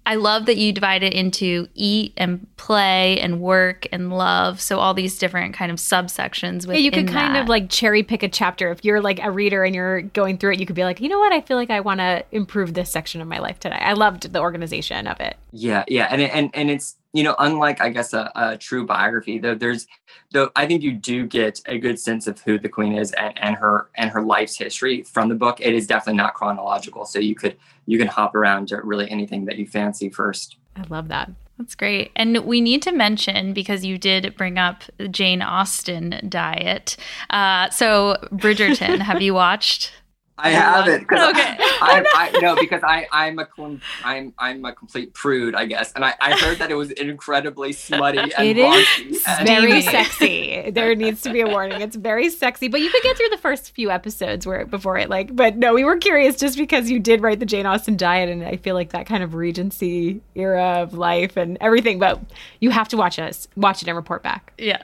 I 0.05 0.15
love 0.15 0.47
that 0.47 0.57
you 0.57 0.73
divide 0.73 1.03
it 1.03 1.13
into 1.13 1.67
eat 1.75 2.13
and 2.17 2.47
play 2.57 3.19
and 3.19 3.39
work 3.39 3.87
and 3.91 4.11
love. 4.11 4.59
So 4.59 4.79
all 4.79 4.93
these 4.95 5.19
different 5.19 5.53
kind 5.53 5.71
of 5.71 5.77
subsections. 5.77 6.65
Yeah, 6.67 6.73
you 6.73 6.89
could 6.89 7.03
within 7.05 7.13
kind 7.13 7.35
that. 7.35 7.43
of 7.43 7.49
like 7.49 7.69
cherry 7.69 8.01
pick 8.01 8.23
a 8.23 8.27
chapter. 8.27 8.71
If 8.71 8.83
you're 8.83 8.99
like 9.01 9.19
a 9.23 9.29
reader 9.29 9.63
and 9.63 9.75
you're 9.75 10.01
going 10.01 10.37
through 10.39 10.53
it, 10.53 10.59
you 10.59 10.65
could 10.65 10.75
be 10.75 10.83
like, 10.83 10.99
you 11.01 11.07
know 11.07 11.19
what? 11.19 11.31
I 11.31 11.41
feel 11.41 11.55
like 11.57 11.69
I 11.69 11.81
want 11.81 11.99
to 11.99 12.23
improve 12.31 12.73
this 12.73 12.89
section 12.91 13.21
of 13.21 13.27
my 13.27 13.37
life 13.39 13.59
today. 13.59 13.77
I 13.79 13.93
loved 13.93 14.33
the 14.33 14.39
organization 14.39 15.05
of 15.07 15.19
it. 15.19 15.37
Yeah, 15.51 15.83
yeah, 15.87 16.07
and 16.09 16.21
it- 16.21 16.31
and 16.33 16.49
and 16.55 16.71
it's 16.71 16.95
you 17.13 17.23
know 17.23 17.35
unlike 17.39 17.81
I 17.81 17.89
guess 17.89 18.13
a, 18.13 18.31
a 18.35 18.57
true 18.57 18.85
biography 18.85 19.39
though 19.39 19.55
there's 19.55 19.87
though 20.31 20.49
I 20.55 20.65
think 20.65 20.81
you 20.81 20.93
do 20.93 21.27
get 21.27 21.61
a 21.65 21.77
good 21.77 21.99
sense 21.99 22.27
of 22.27 22.39
who 22.41 22.57
the 22.57 22.69
queen 22.69 22.93
is 22.93 23.11
and, 23.13 23.37
and 23.41 23.55
her 23.55 23.89
and 23.95 24.09
her 24.09 24.21
life's 24.21 24.57
history 24.57 25.03
from 25.03 25.29
the 25.29 25.35
book. 25.35 25.59
It 25.59 25.73
is 25.73 25.87
definitely 25.87 26.17
not 26.17 26.33
chronological, 26.33 27.05
so 27.05 27.19
you 27.19 27.35
could 27.35 27.57
you 27.85 27.97
can 27.97 28.07
hop 28.07 28.35
around 28.35 28.69
to 28.69 28.81
really 28.81 29.09
anything 29.09 29.45
that 29.45 29.57
you 29.57 29.67
fancy 29.67 30.09
first. 30.09 30.57
I 30.75 30.83
love 30.89 31.09
that. 31.09 31.29
That's 31.57 31.75
great. 31.75 32.11
And 32.15 32.39
we 32.39 32.59
need 32.59 32.81
to 32.83 32.91
mention, 32.91 33.53
because 33.53 33.85
you 33.85 33.99
did 33.99 34.35
bring 34.35 34.57
up 34.57 34.83
the 34.97 35.07
Jane 35.07 35.43
Austen 35.43 36.19
diet. 36.27 36.97
Uh, 37.29 37.69
so, 37.69 38.17
Bridgerton, 38.31 38.99
have 38.99 39.21
you 39.21 39.33
watched? 39.35 39.91
I 40.37 40.49
haven't. 40.51 41.05
'cause 41.07 41.29
Okay. 41.31 41.55
I, 41.59 42.03
I, 42.35 42.39
no, 42.41 42.55
because 42.55 42.81
I 42.83 43.07
I'm 43.11 43.37
a 43.39 43.45
com- 43.45 43.81
I'm 44.03 44.33
I'm 44.39 44.63
a 44.65 44.73
complete 44.73 45.13
prude, 45.13 45.53
I 45.55 45.65
guess, 45.65 45.91
and 45.93 46.03
I, 46.05 46.13
I 46.19 46.37
heard 46.39 46.57
that 46.59 46.71
it 46.71 46.75
was 46.75 46.89
incredibly 46.91 47.73
smutty 47.73 48.17
and 48.37 48.47
It 48.47 48.57
is 48.57 49.23
and- 49.27 49.47
very 49.47 49.81
sexy. 49.81 50.71
There 50.71 50.95
needs 50.95 51.21
to 51.23 51.31
be 51.31 51.41
a 51.41 51.47
warning. 51.47 51.81
It's 51.81 51.95
very 51.95 52.29
sexy, 52.29 52.67
but 52.69 52.81
you 52.81 52.89
could 52.89 53.03
get 53.03 53.17
through 53.17 53.29
the 53.29 53.37
first 53.37 53.71
few 53.75 53.91
episodes 53.91 54.47
where 54.47 54.65
before 54.65 54.97
it 54.97 55.09
like. 55.09 55.35
But 55.35 55.57
no, 55.57 55.73
we 55.73 55.83
were 55.83 55.97
curious 55.97 56.37
just 56.37 56.57
because 56.57 56.89
you 56.89 56.99
did 56.99 57.21
write 57.21 57.39
the 57.39 57.45
Jane 57.45 57.65
Austen 57.65 57.97
diet, 57.97 58.29
and 58.29 58.43
I 58.43 58.57
feel 58.57 58.75
like 58.75 58.91
that 58.91 59.05
kind 59.05 59.23
of 59.23 59.33
Regency 59.35 60.21
era 60.35 60.81
of 60.81 60.93
life 60.93 61.37
and 61.37 61.57
everything. 61.61 61.99
But 61.99 62.19
you 62.59 62.69
have 62.71 62.87
to 62.89 62.97
watch 62.97 63.19
us, 63.19 63.47
watch 63.55 63.81
it, 63.83 63.87
and 63.87 63.95
report 63.97 64.23
back. 64.23 64.53
Yeah. 64.57 64.81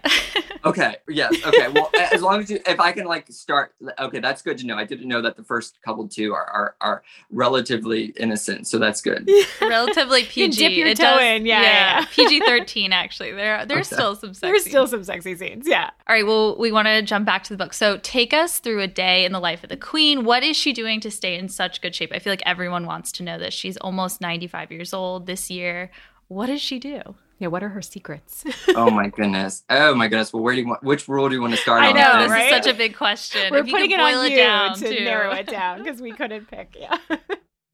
Okay. 0.66 0.96
Yes. 1.08 1.34
Okay. 1.46 1.68
Well, 1.70 1.90
as 2.12 2.22
long 2.22 2.42
as 2.42 2.50
you, 2.52 2.60
if 2.68 2.80
I 2.80 2.92
can 2.92 3.06
like 3.06 3.26
start, 3.32 3.74
okay, 4.00 4.20
that's 4.20 4.42
good 4.42 4.58
to 4.60 4.66
know. 4.66 4.76
I 4.76 4.84
didn't 4.84 5.08
know 5.08 5.22
that 5.22 5.36
the 5.38 5.44
first 5.48 5.82
couple 5.84 6.08
two 6.08 6.34
are 6.34 6.46
are, 6.46 6.76
are 6.82 7.04
relatively 7.32 8.06
innocent, 8.18 8.68
so 8.68 8.78
that's 8.80 9.02
good. 9.02 9.30
Relatively 9.62 10.24
PG. 10.24 10.42
You 10.42 10.48
PG. 10.50 10.58
dip 10.68 10.78
your 10.78 10.88
It 10.88 10.98
toe 10.98 11.04
does- 11.04 11.22
in, 11.22 11.46
yeah, 11.46 11.62
yeah, 11.62 12.00
yeah. 12.00 12.06
PG 12.12 12.40
13, 12.46 12.94
actually. 12.94 13.32
There, 13.32 13.66
there's 13.66 13.88
Okay. 13.92 13.96
still 13.96 14.16
some 14.16 14.34
sexy. 14.34 14.48
There's 14.52 14.66
still 14.66 14.88
some 14.88 15.04
sexy 15.04 15.36
scenes. 15.36 15.68
Yeah. 15.68 15.90
All 16.08 16.16
right, 16.16 16.26
well, 16.26 16.58
we 16.58 16.72
want 16.72 16.88
to 16.88 17.02
jump 17.02 17.26
back 17.26 17.44
to 17.46 17.54
the 17.54 17.58
book. 17.58 17.74
So, 17.74 17.98
take 18.04 18.34
us 18.34 18.60
through 18.60 18.82
a 18.82 18.88
day 18.88 19.26
in 19.26 19.32
the 19.32 19.40
life 19.40 19.64
of 19.64 19.70
the 19.70 19.78
queen. 19.78 20.24
What 20.26 20.44
is 20.44 20.56
she 20.58 20.74
doing 20.74 21.00
to 21.02 21.12
stay 21.12 21.38
in 21.38 21.50
such 21.50 21.82
good 21.82 21.96
shape? 21.96 22.12
I 22.14 22.20
feel 22.20 22.32
like 22.32 22.44
everyone 22.46 22.86
wants 22.86 23.12
to 23.14 23.24
know 23.24 23.38
this. 23.38 23.54
She's 23.54 23.78
almost 23.78 24.22
95 24.22 24.72
years 24.72 24.94
old 24.94 25.26
this 25.28 25.50
year. 25.50 25.92
What 26.28 26.48
does 26.48 26.62
she 26.62 26.80
do? 26.80 27.16
Yeah. 27.40 27.48
What 27.48 27.64
are 27.64 27.70
her 27.70 27.82
secrets? 27.82 28.44
oh 28.70 28.90
my 28.90 29.08
goodness. 29.16 29.64
Oh 29.70 29.94
my 29.96 30.08
goodness. 30.08 30.34
Well, 30.34 30.44
where 30.44 30.56
do 30.56 30.62
you 30.62 30.68
want? 30.68 30.84
Which 30.84 31.08
rule 31.08 31.30
do 31.30 31.36
you 31.36 31.42
want 31.42 31.54
to 31.54 31.60
start 31.60 31.84
I 31.84 31.90
on? 31.90 31.96
know, 31.96 32.22
this 32.24 32.32
right? 32.32 32.46
is 32.46 32.66
such 32.66 32.74
a 32.74 32.78
big 32.78 32.96
question. 32.96 33.52
We're 33.52 33.60
If 33.60 33.68
you 33.68 33.74
putting 33.74 33.90
could 33.92 34.00
it 34.00 34.04
boil 34.04 34.20
on 34.20 34.26
it 34.26 34.32
you 34.32 34.38
down 34.38 34.76
to 34.78 34.88
to- 34.96 35.04
narrow 35.04 35.32
it 35.34 35.48
down 35.48 35.84
because 35.84 36.02
we 36.02 36.12
couldn't 36.12 36.50
pick. 36.50 36.76
Yeah. 36.80 36.98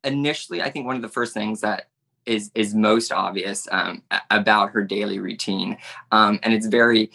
initially 0.06 0.62
i 0.62 0.70
think 0.70 0.86
one 0.86 0.98
of 0.98 1.02
the 1.02 1.08
first 1.08 1.34
things 1.34 1.62
that 1.62 1.88
is 2.26 2.52
is 2.56 2.76
most 2.76 3.14
obvious 3.14 3.70
um, 3.72 4.02
about 4.32 4.70
her 4.72 4.84
daily 4.84 5.18
routine 5.20 5.78
um, 6.12 6.40
and 6.44 6.54
it's 6.54 6.68
very 6.68 7.10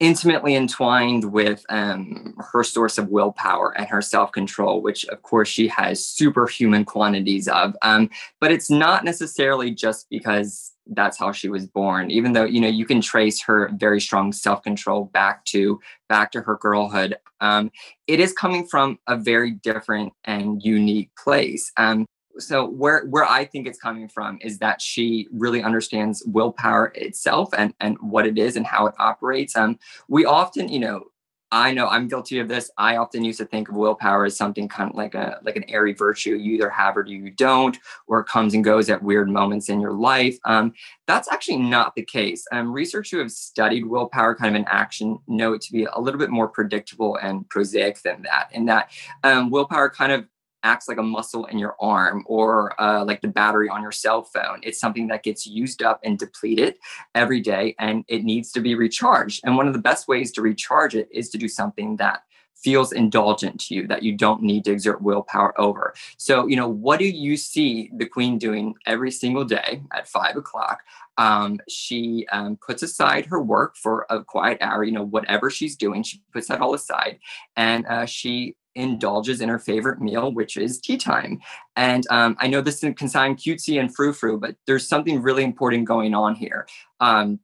intimately 0.00 0.54
entwined 0.54 1.24
with 1.32 1.64
um, 1.70 2.34
her 2.52 2.62
source 2.62 2.98
of 2.98 3.08
willpower 3.08 3.76
and 3.78 3.86
her 3.88 4.02
self-control 4.02 4.82
which 4.82 5.06
of 5.06 5.22
course 5.22 5.48
she 5.48 5.66
has 5.66 6.04
superhuman 6.04 6.84
quantities 6.84 7.48
of 7.48 7.74
um, 7.80 8.10
but 8.38 8.52
it's 8.52 8.68
not 8.70 9.02
necessarily 9.02 9.70
just 9.70 10.06
because 10.10 10.69
that's 10.88 11.18
how 11.18 11.30
she 11.30 11.48
was 11.48 11.66
born 11.66 12.10
even 12.10 12.32
though 12.32 12.44
you 12.44 12.60
know 12.60 12.68
you 12.68 12.84
can 12.84 13.00
trace 13.00 13.40
her 13.42 13.70
very 13.74 14.00
strong 14.00 14.32
self-control 14.32 15.04
back 15.06 15.44
to 15.44 15.78
back 16.08 16.32
to 16.32 16.40
her 16.40 16.56
girlhood 16.56 17.16
um, 17.40 17.70
it 18.06 18.20
is 18.20 18.32
coming 18.32 18.66
from 18.66 18.98
a 19.06 19.16
very 19.16 19.52
different 19.52 20.12
and 20.24 20.62
unique 20.62 21.10
place. 21.16 21.72
Um, 21.76 22.06
so 22.38 22.66
where 22.68 23.06
where 23.06 23.24
I 23.24 23.44
think 23.44 23.66
it's 23.66 23.78
coming 23.78 24.08
from 24.08 24.38
is 24.40 24.58
that 24.58 24.80
she 24.80 25.28
really 25.32 25.62
understands 25.62 26.22
willpower 26.26 26.92
itself 26.94 27.50
and 27.56 27.74
and 27.80 27.96
what 28.00 28.26
it 28.26 28.38
is 28.38 28.56
and 28.56 28.66
how 28.66 28.86
it 28.86 28.94
operates. 28.98 29.56
Um, 29.56 29.78
we 30.08 30.24
often, 30.24 30.68
you 30.68 30.78
know, 30.78 31.04
I 31.52 31.72
know 31.72 31.88
I'm 31.88 32.06
guilty 32.06 32.38
of 32.38 32.48
this. 32.48 32.70
I 32.78 32.96
often 32.96 33.24
used 33.24 33.38
to 33.38 33.44
think 33.44 33.68
of 33.68 33.74
willpower 33.74 34.24
as 34.24 34.36
something 34.36 34.68
kind 34.68 34.90
of 34.90 34.96
like 34.96 35.14
a 35.14 35.40
like 35.42 35.56
an 35.56 35.68
airy 35.68 35.92
virtue. 35.92 36.36
You 36.36 36.54
either 36.54 36.70
have 36.70 36.96
or 36.96 37.04
you 37.04 37.30
don't, 37.30 37.76
or 38.06 38.20
it 38.20 38.26
comes 38.26 38.54
and 38.54 38.62
goes 38.62 38.88
at 38.88 39.02
weird 39.02 39.28
moments 39.28 39.68
in 39.68 39.80
your 39.80 39.92
life. 39.92 40.38
Um, 40.44 40.72
that's 41.06 41.30
actually 41.32 41.58
not 41.58 41.94
the 41.96 42.04
case. 42.04 42.46
Um, 42.52 42.72
researchers 42.72 43.10
who 43.10 43.18
have 43.18 43.32
studied 43.32 43.84
willpower 43.84 44.34
kind 44.36 44.54
of 44.54 44.60
in 44.60 44.68
action 44.68 45.18
know 45.26 45.54
it 45.54 45.62
to 45.62 45.72
be 45.72 45.84
a 45.84 45.98
little 45.98 46.20
bit 46.20 46.30
more 46.30 46.48
predictable 46.48 47.16
and 47.16 47.48
prosaic 47.48 48.00
than 48.02 48.22
that. 48.22 48.50
In 48.52 48.66
that 48.66 48.90
um, 49.24 49.50
willpower 49.50 49.90
kind 49.90 50.12
of 50.12 50.26
acts 50.62 50.88
like 50.88 50.98
a 50.98 51.02
muscle 51.02 51.46
in 51.46 51.58
your 51.58 51.76
arm 51.80 52.24
or 52.26 52.80
uh, 52.80 53.04
like 53.04 53.20
the 53.20 53.28
battery 53.28 53.68
on 53.68 53.82
your 53.82 53.92
cell 53.92 54.22
phone. 54.22 54.60
It's 54.62 54.80
something 54.80 55.08
that 55.08 55.22
gets 55.22 55.46
used 55.46 55.82
up 55.82 56.00
and 56.04 56.18
depleted 56.18 56.76
every 57.14 57.40
day 57.40 57.74
and 57.78 58.04
it 58.08 58.24
needs 58.24 58.52
to 58.52 58.60
be 58.60 58.74
recharged. 58.74 59.42
And 59.44 59.56
one 59.56 59.66
of 59.66 59.72
the 59.72 59.80
best 59.80 60.08
ways 60.08 60.32
to 60.32 60.42
recharge 60.42 60.94
it 60.94 61.08
is 61.10 61.30
to 61.30 61.38
do 61.38 61.48
something 61.48 61.96
that 61.96 62.22
feels 62.62 62.92
indulgent 62.92 63.58
to 63.60 63.74
you 63.74 63.86
that 63.86 64.02
you 64.02 64.12
don't 64.16 64.42
need 64.42 64.64
to 64.64 64.72
exert 64.72 65.00
willpower 65.02 65.58
over. 65.58 65.94
So, 66.18 66.46
you 66.46 66.56
know, 66.56 66.68
what 66.68 66.98
do 66.98 67.06
you 67.06 67.36
see 67.36 67.90
the 67.96 68.06
queen 68.06 68.38
doing 68.38 68.74
every 68.86 69.10
single 69.10 69.44
day 69.44 69.82
at 69.94 70.08
five 70.08 70.36
o'clock? 70.36 70.82
Um, 71.16 71.58
she 71.68 72.26
um, 72.32 72.58
puts 72.64 72.82
aside 72.82 73.26
her 73.26 73.40
work 73.40 73.76
for 73.76 74.06
a 74.10 74.22
quiet 74.22 74.58
hour, 74.60 74.84
you 74.84 74.92
know, 74.92 75.04
whatever 75.04 75.50
she's 75.50 75.76
doing, 75.76 76.02
she 76.02 76.22
puts 76.32 76.48
that 76.48 76.60
all 76.60 76.74
aside 76.74 77.18
and 77.56 77.86
uh, 77.86 78.06
she 78.06 78.56
indulges 78.80 79.40
in 79.40 79.48
her 79.48 79.58
favorite 79.58 80.00
meal, 80.00 80.32
which 80.32 80.56
is 80.56 80.80
tea 80.80 80.96
time. 80.96 81.40
And 81.76 82.06
um, 82.10 82.36
I 82.40 82.46
know 82.48 82.60
this 82.60 82.80
can 82.80 83.08
sound 83.08 83.38
cutesy 83.38 83.78
and 83.78 83.94
frou 83.94 84.12
frou, 84.12 84.38
but 84.38 84.56
there's 84.66 84.88
something 84.88 85.22
really 85.22 85.44
important 85.44 85.84
going 85.84 86.14
on 86.14 86.34
here. 86.34 86.66
Um, 87.00 87.40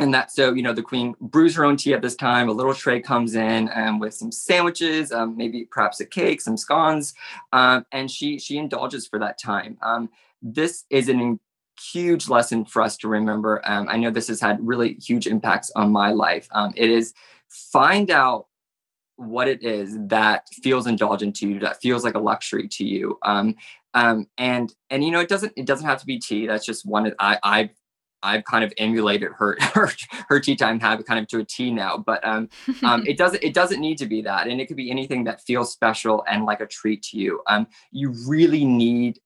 and 0.00 0.14
that 0.14 0.32
so 0.32 0.54
you 0.54 0.62
know 0.62 0.72
the 0.72 0.82
queen 0.82 1.14
brews 1.20 1.54
her 1.54 1.64
own 1.64 1.76
tea 1.76 1.92
at 1.92 2.02
this 2.02 2.16
time 2.16 2.48
a 2.48 2.52
little 2.52 2.74
tray 2.74 3.00
comes 3.00 3.34
in 3.34 3.70
um, 3.74 3.98
with 3.98 4.14
some 4.14 4.32
sandwiches 4.32 5.12
um, 5.12 5.36
maybe 5.36 5.66
perhaps 5.70 6.00
a 6.00 6.06
cake 6.06 6.40
some 6.40 6.56
scones 6.56 7.14
um, 7.52 7.84
and 7.92 8.10
she 8.10 8.38
she 8.38 8.56
indulges 8.56 9.06
for 9.06 9.18
that 9.18 9.38
time 9.38 9.76
um, 9.82 10.08
this 10.42 10.84
is 10.90 11.08
an 11.08 11.38
huge 11.78 12.28
lesson 12.28 12.64
for 12.64 12.82
us 12.82 12.96
to 12.96 13.08
remember 13.08 13.60
um, 13.64 13.86
i 13.88 13.96
know 13.96 14.10
this 14.10 14.28
has 14.28 14.40
had 14.40 14.58
really 14.66 14.94
huge 14.94 15.26
impacts 15.26 15.70
on 15.76 15.92
my 15.92 16.10
life 16.10 16.48
um, 16.52 16.72
it 16.76 16.90
is 16.90 17.14
find 17.48 18.10
out 18.10 18.46
what 19.20 19.48
it 19.48 19.62
is 19.62 19.96
that 20.08 20.48
feels 20.62 20.86
indulgent 20.86 21.36
to 21.36 21.48
you 21.48 21.60
that 21.60 21.80
feels 21.80 22.04
like 22.04 22.14
a 22.14 22.18
luxury 22.18 22.66
to 22.68 22.84
you. 22.84 23.18
Um, 23.22 23.54
um, 23.92 24.26
and 24.38 24.72
and 24.88 25.04
you 25.04 25.10
know 25.10 25.20
it 25.20 25.28
doesn't 25.28 25.52
it 25.56 25.66
doesn't 25.66 25.86
have 25.86 26.00
to 26.00 26.06
be 26.06 26.18
tea. 26.18 26.46
That's 26.46 26.64
just 26.64 26.86
one 26.86 27.12
i 27.18 27.38
i've 27.42 27.70
I've 28.22 28.44
kind 28.44 28.64
of 28.64 28.72
emulated 28.78 29.32
her 29.32 29.56
her, 29.60 29.90
her 30.28 30.40
tea 30.40 30.56
time 30.56 30.80
habit 30.80 31.06
kind 31.06 31.20
of 31.20 31.26
to 31.28 31.40
a 31.40 31.44
T 31.44 31.70
now, 31.70 31.98
but 31.98 32.26
um, 32.26 32.48
um, 32.84 33.04
it 33.06 33.16
doesn't 33.18 33.42
it 33.42 33.54
doesn't 33.54 33.80
need 33.80 33.98
to 33.98 34.06
be 34.06 34.22
that, 34.22 34.46
and 34.46 34.60
it 34.60 34.66
could 34.66 34.76
be 34.76 34.90
anything 34.90 35.24
that 35.24 35.42
feels 35.42 35.72
special 35.72 36.24
and 36.28 36.44
like 36.44 36.60
a 36.60 36.66
treat 36.66 37.02
to 37.04 37.18
you. 37.18 37.40
Um, 37.46 37.66
you 37.90 38.14
really 38.26 38.64
need 38.64 39.20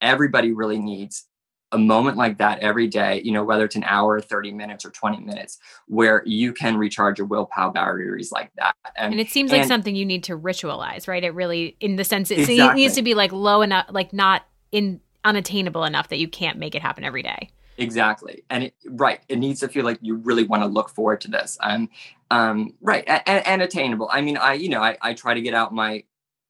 everybody 0.00 0.52
really 0.52 0.78
needs 0.78 1.26
a 1.74 1.78
moment 1.78 2.16
like 2.16 2.38
that 2.38 2.60
every 2.60 2.86
day. 2.86 3.20
You 3.22 3.32
know, 3.32 3.44
whether 3.44 3.64
it's 3.66 3.76
an 3.76 3.84
hour, 3.84 4.20
thirty 4.20 4.52
minutes, 4.52 4.84
or 4.84 4.90
twenty 4.90 5.20
minutes, 5.20 5.58
where 5.88 6.22
you 6.24 6.52
can 6.54 6.78
recharge 6.78 7.18
your 7.18 7.26
willpower 7.26 7.72
batteries 7.72 8.32
like 8.32 8.50
that. 8.56 8.74
And 8.96 9.20
it 9.20 9.28
seems 9.28 9.52
like 9.52 9.64
something 9.64 9.94
you 9.94 10.06
need 10.06 10.24
to 10.24 10.38
ritualize, 10.38 11.06
right? 11.06 11.22
It 11.22 11.34
really, 11.34 11.76
in 11.80 11.96
the 11.96 12.04
sense, 12.04 12.30
it, 12.30 12.48
it 12.48 12.74
needs 12.74 12.94
to 12.94 13.02
be 13.02 13.14
like 13.14 13.32
low 13.32 13.60
enough, 13.60 13.86
like 13.90 14.12
not 14.12 14.46
in 14.72 15.00
unattainable 15.24 15.84
enough 15.84 16.08
that 16.08 16.18
you 16.18 16.28
can't 16.28 16.58
make 16.58 16.74
it 16.74 16.82
happen 16.82 17.04
every 17.04 17.22
day. 17.22 17.50
Exactly. 17.76 18.44
And 18.50 18.64
it, 18.64 18.74
right, 18.86 19.20
it 19.28 19.38
needs 19.38 19.60
to 19.60 19.68
feel 19.68 19.84
like 19.84 19.98
you 20.00 20.16
really 20.16 20.44
want 20.44 20.62
to 20.62 20.68
look 20.68 20.90
forward 20.90 21.20
to 21.22 21.28
this. 21.28 21.58
Um, 21.60 21.88
um, 22.30 22.74
right, 22.80 23.04
and, 23.06 23.46
and 23.46 23.62
attainable. 23.62 24.08
I 24.12 24.20
mean, 24.20 24.36
I 24.36 24.52
you 24.54 24.68
know, 24.68 24.80
I, 24.80 24.96
I 25.02 25.14
try 25.14 25.34
to 25.34 25.40
get 25.40 25.54
out 25.54 25.74
my 25.74 26.04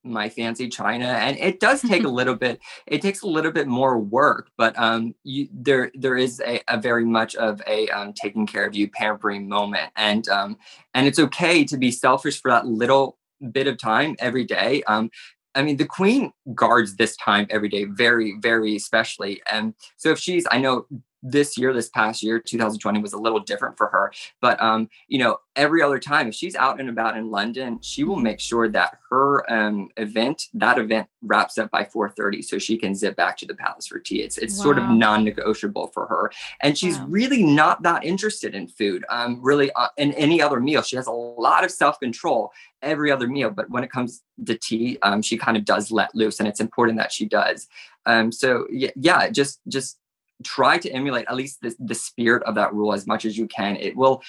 my 0.05 0.29
fancy 0.29 0.69
china, 0.69 1.07
and 1.07 1.37
it 1.39 1.61
does 1.61 1.83
take 1.83 2.05
a 2.05 2.09
little 2.21 2.35
bit. 2.35 2.61
It 2.87 3.03
takes 3.03 3.23
a 3.23 3.27
little 3.27 3.53
bit 3.53 3.67
more 3.67 3.99
work, 3.99 4.51
but 4.57 4.79
um, 4.79 5.15
you, 5.25 5.49
there 5.53 5.91
there 5.95 6.17
is 6.17 6.41
a, 6.47 6.61
a 6.69 6.79
very 6.79 7.05
much 7.05 7.35
of 7.37 7.63
a 7.67 7.89
um, 7.89 8.13
taking 8.13 8.47
care 8.47 8.67
of 8.67 8.75
you, 8.75 8.89
pampering 8.89 9.49
moment, 9.49 9.91
and 9.97 10.29
um, 10.29 10.57
and 10.95 11.07
it's 11.07 11.19
okay 11.19 11.65
to 11.65 11.77
be 11.77 11.91
selfish 11.91 12.41
for 12.41 12.51
that 12.51 12.67
little 12.67 13.19
bit 13.53 13.67
of 13.67 13.79
time 13.79 14.17
every 14.19 14.45
day. 14.45 14.83
Um, 14.85 15.11
I 15.55 15.63
mean, 15.63 15.77
the 15.77 15.87
queen 15.87 16.33
guards 16.55 16.97
this 16.97 17.17
time 17.17 17.47
every 17.51 17.69
day, 17.69 17.85
very, 17.85 18.37
very 18.41 18.75
especially. 18.77 19.41
And 19.51 19.75
so 19.97 20.11
if 20.11 20.19
she's, 20.19 20.47
I 20.51 20.59
know 20.59 20.87
this 21.25 21.57
year, 21.57 21.73
this 21.73 21.89
past 21.89 22.23
year, 22.23 22.39
2020 22.39 23.01
was 23.01 23.15
a 23.15 23.19
little 23.19 23.41
different 23.41 23.79
for 23.79 23.89
her. 23.89 24.13
But 24.41 24.61
um, 24.63 24.91
you 25.09 25.19
know, 25.19 25.39
every 25.57 25.83
other 25.83 25.99
time, 25.99 26.29
if 26.29 26.35
she's 26.35 26.55
out 26.55 26.79
and 26.79 26.91
about 26.91 27.17
in 27.17 27.31
London, 27.31 27.79
she 27.81 28.05
will 28.05 28.17
make 28.17 28.39
sure 28.39 28.69
that 28.69 28.99
her 29.11 29.51
um, 29.51 29.89
event, 29.97 30.49
that 30.53 30.79
event 30.79 31.09
wraps 31.23 31.57
up 31.57 31.71
by 31.71 31.85
4:30, 31.85 32.45
so 32.45 32.59
she 32.59 32.77
can 32.77 32.95
zip 32.95 33.17
back 33.17 33.39
to 33.39 33.47
the 33.47 33.55
palace 33.55 33.87
for 33.87 33.99
tea. 33.99 34.21
It's 34.21 34.37
it's 34.37 34.59
wow. 34.59 34.65
sort 34.65 34.79
of 34.79 34.91
non-negotiable 34.91 35.89
for 35.89 36.07
her, 36.07 36.31
and 36.61 36.77
she's 36.77 36.99
wow. 36.99 37.07
really 37.09 37.43
not 37.43 37.83
that 37.83 38.05
interested 38.05 38.55
in 38.55 38.69
food. 38.69 39.05
Um, 39.09 39.41
really, 39.43 39.73
uh, 39.73 39.89
in 39.97 40.13
any 40.13 40.43
other 40.43 40.61
meal, 40.61 40.83
she 40.83 40.97
has 40.97 41.07
a 41.07 41.13
lot 41.13 41.65
of 41.65 41.71
self-control 41.71 42.53
every 42.83 43.11
other 43.11 43.27
meal. 43.27 43.51
But 43.51 43.71
when 43.71 43.83
it 43.83 43.91
comes 43.91 44.23
to 44.45 44.59
tea, 44.59 44.99
um, 45.03 45.23
she 45.23 45.39
kind 45.39 45.57
of 45.57 45.65
does 45.65 45.91
let 45.91 46.15
loose, 46.15 46.39
and 46.39 46.47
it's 46.47 46.61
important 46.61 46.99
that 46.99 47.13
she 47.13 47.25
does. 47.25 47.67
Um, 48.07 48.31
so 48.31 48.67
yeah, 48.71 48.91
yeah, 48.97 49.31
just 49.31 49.61
just 49.69 49.99
try 50.43 50.79
to 50.79 50.91
emulate 50.91 51.27
at 51.29 51.37
least 51.37 51.61
the, 51.61 51.75
the 51.79 51.95
spirit 51.95 52.43
of 52.45 52.55
that 52.57 52.75
rule 52.75 52.93
as 52.93 53.07
much 53.07 53.25
as 53.25 53.39
you 53.39 53.47
can. 53.47 53.77
It 53.77 53.97
will 53.97 54.23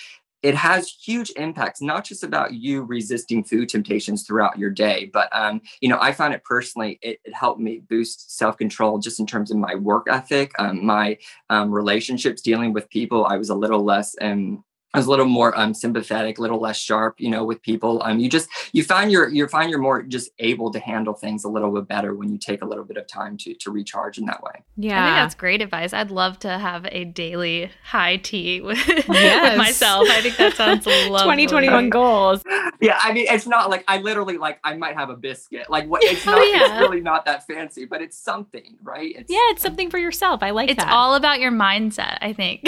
it 0.45 0.53
has 0.53 0.91
huge 1.03 1.32
impacts 1.38 1.82
not 1.82 2.06
just 2.06 2.24
about 2.24 2.53
you 2.53 2.84
resisting 2.84 3.43
food 3.43 3.68
temptations 3.68 4.22
throughout 4.22 4.60
your 4.60 4.70
day 4.70 5.10
but 5.12 5.28
um, 5.36 5.60
you 5.82 5.89
know 5.89 5.97
i 5.99 6.12
found 6.12 6.36
it 6.36 6.43
personally 6.43 6.99
it, 7.01 7.20
it 7.26 7.34
helped 7.34 7.60
me 7.60 7.82
boost 7.89 8.38
self-control 8.38 8.99
just 8.99 9.20
in 9.20 9.26
terms 9.26 9.49
of 9.49 9.58
my 9.58 9.74
work 9.74 10.06
ethic 10.08 10.51
um, 10.60 10.86
my 10.86 11.18
um, 11.49 11.72
relationships 11.72 12.43
dealing 12.43 12.74
with 12.74 12.88
people 12.89 13.26
i 13.26 13.38
was 13.38 13.49
a 13.49 13.56
little 13.56 13.84
less 13.84 14.16
um, 14.22 14.64
I 14.96 15.00
was 15.00 15.08
a 15.08 15.10
little 15.10 15.26
more 15.26 15.58
um, 15.58 15.74
sympathetic, 15.74 16.38
a 16.38 16.41
little 16.41 16.60
less 16.60 16.78
sharp, 16.78 17.16
you 17.20 17.30
know, 17.30 17.43
with 17.43 17.62
people. 17.62 18.02
Um, 18.04 18.20
you 18.20 18.30
just 18.30 18.50
you 18.72 18.84
find 18.84 19.12
you're 19.12 19.30
you 19.30 19.48
find 19.48 19.70
you're 19.70 19.80
more 19.80 20.02
just 20.02 20.30
able 20.39 20.72
to 20.72 20.80
handle 20.80 21.14
things 21.14 21.43
a 21.43 21.50
little 21.50 21.72
bit 21.72 21.88
better 21.88 22.16
when 22.16 22.32
you 22.32 22.38
take 22.38 22.62
a 22.62 22.66
little 22.66 22.86
bit 22.86 22.98
of 22.98 23.08
time 23.08 23.38
to 23.38 23.54
to 23.56 23.72
recharge 23.72 24.18
in 24.18 24.26
that 24.26 24.41
way. 24.41 24.64
Yeah, 24.78 25.02
I 25.02 25.08
think 25.08 25.16
that's 25.18 25.36
great 25.36 25.62
advice. 25.62 25.93
I'd 25.93 26.12
love 26.12 26.39
to 26.39 26.58
have 26.58 26.88
a 26.91 27.06
daily 27.06 27.72
high 27.84 28.18
tea 28.18 28.62
with, 28.62 28.88
yes. 28.88 29.50
with 29.50 29.58
myself. 29.58 30.08
I 30.10 30.22
think 30.22 30.38
that 30.38 30.54
sounds 30.54 30.86
lovely. 31.10 31.46
2021 31.48 31.89
goals. 31.89 32.43
Yeah, 32.80 32.98
I 33.02 33.14
mean, 33.14 33.26
it's 33.30 33.48
not 33.48 33.70
like 33.70 33.84
I 33.88 34.00
literally 34.00 34.38
like 34.38 34.60
I 34.64 34.76
might 34.76 34.96
have 34.96 35.10
a 35.10 35.16
biscuit. 35.16 35.70
Like 35.70 35.88
what? 35.88 36.04
It's 36.04 36.26
oh, 36.28 36.32
not. 36.32 36.39
oh, 36.39 36.43
yeah. 36.43 36.74
It's 36.74 36.82
really 36.82 37.02
not 37.02 37.26
that 37.26 37.46
fancy, 37.46 37.86
but 37.86 38.02
it's 38.02 38.18
something, 38.18 38.78
right? 38.82 39.14
It's, 39.18 39.32
yeah, 39.32 39.39
it's 39.52 39.62
something 39.62 39.89
for 39.89 39.98
yourself. 39.98 40.41
I 40.41 40.52
like 40.52 40.70
it's 40.70 40.82
that. 40.82 40.91
all 40.91 41.16
about 41.16 41.39
your 41.39 41.52
mindset. 41.52 42.18
I 42.22 42.34
think. 42.34 42.62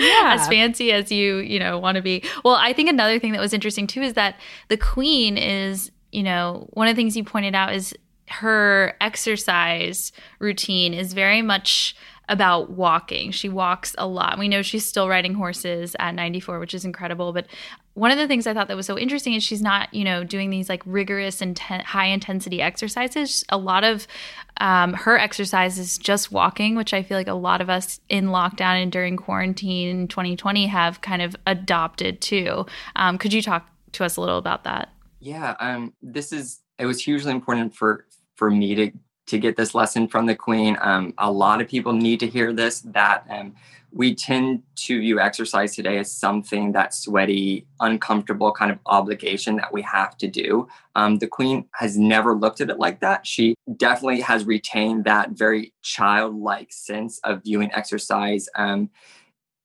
Yeah. 0.00 0.36
as 0.38 0.48
fancy 0.48 0.92
as 0.92 1.12
you 1.12 1.36
you 1.36 1.58
know 1.60 1.78
want 1.78 1.94
to 1.94 2.02
be. 2.02 2.24
Well, 2.44 2.56
I 2.56 2.72
think 2.72 2.88
another 2.88 3.20
thing 3.20 3.30
that 3.32 3.40
was 3.40 3.52
interesting 3.52 3.86
too 3.86 4.02
is 4.02 4.14
that 4.14 4.40
the 4.68 4.76
queen 4.76 5.38
is, 5.38 5.92
you 6.10 6.24
know, 6.24 6.68
one 6.72 6.88
of 6.88 6.96
the 6.96 7.00
things 7.00 7.16
you 7.16 7.22
pointed 7.22 7.54
out 7.54 7.72
is 7.72 7.94
her 8.28 8.96
exercise 9.00 10.12
routine 10.40 10.94
is 10.94 11.12
very 11.12 11.42
much 11.42 11.94
about 12.28 12.70
walking. 12.70 13.32
She 13.32 13.48
walks 13.48 13.94
a 13.98 14.06
lot. 14.06 14.38
We 14.38 14.48
know 14.48 14.62
she's 14.62 14.86
still 14.86 15.08
riding 15.08 15.34
horses 15.34 15.96
at 15.98 16.14
94, 16.14 16.60
which 16.60 16.74
is 16.74 16.84
incredible. 16.84 17.32
But 17.32 17.46
one 18.00 18.10
of 18.10 18.16
the 18.16 18.26
things 18.26 18.46
I 18.46 18.54
thought 18.54 18.68
that 18.68 18.78
was 18.78 18.86
so 18.86 18.98
interesting 18.98 19.34
is 19.34 19.42
she's 19.42 19.60
not, 19.60 19.92
you 19.92 20.04
know, 20.04 20.24
doing 20.24 20.48
these 20.48 20.70
like 20.70 20.82
rigorous 20.86 21.42
and 21.42 21.54
inten- 21.54 21.82
high 21.82 22.06
intensity 22.06 22.62
exercises. 22.62 23.44
A 23.50 23.58
lot 23.58 23.84
of 23.84 24.06
um, 24.58 24.94
her 24.94 25.18
exercise 25.18 25.78
is 25.78 25.98
just 25.98 26.32
walking, 26.32 26.76
which 26.76 26.94
I 26.94 27.02
feel 27.02 27.18
like 27.18 27.28
a 27.28 27.34
lot 27.34 27.60
of 27.60 27.68
us 27.68 28.00
in 28.08 28.28
lockdown 28.28 28.82
and 28.82 28.90
during 28.90 29.18
quarantine 29.18 30.08
2020 30.08 30.66
have 30.68 31.02
kind 31.02 31.20
of 31.20 31.36
adopted 31.46 32.22
too. 32.22 32.64
Um, 32.96 33.18
could 33.18 33.34
you 33.34 33.42
talk 33.42 33.68
to 33.92 34.04
us 34.04 34.16
a 34.16 34.22
little 34.22 34.38
about 34.38 34.64
that? 34.64 34.88
Yeah, 35.18 35.54
um, 35.60 35.92
this 36.00 36.32
is 36.32 36.60
it 36.78 36.86
was 36.86 37.04
hugely 37.04 37.32
important 37.32 37.76
for 37.76 38.06
for 38.36 38.50
me 38.50 38.74
to 38.76 38.92
to 39.26 39.38
get 39.38 39.58
this 39.58 39.74
lesson 39.74 40.08
from 40.08 40.24
the 40.24 40.34
queen. 40.34 40.78
Um, 40.80 41.12
a 41.18 41.30
lot 41.30 41.60
of 41.60 41.68
people 41.68 41.92
need 41.92 42.20
to 42.20 42.26
hear 42.26 42.54
this 42.54 42.80
that 42.80 43.26
um, 43.28 43.56
we 43.92 44.14
tend 44.14 44.62
to 44.76 45.00
view 45.00 45.20
exercise 45.20 45.74
today 45.74 45.98
as 45.98 46.12
something 46.12 46.72
that 46.72 46.94
sweaty, 46.94 47.66
uncomfortable 47.80 48.52
kind 48.52 48.70
of 48.70 48.78
obligation 48.86 49.56
that 49.56 49.72
we 49.72 49.82
have 49.82 50.16
to 50.18 50.28
do. 50.28 50.68
Um, 50.94 51.16
the 51.16 51.26
queen 51.26 51.66
has 51.74 51.98
never 51.98 52.34
looked 52.34 52.60
at 52.60 52.70
it 52.70 52.78
like 52.78 53.00
that. 53.00 53.26
She 53.26 53.54
definitely 53.76 54.20
has 54.20 54.44
retained 54.44 55.04
that 55.04 55.30
very 55.30 55.72
childlike 55.82 56.72
sense 56.72 57.20
of 57.24 57.42
viewing 57.42 57.72
exercise. 57.72 58.48
Um, 58.54 58.90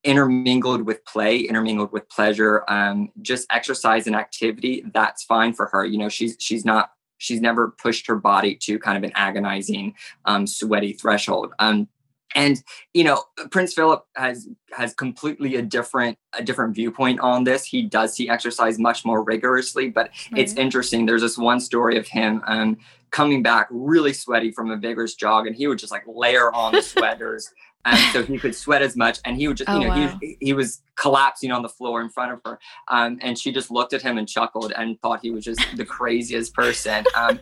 intermingled 0.03 0.83
with 0.83 1.03
play, 1.05 1.39
intermingled 1.39 1.91
with 1.91 2.07
pleasure, 2.09 2.63
um, 2.69 3.09
just 3.21 3.47
exercise 3.51 4.05
and 4.05 4.15
activity, 4.15 4.83
that's 4.93 5.23
fine 5.23 5.51
for 5.51 5.65
her. 5.67 5.83
You 5.83 5.97
know, 5.97 6.09
she's 6.09 6.37
she's 6.39 6.63
not 6.63 6.91
she's 7.17 7.41
never 7.41 7.69
pushed 7.69 8.07
her 8.07 8.15
body 8.15 8.55
to 8.55 8.77
kind 8.79 8.97
of 8.97 9.03
an 9.03 9.11
agonizing, 9.15 9.95
um, 10.25 10.45
sweaty 10.45 10.93
threshold. 10.93 11.53
Um, 11.59 11.87
and 12.35 12.61
you 12.93 13.03
know, 13.03 13.23
Prince 13.49 13.73
Philip 13.73 14.05
has 14.15 14.47
has 14.73 14.93
completely 14.93 15.55
a 15.55 15.61
different 15.61 16.17
a 16.37 16.43
different 16.43 16.75
viewpoint 16.75 17.19
on 17.21 17.45
this. 17.45 17.65
He 17.65 17.83
does 17.83 18.13
see 18.13 18.29
exercise 18.29 18.77
much 18.77 19.05
more 19.05 19.23
rigorously, 19.23 19.89
but 19.89 20.09
right. 20.31 20.41
it's 20.41 20.53
interesting. 20.53 21.05
There's 21.05 21.21
this 21.21 21.37
one 21.37 21.59
story 21.59 21.97
of 21.97 22.07
him 22.07 22.43
um, 22.45 22.77
coming 23.11 23.41
back 23.41 23.67
really 23.71 24.13
sweaty 24.13 24.51
from 24.51 24.69
a 24.69 24.77
vigorous 24.77 25.15
jog, 25.15 25.47
and 25.47 25.55
he 25.55 25.67
would 25.67 25.79
just 25.79 25.91
like 25.91 26.03
layer 26.05 26.53
on 26.53 26.73
the 26.73 26.81
sweaters 26.81 27.51
and 27.85 27.97
so 28.13 28.23
he 28.23 28.37
could 28.37 28.55
sweat 28.55 28.81
as 28.81 28.95
much 28.95 29.19
and 29.25 29.37
he 29.37 29.47
would 29.47 29.57
just 29.57 29.69
oh, 29.69 29.79
you 29.79 29.87
know 29.87 29.95
wow. 29.95 30.17
he, 30.19 30.37
he 30.41 30.53
was 30.53 30.81
collapsing 30.95 31.51
on 31.51 31.61
the 31.61 31.69
floor 31.69 32.01
in 32.01 32.09
front 32.09 32.31
of 32.31 32.41
her 32.45 32.59
um, 32.89 33.17
and 33.21 33.37
she 33.37 33.51
just 33.51 33.71
looked 33.71 33.93
at 33.93 34.01
him 34.01 34.17
and 34.17 34.27
chuckled 34.27 34.73
and 34.75 34.99
thought 35.01 35.19
he 35.21 35.31
was 35.31 35.43
just 35.43 35.63
the 35.75 35.85
craziest 35.85 36.53
person 36.53 37.05
um, 37.15 37.39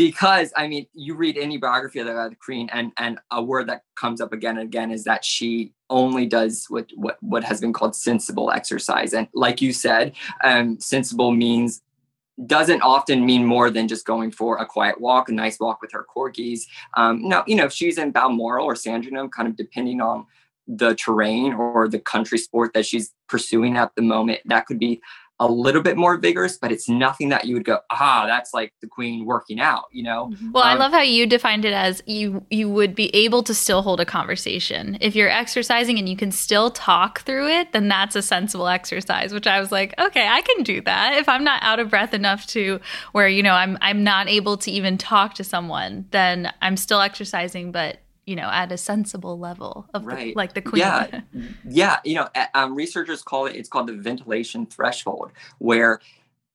because 0.00 0.50
i 0.56 0.66
mean 0.66 0.86
you 0.94 1.14
read 1.14 1.36
any 1.36 1.58
biography 1.58 1.98
of 1.98 2.06
the 2.06 2.36
queen 2.42 2.70
and 2.72 2.90
and 2.96 3.18
a 3.32 3.42
word 3.42 3.68
that 3.68 3.82
comes 3.96 4.18
up 4.18 4.32
again 4.32 4.56
and 4.56 4.66
again 4.66 4.90
is 4.90 5.04
that 5.04 5.22
she 5.22 5.74
only 5.90 6.24
does 6.24 6.64
what 6.70 6.90
what, 6.96 7.18
what 7.20 7.44
has 7.44 7.60
been 7.60 7.72
called 7.72 7.94
sensible 7.94 8.50
exercise 8.50 9.12
and 9.12 9.28
like 9.34 9.60
you 9.60 9.74
said 9.74 10.14
um, 10.42 10.80
sensible 10.80 11.32
means 11.32 11.82
doesn't 12.46 12.80
often 12.80 13.26
mean 13.26 13.44
more 13.44 13.68
than 13.68 13.86
just 13.86 14.06
going 14.06 14.30
for 14.30 14.56
a 14.56 14.64
quiet 14.64 14.98
walk, 14.98 15.28
a 15.28 15.32
nice 15.32 15.60
walk 15.60 15.82
with 15.82 15.92
her 15.92 16.06
corgis. 16.16 16.62
Um, 16.96 17.28
now, 17.28 17.44
you 17.46 17.54
know, 17.54 17.66
if 17.66 17.72
she's 17.74 17.98
in 17.98 18.12
Balmoral 18.12 18.64
or 18.64 18.74
Sandringham, 18.74 19.28
kind 19.28 19.46
of 19.46 19.56
depending 19.56 20.00
on 20.00 20.24
the 20.66 20.94
terrain 20.94 21.52
or 21.52 21.86
the 21.86 21.98
country 21.98 22.38
sport 22.38 22.72
that 22.72 22.86
she's 22.86 23.12
pursuing 23.28 23.76
at 23.76 23.94
the 23.94 24.00
moment, 24.00 24.40
that 24.46 24.64
could 24.64 24.78
be 24.78 25.02
a 25.40 25.46
little 25.46 25.80
bit 25.80 25.96
more 25.96 26.18
vigorous, 26.18 26.58
but 26.58 26.70
it's 26.70 26.86
nothing 26.86 27.30
that 27.30 27.46
you 27.46 27.54
would 27.54 27.64
go, 27.64 27.78
ah, 27.90 28.24
that's 28.26 28.52
like 28.52 28.74
the 28.82 28.86
queen 28.86 29.24
working 29.24 29.58
out, 29.58 29.86
you 29.90 30.02
know? 30.02 30.30
Mm-hmm. 30.34 30.52
Well, 30.52 30.62
um, 30.62 30.68
I 30.68 30.74
love 30.74 30.92
how 30.92 31.00
you 31.00 31.26
defined 31.26 31.64
it 31.64 31.72
as 31.72 32.02
you 32.06 32.44
you 32.50 32.68
would 32.68 32.94
be 32.94 33.12
able 33.16 33.42
to 33.44 33.54
still 33.54 33.80
hold 33.80 34.00
a 34.00 34.04
conversation. 34.04 34.98
If 35.00 35.16
you're 35.16 35.30
exercising 35.30 35.98
and 35.98 36.06
you 36.06 36.16
can 36.16 36.30
still 36.30 36.70
talk 36.70 37.22
through 37.22 37.48
it, 37.48 37.72
then 37.72 37.88
that's 37.88 38.14
a 38.14 38.22
sensible 38.22 38.68
exercise, 38.68 39.32
which 39.32 39.46
I 39.46 39.60
was 39.60 39.72
like, 39.72 39.98
okay, 39.98 40.28
I 40.28 40.42
can 40.42 40.62
do 40.62 40.82
that. 40.82 41.14
If 41.14 41.28
I'm 41.28 41.42
not 41.42 41.62
out 41.62 41.80
of 41.80 41.88
breath 41.88 42.12
enough 42.12 42.46
to 42.48 42.78
where, 43.12 43.26
you 43.26 43.42
know, 43.42 43.54
I'm 43.54 43.78
I'm 43.80 44.04
not 44.04 44.28
able 44.28 44.58
to 44.58 44.70
even 44.70 44.98
talk 44.98 45.34
to 45.34 45.44
someone, 45.44 46.04
then 46.10 46.52
I'm 46.60 46.76
still 46.76 47.00
exercising, 47.00 47.72
but 47.72 47.98
you 48.30 48.36
know 48.36 48.48
at 48.48 48.70
a 48.70 48.78
sensible 48.78 49.40
level 49.40 49.88
of 49.92 50.06
right. 50.06 50.26
the, 50.26 50.34
like 50.34 50.54
the 50.54 50.62
queen. 50.62 50.80
Yeah. 50.80 51.20
Yeah 51.68 51.98
you 52.04 52.14
know 52.14 52.28
um, 52.54 52.76
researchers 52.76 53.22
call 53.22 53.46
it 53.46 53.56
it's 53.56 53.68
called 53.68 53.88
the 53.88 53.94
ventilation 53.94 54.66
threshold 54.66 55.32
where 55.58 56.00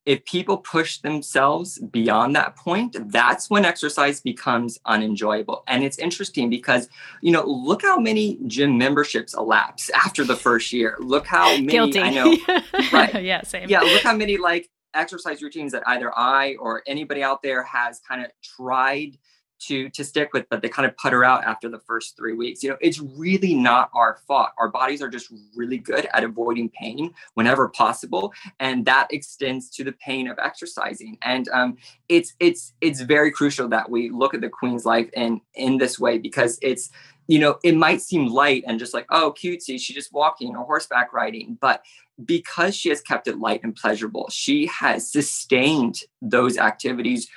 if 0.06 0.24
people 0.24 0.56
push 0.56 0.98
themselves 0.98 1.78
beyond 1.78 2.34
that 2.34 2.56
point 2.56 2.96
that's 3.10 3.50
when 3.50 3.64
exercise 3.64 4.20
becomes 4.20 4.78
unenjoyable. 4.86 5.64
And 5.66 5.82
it's 5.84 5.98
interesting 5.98 6.48
because 6.48 6.88
you 7.20 7.32
know 7.32 7.44
look 7.44 7.82
how 7.82 7.98
many 7.98 8.38
gym 8.46 8.78
memberships 8.78 9.34
elapse 9.34 9.90
after 9.90 10.24
the 10.24 10.36
first 10.36 10.72
year. 10.72 10.96
Look 11.00 11.26
how 11.26 11.50
many 11.56 11.66
Guilty. 11.66 12.00
i 12.00 12.10
know 12.10 12.36
right. 12.92 13.22
Yeah 13.22 13.42
same. 13.42 13.68
Yeah 13.68 13.80
look 13.80 14.02
how 14.02 14.16
many 14.16 14.38
like 14.38 14.70
exercise 14.94 15.42
routines 15.42 15.72
that 15.72 15.82
either 15.88 16.10
i 16.16 16.54
or 16.58 16.82
anybody 16.86 17.22
out 17.22 17.42
there 17.42 17.62
has 17.64 18.00
kind 18.08 18.24
of 18.24 18.30
tried 18.42 19.18
to 19.58 19.88
to 19.90 20.04
stick 20.04 20.32
with 20.32 20.46
but 20.50 20.62
they 20.62 20.68
kind 20.68 20.86
of 20.86 20.96
putter 20.96 21.24
out 21.24 21.44
after 21.44 21.68
the 21.68 21.78
first 21.80 22.16
three 22.16 22.34
weeks. 22.34 22.62
You 22.62 22.70
know 22.70 22.76
it's 22.80 23.00
really 23.00 23.54
not 23.54 23.90
our 23.94 24.18
fault. 24.26 24.50
Our 24.58 24.68
bodies 24.68 25.02
are 25.02 25.08
just 25.08 25.32
really 25.54 25.78
good 25.78 26.08
at 26.12 26.24
avoiding 26.24 26.68
pain 26.70 27.14
whenever 27.34 27.68
possible 27.68 28.32
and 28.60 28.84
that 28.86 29.08
extends 29.10 29.68
to 29.70 29.84
the 29.84 29.92
pain 29.92 30.28
of 30.28 30.38
exercising. 30.38 31.18
And 31.22 31.48
um, 31.48 31.76
it's 32.08 32.34
it's 32.40 32.72
it's 32.80 33.00
very 33.00 33.30
crucial 33.30 33.68
that 33.68 33.90
we 33.90 34.10
look 34.10 34.34
at 34.34 34.40
the 34.40 34.48
queen's 34.48 34.84
life 34.84 35.08
in 35.14 35.40
in 35.54 35.78
this 35.78 35.98
way 35.98 36.18
because 36.18 36.58
it's 36.62 36.90
you 37.26 37.38
know 37.38 37.58
it 37.64 37.76
might 37.76 38.00
seem 38.00 38.26
light 38.26 38.64
and 38.66 38.78
just 38.78 38.94
like 38.94 39.06
oh 39.10 39.34
cutesy 39.36 39.80
she's 39.80 39.96
just 39.96 40.12
walking 40.12 40.54
or 40.54 40.64
horseback 40.64 41.12
riding 41.12 41.58
but 41.60 41.82
because 42.24 42.74
she 42.74 42.88
has 42.88 43.00
kept 43.00 43.28
it 43.28 43.38
light 43.38 43.60
and 43.62 43.74
pleasurable 43.74 44.28
she 44.30 44.66
has 44.66 45.10
sustained 45.10 46.00
those 46.22 46.56
activities 46.56 47.28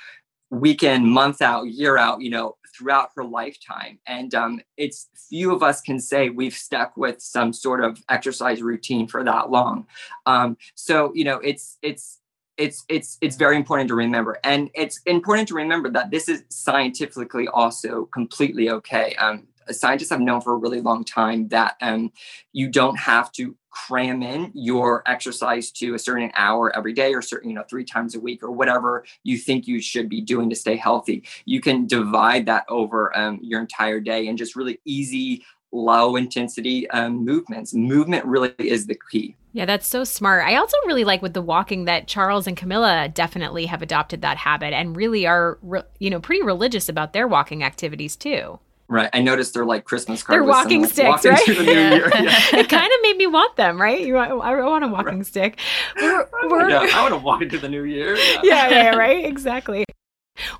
week 0.50 0.82
in, 0.82 1.08
month 1.08 1.40
out, 1.40 1.68
year 1.68 1.96
out, 1.96 2.20
you 2.20 2.30
know, 2.30 2.56
throughout 2.76 3.10
her 3.16 3.24
lifetime. 3.24 3.98
And 4.06 4.34
um, 4.34 4.60
it's 4.76 5.08
few 5.28 5.54
of 5.54 5.62
us 5.62 5.80
can 5.80 6.00
say 6.00 6.28
we've 6.28 6.54
stuck 6.54 6.96
with 6.96 7.20
some 7.20 7.52
sort 7.52 7.82
of 7.82 8.02
exercise 8.08 8.62
routine 8.62 9.06
for 9.06 9.24
that 9.24 9.50
long. 9.50 9.86
Um, 10.26 10.56
so, 10.74 11.12
you 11.14 11.24
know, 11.24 11.36
it's, 11.38 11.78
it's, 11.82 12.18
it's 12.56 12.84
it's 12.90 13.16
it's 13.22 13.36
very 13.36 13.56
important 13.56 13.88
to 13.88 13.94
remember 13.94 14.38
and 14.44 14.68
it's 14.74 15.00
important 15.06 15.48
to 15.48 15.54
remember 15.54 15.88
that 15.88 16.10
this 16.10 16.28
is 16.28 16.44
scientifically 16.50 17.48
also 17.48 18.04
completely 18.12 18.68
okay 18.68 19.14
um, 19.14 19.46
scientists 19.72 20.10
have 20.10 20.20
known 20.20 20.40
for 20.40 20.54
a 20.54 20.56
really 20.56 20.80
long 20.80 21.04
time 21.04 21.48
that 21.48 21.76
um, 21.80 22.12
you 22.52 22.68
don't 22.68 22.98
have 22.98 23.30
to 23.32 23.56
cram 23.70 24.22
in 24.22 24.50
your 24.54 25.02
exercise 25.06 25.70
to 25.70 25.94
a 25.94 25.98
certain 25.98 26.30
hour 26.34 26.76
every 26.76 26.92
day 26.92 27.14
or 27.14 27.22
certain 27.22 27.48
you 27.48 27.54
know 27.54 27.64
three 27.70 27.84
times 27.84 28.14
a 28.14 28.20
week 28.20 28.42
or 28.42 28.50
whatever 28.50 29.04
you 29.22 29.38
think 29.38 29.66
you 29.66 29.80
should 29.80 30.08
be 30.08 30.20
doing 30.20 30.50
to 30.50 30.56
stay 30.56 30.76
healthy 30.76 31.22
you 31.44 31.60
can 31.60 31.86
divide 31.86 32.46
that 32.46 32.64
over 32.68 33.16
um, 33.16 33.38
your 33.42 33.60
entire 33.60 34.00
day 34.00 34.26
and 34.26 34.36
just 34.36 34.56
really 34.56 34.80
easy 34.84 35.44
low 35.72 36.16
intensity 36.16 36.90
um, 36.90 37.24
movements 37.24 37.72
movement 37.72 38.24
really 38.24 38.52
is 38.58 38.86
the 38.86 38.98
key 39.10 39.36
yeah, 39.52 39.64
that's 39.64 39.88
so 39.88 40.04
smart. 40.04 40.46
I 40.46 40.54
also 40.54 40.76
really 40.86 41.02
like 41.02 41.22
with 41.22 41.34
the 41.34 41.42
walking 41.42 41.84
that 41.86 42.06
Charles 42.06 42.46
and 42.46 42.56
Camilla 42.56 43.08
definitely 43.12 43.66
have 43.66 43.82
adopted 43.82 44.22
that 44.22 44.36
habit 44.36 44.72
and 44.72 44.96
really 44.96 45.26
are, 45.26 45.58
re- 45.60 45.82
you 45.98 46.08
know, 46.08 46.20
pretty 46.20 46.42
religious 46.42 46.88
about 46.88 47.12
their 47.12 47.26
walking 47.26 47.64
activities 47.64 48.14
too. 48.14 48.60
Right. 48.90 49.08
I 49.12 49.20
noticed 49.20 49.54
they're 49.54 49.64
like 49.64 49.84
Christmas 49.84 50.24
cards. 50.24 50.34
They're 50.36 50.44
walking 50.44 50.82
like, 50.82 50.90
sticks, 50.90 51.08
walking 51.08 51.30
right? 51.30 51.46
the 51.46 51.62
new 51.62 51.72
year. 51.72 52.10
Yeah. 52.12 52.36
it 52.58 52.68
kind 52.68 52.86
of 52.92 53.02
made 53.02 53.16
me 53.16 53.28
want 53.28 53.54
them, 53.54 53.80
right? 53.80 54.00
You, 54.00 54.14
want- 54.14 54.32
I 54.32 54.60
want 54.62 54.84
a 54.84 54.88
walking 54.88 55.22
stick. 55.22 55.60
We're, 55.96 56.28
we're, 56.48 56.68
yeah, 56.68 56.88
I 56.92 57.02
want 57.08 57.14
to 57.14 57.24
walk 57.24 57.40
into 57.40 57.58
the 57.58 57.68
new 57.68 57.84
year. 57.84 58.16
Yeah. 58.16 58.40
yeah, 58.42 58.68
yeah, 58.68 58.88
right. 58.96 59.24
Exactly. 59.24 59.84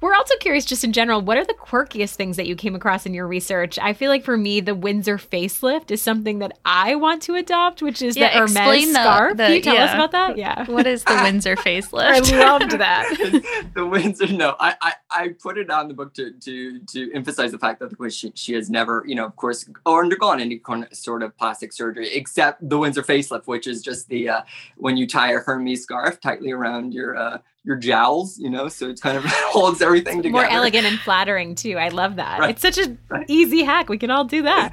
We're 0.01 0.15
also 0.15 0.35
curious, 0.41 0.65
just 0.65 0.85
in 0.85 0.93
general, 0.93 1.21
what 1.21 1.37
are 1.39 1.45
the 1.45 1.55
quirkiest 1.55 2.15
things 2.15 2.37
that 2.37 2.47
you 2.47 2.55
came 2.57 2.75
across 2.75 3.07
in 3.07 3.15
your 3.15 3.27
research? 3.27 3.79
I 3.79 3.93
feel 3.93 4.11
like 4.11 4.25
for 4.25 4.37
me, 4.37 4.61
the 4.61 4.75
Windsor 4.75 5.19
facelift 5.19 5.91
is 5.91 6.01
something 6.03 6.39
that 6.41 6.59
I 6.65 6.95
want 6.95 7.23
to 7.23 7.35
adopt, 7.35 7.83
which 7.83 8.03
is 8.03 8.17
Yeah, 8.17 8.33
the 8.33 8.39
Hermes 8.41 8.57
explain 8.57 8.89
the- 8.93 9.01
scarf. 9.01 9.37
the- 9.37 9.43
Can 9.45 9.55
you 9.55 9.63
tell 9.63 9.77
us 9.79 9.95
about 9.95 10.13
that? 10.13 10.37
Yeah. 10.37 10.65
What 10.71 10.87
is 10.87 11.05
the 11.05 11.15
Windsor 11.23 11.57
facelift? 11.57 12.33
I 12.33 12.39
loved 12.39 12.73
that. 12.79 13.71
the 13.75 13.87
Windsor. 13.87 14.29
No, 14.29 14.57
I, 14.61 14.75
I 14.81 14.93
I 15.11 15.29
put 15.43 15.59
it 15.59 15.71
on 15.71 15.89
the 15.89 15.95
book 15.95 16.15
to 16.15 16.33
to 16.33 16.79
to 16.81 17.13
emphasize 17.13 17.51
the 17.53 17.59
fact 17.59 17.81
that 17.81 17.91
the 17.91 17.97
queen 17.97 18.11
she, 18.11 18.33
she 18.35 18.53
has 18.55 18.71
never, 18.71 19.05
you 19.07 19.15
know, 19.15 19.27
of 19.27 19.37
course, 19.37 19.69
or 19.87 20.03
undergone 20.03 20.41
any 20.41 20.59
kind 20.59 20.85
of 20.85 20.95
sort 20.95 21.23
of 21.23 21.37
plastic 21.37 21.73
surgery 21.73 22.09
except 22.15 22.67
the 22.69 22.79
Windsor 22.79 23.03
facelift, 23.03 23.47
which 23.47 23.67
is 23.67 23.83
just 23.83 24.09
the 24.09 24.29
uh, 24.29 24.41
when 24.77 24.97
you 24.97 25.07
tie 25.07 25.33
a 25.33 25.39
Hermes 25.39 25.83
scarf 25.83 26.21
tightly 26.21 26.51
around 26.53 26.95
your 26.95 27.17
uh, 27.17 27.39
your 27.65 27.77
jowls, 27.77 28.39
you 28.39 28.49
know, 28.51 28.69
so 28.69 28.89
it 28.89 29.01
kind 29.01 29.17
of 29.19 29.25
holds 29.27 29.83
everything 29.83 30.23
together. 30.23 30.33
More 30.33 30.51
elegant 30.51 30.87
and 30.87 30.99
flattering, 31.01 31.55
too. 31.55 31.77
I 31.79 31.89
love 31.89 32.17
that. 32.17 32.39
Right. 32.41 32.51
It's 32.51 32.63
such 32.63 32.79
an 32.79 32.99
Right. 33.09 33.27
easy 33.29 33.63
hack. 33.63 33.89
We 33.89 33.99
can 33.99 34.11
all 34.11 34.25
do 34.25 34.43
that. 34.43 34.73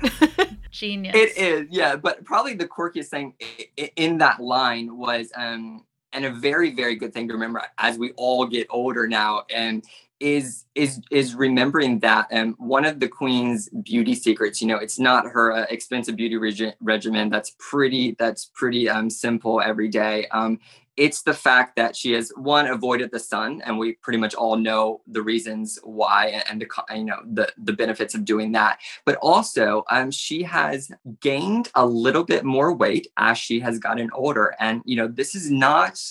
Genius. 0.71 1.15
It 1.15 1.37
is, 1.37 1.67
yeah. 1.69 1.95
But 1.95 2.23
probably 2.23 2.53
the 2.53 2.67
quirkiest 2.67 3.07
thing 3.07 3.33
i- 3.41 3.65
i- 3.79 3.91
in 3.95 4.19
that 4.19 4.39
line 4.41 4.95
was, 4.97 5.31
um, 5.35 5.83
and 6.13 6.23
a 6.25 6.31
very, 6.31 6.71
very 6.73 6.95
good 6.95 7.13
thing 7.13 7.27
to 7.27 7.33
remember 7.33 7.61
as 7.77 7.97
we 7.97 8.11
all 8.15 8.45
get 8.45 8.67
older 8.69 9.07
now, 9.07 9.43
and 9.53 9.83
is 10.19 10.65
is 10.73 10.99
is 11.11 11.35
remembering 11.35 11.99
that 11.99 12.27
um, 12.31 12.55
one 12.57 12.85
of 12.85 12.99
the 12.99 13.07
queen's 13.07 13.69
beauty 13.83 14.15
secrets. 14.15 14.61
You 14.61 14.67
know, 14.67 14.77
it's 14.77 14.97
not 14.97 15.25
her 15.27 15.51
uh, 15.51 15.65
expensive 15.69 16.15
beauty 16.15 16.37
regi- 16.37 16.73
regimen. 16.79 17.29
That's 17.29 17.55
pretty. 17.59 18.15
That's 18.17 18.45
pretty 18.45 18.89
um, 18.89 19.09
simple 19.09 19.61
every 19.61 19.89
day. 19.89 20.27
Um, 20.29 20.59
it's 20.97 21.21
the 21.21 21.33
fact 21.33 21.75
that 21.75 21.95
she 21.95 22.11
has 22.13 22.31
one 22.35 22.67
avoided 22.67 23.11
the 23.11 23.19
sun 23.19 23.61
and 23.63 23.77
we 23.77 23.93
pretty 23.93 24.17
much 24.17 24.33
all 24.33 24.57
know 24.57 25.01
the 25.07 25.21
reasons 25.21 25.79
why 25.83 26.41
and, 26.49 26.59
the 26.59 26.67
you 26.95 27.05
know 27.05 27.19
the 27.31 27.51
the 27.57 27.73
benefits 27.73 28.15
of 28.15 28.25
doing 28.25 28.51
that. 28.53 28.79
But 29.05 29.17
also 29.17 29.83
um, 29.91 30.11
she 30.11 30.43
has 30.43 30.91
gained 31.21 31.69
a 31.75 31.85
little 31.85 32.23
bit 32.23 32.43
more 32.43 32.73
weight 32.73 33.07
as 33.17 33.37
she 33.37 33.59
has 33.59 33.77
gotten 33.79 34.09
older. 34.11 34.55
And 34.59 34.81
you 34.85 34.97
know 34.97 35.07
this 35.07 35.35
is 35.35 35.51
not 35.51 36.01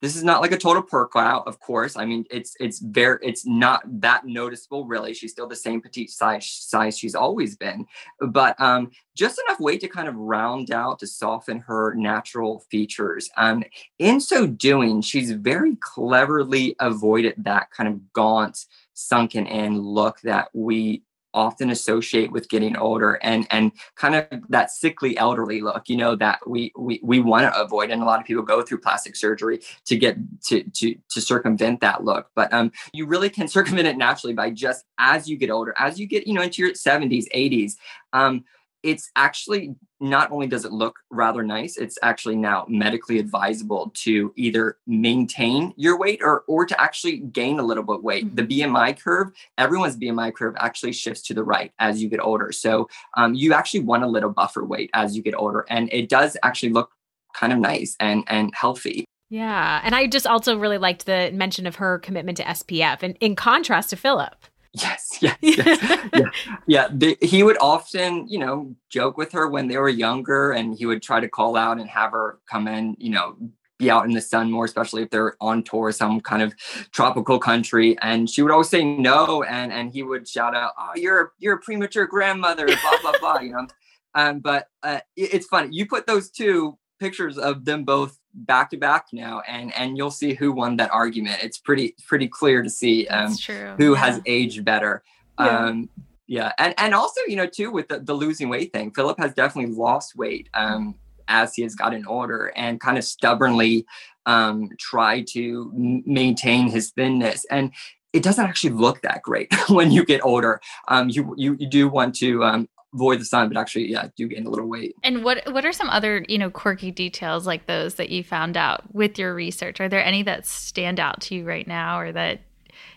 this 0.00 0.16
is 0.16 0.22
not 0.22 0.40
like 0.40 0.52
a 0.52 0.58
total 0.58 0.82
perk 0.82 1.12
out 1.16 1.46
of 1.46 1.58
course. 1.60 1.96
I 1.96 2.04
mean 2.04 2.24
it's 2.30 2.54
it's 2.60 2.78
very 2.78 3.18
it's 3.22 3.46
not 3.46 3.82
that 4.00 4.26
noticeable 4.26 4.86
really. 4.86 5.14
She's 5.14 5.32
still 5.32 5.46
the 5.46 5.56
same 5.56 5.80
petite 5.80 6.10
size 6.10 6.48
size 6.48 6.98
she's 6.98 7.14
always 7.14 7.56
been. 7.56 7.86
But 8.20 8.60
um 8.60 8.90
just 9.16 9.40
enough 9.46 9.60
weight 9.60 9.80
to 9.80 9.88
kind 9.88 10.08
of 10.08 10.14
round 10.14 10.70
out 10.70 11.00
to 11.00 11.06
soften 11.06 11.58
her 11.60 11.94
natural 11.94 12.64
features. 12.70 13.28
Um 13.36 13.64
in 13.98 14.20
so 14.20 14.46
doing 14.46 15.00
she's 15.02 15.32
very 15.32 15.76
cleverly 15.80 16.76
avoided 16.80 17.34
that 17.38 17.70
kind 17.70 17.88
of 17.88 18.12
gaunt 18.12 18.66
sunken 18.94 19.46
in 19.46 19.80
look 19.80 20.20
that 20.22 20.48
we 20.52 21.02
often 21.34 21.70
associate 21.70 22.32
with 22.32 22.48
getting 22.48 22.76
older 22.76 23.14
and 23.22 23.46
and 23.50 23.72
kind 23.96 24.14
of 24.14 24.26
that 24.48 24.70
sickly 24.70 25.16
elderly 25.18 25.60
look 25.60 25.88
you 25.88 25.96
know 25.96 26.16
that 26.16 26.38
we 26.46 26.72
we, 26.76 27.00
we 27.02 27.20
want 27.20 27.42
to 27.42 27.60
avoid. 27.60 27.90
And 27.90 28.02
a 28.02 28.04
lot 28.04 28.20
of 28.20 28.26
people 28.26 28.42
go 28.42 28.62
through 28.62 28.78
plastic 28.78 29.16
surgery 29.16 29.60
to 29.86 29.96
get 29.96 30.16
to 30.46 30.62
to 30.62 30.94
to 31.10 31.20
circumvent 31.20 31.80
that 31.80 32.04
look. 32.04 32.28
But 32.34 32.52
um 32.52 32.72
you 32.92 33.06
really 33.06 33.30
can 33.30 33.48
circumvent 33.58 33.88
it 33.88 33.96
naturally 33.96 34.34
by 34.34 34.50
just 34.50 34.84
as 34.98 35.28
you 35.28 35.36
get 35.36 35.50
older 35.50 35.74
as 35.78 35.98
you 35.98 36.06
get 36.06 36.26
you 36.26 36.34
know 36.34 36.42
into 36.42 36.62
your 36.62 36.72
70s 36.72 37.26
80s 37.34 37.72
um 38.12 38.44
it's 38.82 39.10
actually 39.16 39.74
not 40.00 40.30
only 40.30 40.46
does 40.46 40.64
it 40.64 40.72
look 40.72 40.98
rather 41.10 41.42
nice 41.42 41.76
it's 41.76 41.98
actually 42.02 42.36
now 42.36 42.64
medically 42.68 43.18
advisable 43.18 43.90
to 43.94 44.32
either 44.36 44.76
maintain 44.86 45.72
your 45.76 45.98
weight 45.98 46.20
or 46.22 46.44
or 46.46 46.64
to 46.64 46.80
actually 46.80 47.18
gain 47.18 47.58
a 47.58 47.62
little 47.62 47.82
bit 47.82 48.02
weight 48.02 48.34
the 48.36 48.42
bmi 48.42 48.98
curve 48.98 49.32
everyone's 49.56 49.96
bmi 49.96 50.32
curve 50.34 50.54
actually 50.58 50.92
shifts 50.92 51.22
to 51.22 51.34
the 51.34 51.42
right 51.42 51.72
as 51.78 52.02
you 52.02 52.08
get 52.08 52.20
older 52.20 52.52
so 52.52 52.88
um, 53.16 53.34
you 53.34 53.52
actually 53.52 53.80
want 53.80 54.04
a 54.04 54.06
little 54.06 54.30
buffer 54.30 54.64
weight 54.64 54.90
as 54.94 55.16
you 55.16 55.22
get 55.22 55.34
older 55.34 55.64
and 55.68 55.88
it 55.92 56.08
does 56.08 56.36
actually 56.42 56.70
look 56.70 56.90
kind 57.34 57.52
of 57.52 57.58
nice 57.58 57.96
and 58.00 58.24
and 58.28 58.52
healthy 58.54 59.04
yeah. 59.30 59.80
And 59.84 59.94
I 59.94 60.06
just 60.06 60.26
also 60.26 60.58
really 60.58 60.78
liked 60.78 61.06
the 61.06 61.30
mention 61.34 61.66
of 61.66 61.76
her 61.76 61.98
commitment 61.98 62.38
to 62.38 62.44
SPF, 62.44 63.02
and 63.02 63.16
in 63.20 63.36
contrast 63.36 63.90
to 63.90 63.96
Philip. 63.96 64.34
Yes, 64.74 65.18
yes, 65.20 65.36
yes. 65.42 66.08
yeah, 66.14 66.30
yeah. 66.66 66.88
The, 66.92 67.16
he 67.22 67.42
would 67.42 67.56
often, 67.60 68.28
you 68.28 68.38
know, 68.38 68.74
joke 68.90 69.16
with 69.16 69.32
her 69.32 69.48
when 69.48 69.66
they 69.68 69.78
were 69.78 69.88
younger, 69.88 70.52
and 70.52 70.76
he 70.76 70.86
would 70.86 71.02
try 71.02 71.20
to 71.20 71.28
call 71.28 71.56
out 71.56 71.78
and 71.80 71.88
have 71.88 72.12
her 72.12 72.38
come 72.50 72.68
in, 72.68 72.94
you 72.98 73.10
know, 73.10 73.36
be 73.78 73.90
out 73.90 74.04
in 74.04 74.12
the 74.12 74.20
sun 74.20 74.50
more, 74.50 74.64
especially 74.66 75.02
if 75.02 75.10
they're 75.10 75.36
on 75.40 75.62
tour 75.62 75.90
some 75.92 76.20
kind 76.20 76.42
of 76.42 76.54
tropical 76.92 77.38
country. 77.38 77.96
And 78.02 78.28
she 78.28 78.42
would 78.42 78.52
always 78.52 78.68
say 78.68 78.84
no, 78.84 79.42
and 79.44 79.72
and 79.72 79.90
he 79.90 80.02
would 80.02 80.28
shout 80.28 80.54
out, 80.54 80.72
"Oh, 80.78 80.92
you're 80.94 81.32
you're 81.38 81.54
a 81.56 81.60
premature 81.60 82.06
grandmother," 82.06 82.66
blah 82.66 82.98
blah 83.02 83.18
blah. 83.20 83.40
You 83.40 83.52
know, 83.52 83.66
um, 84.14 84.40
but 84.40 84.66
uh, 84.82 85.00
it- 85.16 85.34
it's 85.34 85.46
funny. 85.46 85.68
You 85.72 85.86
put 85.86 86.06
those 86.06 86.30
two 86.30 86.76
pictures 87.00 87.38
of 87.38 87.64
them 87.64 87.84
both 87.84 88.18
back 88.46 88.70
to 88.70 88.76
back 88.76 89.06
now, 89.12 89.42
and 89.46 89.74
and 89.74 89.96
you'll 89.96 90.10
see 90.10 90.34
who 90.34 90.52
won 90.52 90.76
that 90.76 90.90
argument. 90.92 91.42
It's 91.42 91.58
pretty 91.58 91.94
pretty 92.06 92.28
clear 92.28 92.62
to 92.62 92.70
see. 92.70 93.06
Um, 93.08 93.32
who 93.78 93.92
Yeah. 93.92 93.98
has 93.98 94.20
aged 94.26 94.64
better. 94.64 95.02
Yeah. 95.40 95.66
Um, 95.66 95.88
yeah, 96.26 96.52
and 96.58 96.74
and 96.78 96.94
also 96.94 97.20
you 97.26 97.36
know 97.36 97.46
too 97.46 97.70
with 97.70 97.88
the, 97.88 98.00
the 98.00 98.14
losing 98.14 98.48
weight 98.48 98.72
thing, 98.72 98.90
Philip 98.90 99.18
has 99.18 99.32
definitely 99.34 99.74
lost 99.74 100.14
weight 100.16 100.48
um, 100.54 100.94
as 101.26 101.54
he 101.54 101.62
has 101.62 101.74
gotten 101.74 102.06
older 102.06 102.52
and 102.56 102.80
kind 102.80 102.98
of 102.98 103.04
stubbornly 103.04 103.86
um, 104.26 104.68
tried 104.78 105.26
to 105.28 105.72
m- 105.74 106.02
maintain 106.06 106.68
his 106.70 106.90
thinness 106.90 107.44
and. 107.50 107.72
It 108.14 108.22
doesn't 108.22 108.42
actually 108.46 108.70
look 108.70 109.02
that 109.02 109.20
great 109.20 109.52
when 109.68 109.92
you 109.92 110.02
get 110.02 110.24
older. 110.24 110.62
Um, 110.88 111.10
you, 111.10 111.34
you 111.36 111.56
you 111.60 111.68
do 111.68 111.88
want 111.90 112.14
to 112.16 112.42
um, 112.42 112.66
avoid 112.94 113.20
the 113.20 113.24
sun, 113.24 113.48
but 113.48 113.56
actually, 113.56 113.90
yeah, 113.90 114.08
do 114.16 114.26
gain 114.28 114.46
a 114.46 114.50
little 114.50 114.66
weight. 114.66 114.94
And 115.02 115.24
what 115.24 115.52
what 115.52 115.64
are 115.64 115.72
some 115.72 115.90
other 115.90 116.24
you 116.28 116.38
know 116.38 116.50
quirky 116.50 116.90
details 116.90 117.46
like 117.46 117.66
those 117.66 117.96
that 117.96 118.10
you 118.10 118.22
found 118.24 118.56
out 118.56 118.94
with 118.94 119.18
your 119.18 119.34
research? 119.34 119.80
Are 119.80 119.88
there 119.88 120.04
any 120.04 120.22
that 120.24 120.46
stand 120.46 121.00
out 121.00 121.20
to 121.22 121.34
you 121.34 121.44
right 121.44 121.66
now, 121.66 121.98
or 121.98 122.12
that 122.12 122.40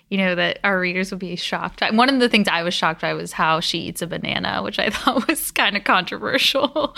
you 0.10 0.18
know 0.18 0.36
that 0.36 0.60
our 0.64 0.80
readers 0.80 1.12
would 1.12 1.20
be 1.20 1.36
shocked? 1.36 1.80
by? 1.80 1.92
One 1.92 2.10
of 2.10 2.20
the 2.20 2.30
things 2.30 2.48
I 2.48 2.64
was 2.64 2.74
shocked 2.74 3.02
by 3.02 3.14
was 3.14 3.32
how 3.32 3.60
she 3.60 3.80
eats 3.80 4.02
a 4.02 4.08
banana, 4.08 4.62
which 4.64 4.80
I 4.80 4.90
thought 4.92 5.28
was 5.28 5.52
kind 5.52 5.76
of 5.76 5.84
controversial. 5.84 6.68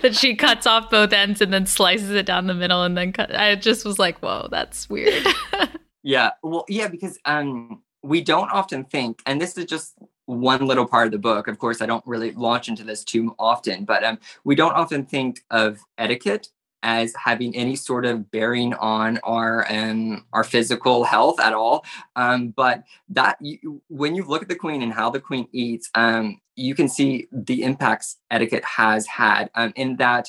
that 0.00 0.14
she 0.14 0.34
cuts 0.34 0.66
off 0.66 0.90
both 0.90 1.12
ends 1.12 1.40
and 1.40 1.52
then 1.52 1.66
slices 1.66 2.10
it 2.10 2.26
down 2.26 2.46
the 2.46 2.54
middle, 2.54 2.82
and 2.82 2.96
then 2.96 3.12
cut. 3.12 3.34
I 3.34 3.54
just 3.56 3.84
was 3.84 3.98
like, 3.98 4.18
whoa, 4.20 4.48
that's 4.50 4.88
weird. 4.88 5.26
Yeah, 6.02 6.30
well, 6.42 6.64
yeah, 6.68 6.88
because 6.88 7.18
um, 7.24 7.82
we 8.02 8.22
don't 8.22 8.50
often 8.50 8.84
think, 8.84 9.22
and 9.24 9.40
this 9.40 9.56
is 9.56 9.66
just 9.66 9.94
one 10.26 10.66
little 10.66 10.86
part 10.86 11.06
of 11.06 11.12
the 11.12 11.18
book. 11.18 11.48
Of 11.48 11.58
course, 11.58 11.82
I 11.82 11.86
don't 11.86 12.06
really 12.06 12.32
launch 12.32 12.68
into 12.68 12.84
this 12.84 13.04
too 13.04 13.34
often, 13.38 13.84
but 13.84 14.04
um, 14.04 14.18
we 14.44 14.54
don't 14.54 14.74
often 14.74 15.04
think 15.04 15.40
of 15.50 15.80
etiquette 15.98 16.48
as 16.82 17.14
having 17.14 17.54
any 17.54 17.76
sort 17.76 18.04
of 18.04 18.30
bearing 18.30 18.74
on 18.74 19.18
our 19.22 19.66
um, 19.70 20.26
our 20.32 20.44
physical 20.44 21.04
health 21.04 21.40
at 21.40 21.52
all. 21.52 21.84
Um, 22.16 22.48
but 22.48 22.82
that 23.10 23.36
you, 23.40 23.82
when 23.88 24.14
you 24.14 24.24
look 24.24 24.42
at 24.42 24.48
the 24.48 24.56
queen 24.56 24.82
and 24.82 24.92
how 24.92 25.10
the 25.10 25.20
queen 25.20 25.48
eats, 25.52 25.90
um, 25.94 26.40
you 26.56 26.74
can 26.74 26.88
see 26.88 27.28
the 27.32 27.62
impacts 27.62 28.18
etiquette 28.30 28.64
has 28.64 29.06
had. 29.06 29.50
Um, 29.54 29.72
in 29.76 29.96
that, 29.96 30.28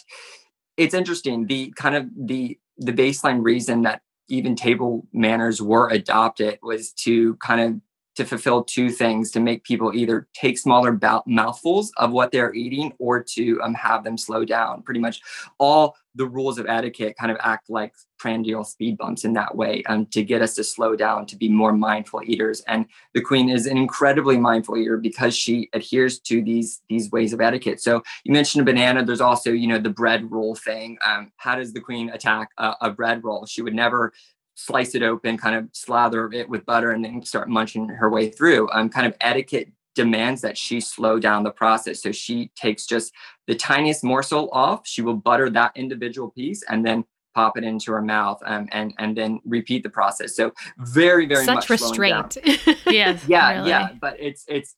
it's 0.77 0.93
interesting. 0.93 1.47
The 1.47 1.73
kind 1.75 1.95
of 1.95 2.07
the 2.15 2.59
the 2.77 2.93
baseline 2.93 3.43
reason 3.43 3.83
that 3.83 4.01
even 4.29 4.55
table 4.55 5.05
manners 5.11 5.61
were 5.61 5.89
adopted 5.89 6.57
was 6.61 6.91
to 6.93 7.35
kind 7.37 7.61
of 7.61 7.81
to 8.15 8.25
fulfill 8.25 8.63
two 8.63 8.89
things 8.89 9.31
to 9.31 9.39
make 9.39 9.63
people 9.63 9.93
either 9.93 10.27
take 10.33 10.57
smaller 10.57 10.99
mouthfuls 11.25 11.91
of 11.97 12.11
what 12.11 12.31
they're 12.31 12.53
eating 12.53 12.93
or 12.99 13.23
to 13.23 13.59
um, 13.61 13.73
have 13.73 14.03
them 14.03 14.17
slow 14.17 14.45
down. 14.45 14.81
Pretty 14.83 14.99
much 14.99 15.21
all 15.59 15.95
the 16.15 16.25
rules 16.25 16.59
of 16.59 16.67
etiquette 16.67 17.15
kind 17.17 17.31
of 17.31 17.37
act 17.41 17.69
like 17.69 17.93
prandial 18.19 18.63
speed 18.63 18.97
bumps 18.97 19.25
in 19.25 19.33
that 19.33 19.55
way 19.55 19.83
um, 19.87 20.05
to 20.05 20.23
get 20.23 20.41
us 20.41 20.53
to 20.55 20.63
slow 20.63 20.95
down, 20.95 21.25
to 21.25 21.35
be 21.35 21.49
more 21.49 21.73
mindful 21.73 22.21
eaters. 22.23 22.61
And 22.67 22.85
the 23.13 23.21
queen 23.21 23.49
is 23.49 23.65
an 23.65 23.77
incredibly 23.77 24.37
mindful 24.37 24.77
eater 24.77 24.97
because 24.97 25.35
she 25.35 25.69
adheres 25.73 26.19
to 26.19 26.41
these 26.41 26.81
these 26.87 27.11
ways 27.11 27.33
of 27.33 27.41
etiquette. 27.41 27.81
So 27.81 28.03
you 28.23 28.31
mentioned 28.31 28.61
a 28.61 28.71
banana. 28.71 29.03
There's 29.03 29.21
also, 29.21 29.51
you 29.51 29.67
know, 29.67 29.79
the 29.79 29.89
bread 29.89 30.31
roll 30.31 30.55
thing. 30.55 30.97
Um, 31.05 31.31
how 31.37 31.55
does 31.55 31.73
the 31.73 31.81
queen 31.81 32.09
attack 32.09 32.49
a, 32.57 32.75
a 32.81 32.91
bread 32.91 33.23
roll? 33.23 33.45
She 33.45 33.61
would 33.61 33.73
never 33.73 34.13
slice 34.55 34.95
it 34.95 35.03
open, 35.03 35.37
kind 35.37 35.55
of 35.55 35.69
slather 35.73 36.31
it 36.31 36.47
with 36.49 36.65
butter, 36.65 36.91
and 36.91 37.03
then 37.03 37.23
start 37.23 37.49
munching 37.49 37.87
her 37.89 38.09
way 38.09 38.29
through. 38.29 38.69
Um, 38.71 38.89
kind 38.89 39.07
of 39.07 39.15
etiquette 39.21 39.69
demands 39.95 40.41
that 40.41 40.57
she 40.57 40.79
slow 40.79 41.19
down 41.19 41.43
the 41.43 41.51
process. 41.51 42.01
So 42.01 42.11
she 42.11 42.51
takes 42.55 42.85
just 42.85 43.13
the 43.47 43.55
tiniest 43.55 44.03
morsel 44.03 44.49
off. 44.51 44.87
She 44.87 45.01
will 45.01 45.15
butter 45.15 45.49
that 45.51 45.71
individual 45.75 46.31
piece 46.31 46.63
and 46.67 46.85
then 46.85 47.05
pop 47.35 47.57
it 47.57 47.63
into 47.63 47.91
her 47.91 48.01
mouth 48.01 48.39
um, 48.45 48.67
and 48.71 48.93
and 48.99 49.17
then 49.17 49.39
repeat 49.45 49.83
the 49.83 49.89
process. 49.89 50.35
So 50.35 50.51
very 50.77 51.25
very 51.25 51.45
Such 51.45 51.55
much 51.55 51.69
restraint. 51.69 52.37
yes. 52.85 53.23
yeah 53.27 53.53
really. 53.53 53.69
yeah 53.69 53.89
but 53.99 54.17
it's 54.19 54.45
it's 54.47 54.71
it, 54.71 54.75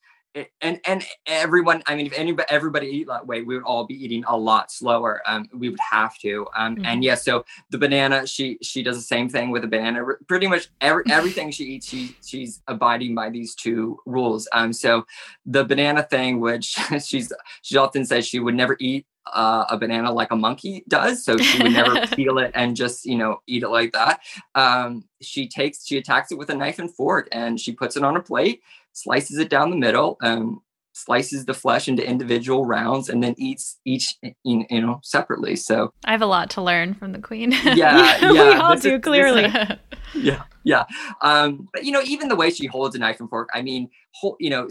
and 0.61 0.79
and 0.85 1.05
everyone 1.27 1.81
i 1.87 1.95
mean 1.95 2.05
if 2.05 2.13
anybody 2.17 2.45
everybody 2.49 2.87
eat 2.87 3.07
that 3.07 3.25
way 3.25 3.41
we 3.41 3.55
would 3.55 3.63
all 3.63 3.85
be 3.85 3.93
eating 3.93 4.23
a 4.27 4.35
lot 4.35 4.71
slower 4.71 5.21
um 5.25 5.47
we 5.53 5.69
would 5.69 5.79
have 5.91 6.17
to 6.17 6.45
um 6.57 6.75
Mhm. 6.75 6.85
and 6.85 7.03
yeah 7.03 7.15
so 7.15 7.45
the 7.69 7.77
banana 7.77 8.27
she 8.27 8.57
she 8.61 8.83
does 8.83 8.97
the 8.97 9.01
same 9.03 9.29
thing 9.29 9.49
with 9.51 9.63
a 9.63 9.67
banana 9.67 10.03
pretty 10.27 10.47
much 10.47 10.67
every 10.81 11.03
everything 11.09 11.51
she 11.51 11.63
eats 11.65 11.87
she 11.87 12.09
she's 12.23 12.61
abiding 12.67 13.15
by 13.15 13.29
these 13.29 13.55
two 13.55 13.97
rules 14.05 14.47
um 14.51 14.73
so 14.73 15.05
the 15.45 15.63
banana 15.63 16.03
thing 16.03 16.39
which 16.39 16.75
she's 17.05 17.31
she 17.61 17.77
often 17.77 18.05
says 18.05 18.27
she 18.27 18.39
would 18.39 18.55
never 18.55 18.75
eat 18.79 19.05
uh, 19.33 19.65
a 19.71 19.77
banana 19.77 20.11
like 20.11 20.29
a 20.31 20.35
monkey 20.35 20.83
does 20.87 21.23
so 21.23 21.35
she 21.37 21.59
would 21.63 21.71
never 21.71 22.05
peel 22.15 22.37
it 22.37 22.51
and 22.53 22.75
just 22.75 23.05
you 23.05 23.17
know 23.17 23.41
eat 23.47 23.63
it 23.63 23.69
like 23.69 23.91
that 23.91 24.19
um, 24.53 25.03
she 25.19 25.47
takes 25.47 25.83
she 25.87 25.97
attacks 25.97 26.31
it 26.31 26.37
with 26.37 26.51
a 26.51 26.55
knife 26.55 26.77
and 26.77 26.93
fork 26.93 27.27
and 27.31 27.59
she 27.59 27.71
puts 27.71 27.97
it 27.97 28.03
on 28.03 28.15
a 28.17 28.21
plate 28.21 28.61
slices 28.95 29.37
it 29.37 29.49
down 29.49 29.69
the 29.69 29.75
middle 29.75 30.17
um, 30.23 30.61
slices 30.93 31.45
the 31.45 31.53
flesh 31.53 31.87
into 31.89 32.07
individual 32.07 32.65
rounds 32.65 33.09
and 33.09 33.21
then 33.21 33.35
eats 33.37 33.77
each 33.85 34.15
you 34.43 34.65
you 34.69 34.81
know 34.81 34.99
separately 35.03 35.55
so 35.55 35.91
I 36.05 36.11
have 36.11 36.21
a 36.21 36.25
lot 36.25 36.49
to 36.51 36.61
learn 36.61 36.93
from 36.93 37.11
the 37.11 37.19
queen. 37.19 37.51
yeah 37.51 38.17
yeah, 38.21 38.31
we 38.31 38.39
all 38.53 38.73
this 38.75 38.83
do, 38.83 38.95
is- 38.95 39.01
clearly. 39.01 39.43
is- 39.45 39.77
yeah 40.15 40.43
yeah 40.63 40.85
um 41.21 41.67
but 41.73 41.83
you 41.83 41.91
know 41.91 42.01
even 42.03 42.29
the 42.29 42.35
way 42.35 42.49
she 42.49 42.65
holds 42.67 42.95
a 42.95 42.99
knife 42.99 43.19
and 43.19 43.29
fork 43.29 43.49
i 43.53 43.61
mean 43.61 43.89
whole, 44.13 44.37
you 44.39 44.49
know 44.49 44.67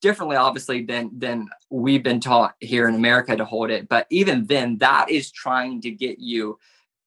differently 0.00 0.36
obviously 0.36 0.82
than 0.82 1.10
than 1.18 1.46
we've 1.68 2.02
been 2.02 2.20
taught 2.20 2.54
here 2.60 2.88
in 2.88 2.94
america 2.94 3.36
to 3.36 3.44
hold 3.44 3.70
it 3.70 3.86
but 3.88 4.06
even 4.10 4.46
then 4.46 4.78
that 4.78 5.10
is 5.10 5.30
trying 5.30 5.78
to 5.82 5.90
get 5.90 6.18
you 6.18 6.58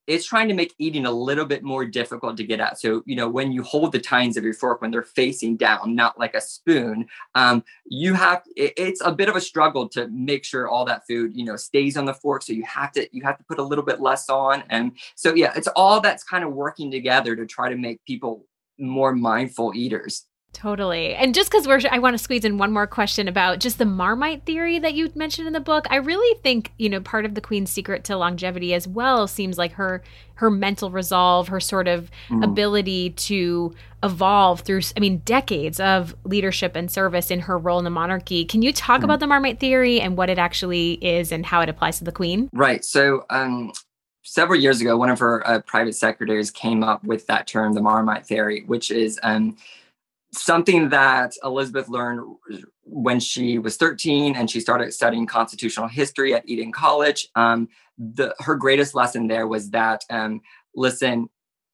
it's 0.07 0.25
trying 0.25 0.47
to 0.47 0.53
make 0.53 0.73
eating 0.77 1.05
a 1.05 1.11
little 1.11 1.45
bit 1.45 1.63
more 1.63 1.85
difficult 1.85 2.37
to 2.37 2.43
get 2.43 2.59
at. 2.59 2.79
So 2.79 3.03
you 3.05 3.15
know 3.15 3.29
when 3.29 3.51
you 3.51 3.63
hold 3.63 3.91
the 3.91 3.99
tines 3.99 4.37
of 4.37 4.43
your 4.43 4.53
fork 4.53 4.81
when 4.81 4.91
they're 4.91 5.03
facing 5.03 5.57
down 5.57 5.95
not 5.95 6.19
like 6.19 6.33
a 6.33 6.41
spoon 6.41 7.07
um, 7.35 7.63
you 7.85 8.13
have 8.13 8.43
it, 8.55 8.73
it's 8.77 9.01
a 9.03 9.11
bit 9.11 9.29
of 9.29 9.35
a 9.35 9.41
struggle 9.41 9.87
to 9.89 10.07
make 10.09 10.43
sure 10.43 10.67
all 10.67 10.85
that 10.85 11.05
food 11.07 11.35
you 11.35 11.45
know 11.45 11.55
stays 11.55 11.97
on 11.97 12.05
the 12.05 12.13
fork. 12.13 12.43
So 12.43 12.53
you 12.53 12.63
have 12.63 12.91
to 12.93 13.07
you 13.11 13.23
have 13.23 13.37
to 13.37 13.43
put 13.43 13.59
a 13.59 13.63
little 13.63 13.85
bit 13.85 14.01
less 14.01 14.29
on. 14.29 14.63
And 14.69 14.93
so 15.15 15.33
yeah 15.33 15.53
it's 15.55 15.67
all 15.75 16.01
that's 16.01 16.23
kind 16.23 16.43
of 16.43 16.53
working 16.53 16.91
together 16.91 17.35
to 17.35 17.45
try 17.45 17.69
to 17.69 17.75
make 17.75 18.03
people 18.05 18.45
more 18.79 19.13
mindful 19.13 19.73
eaters 19.75 20.25
Totally. 20.53 21.15
And 21.15 21.33
just 21.35 21.51
because 21.51 21.67
we're, 21.67 21.81
I 21.91 21.99
want 21.99 22.13
to 22.13 22.23
squeeze 22.23 22.45
in 22.45 22.57
one 22.57 22.71
more 22.71 22.87
question 22.87 23.27
about 23.27 23.59
just 23.59 23.79
the 23.79 23.85
Marmite 23.85 24.45
theory 24.45 24.79
that 24.79 24.93
you 24.93 25.11
mentioned 25.15 25.47
in 25.47 25.53
the 25.53 25.59
book. 25.59 25.87
I 25.89 25.97
really 25.97 26.39
think, 26.41 26.71
you 26.77 26.89
know, 26.89 27.01
part 27.01 27.25
of 27.25 27.35
the 27.35 27.41
Queen's 27.41 27.71
secret 27.71 28.03
to 28.05 28.15
longevity 28.17 28.73
as 28.73 28.87
well 28.87 29.27
seems 29.27 29.57
like 29.57 29.73
her, 29.73 30.03
her 30.35 30.49
mental 30.49 30.89
resolve, 30.91 31.47
her 31.49 31.59
sort 31.59 31.87
of 31.87 32.09
Mm. 32.29 32.43
ability 32.43 33.09
to 33.09 33.73
evolve 34.03 34.61
through, 34.61 34.81
I 34.95 34.99
mean, 34.99 35.17
decades 35.25 35.79
of 35.79 36.15
leadership 36.23 36.75
and 36.75 36.89
service 36.89 37.31
in 37.31 37.41
her 37.41 37.57
role 37.57 37.79
in 37.79 37.83
the 37.83 37.89
monarchy. 37.89 38.45
Can 38.45 38.61
you 38.61 38.71
talk 38.71 39.01
Mm. 39.01 39.05
about 39.05 39.19
the 39.19 39.27
Marmite 39.27 39.59
theory 39.59 39.99
and 39.99 40.15
what 40.15 40.29
it 40.29 40.37
actually 40.37 40.93
is 40.93 41.31
and 41.31 41.45
how 41.45 41.61
it 41.61 41.67
applies 41.69 41.97
to 41.97 42.03
the 42.03 42.11
Queen? 42.11 42.49
Right. 42.53 42.85
So, 42.85 43.25
um, 43.29 43.71
several 44.21 44.59
years 44.59 44.79
ago, 44.81 44.95
one 44.97 45.09
of 45.09 45.19
her 45.19 45.45
uh, 45.47 45.59
private 45.61 45.95
secretaries 45.95 46.51
came 46.51 46.83
up 46.83 47.03
with 47.03 47.25
that 47.27 47.47
term, 47.47 47.73
the 47.73 47.81
Marmite 47.81 48.25
theory, 48.25 48.63
which 48.67 48.91
is 48.91 49.19
um, 49.23 49.57
something 50.33 50.89
that 50.89 51.33
Elizabeth 51.43 51.89
learned 51.89 52.21
when 52.83 53.19
she 53.19 53.59
was 53.59 53.77
13 53.77 54.35
and 54.35 54.49
she 54.49 54.59
started 54.59 54.93
studying 54.93 55.25
constitutional 55.25 55.87
history 55.87 56.33
at 56.33 56.47
Eton 56.47 56.71
College. 56.71 57.27
Um, 57.35 57.69
the, 57.97 58.35
her 58.39 58.55
greatest 58.55 58.95
lesson 58.95 59.27
there 59.27 59.47
was 59.47 59.69
that, 59.71 60.03
um, 60.09 60.41
listen, 60.75 61.29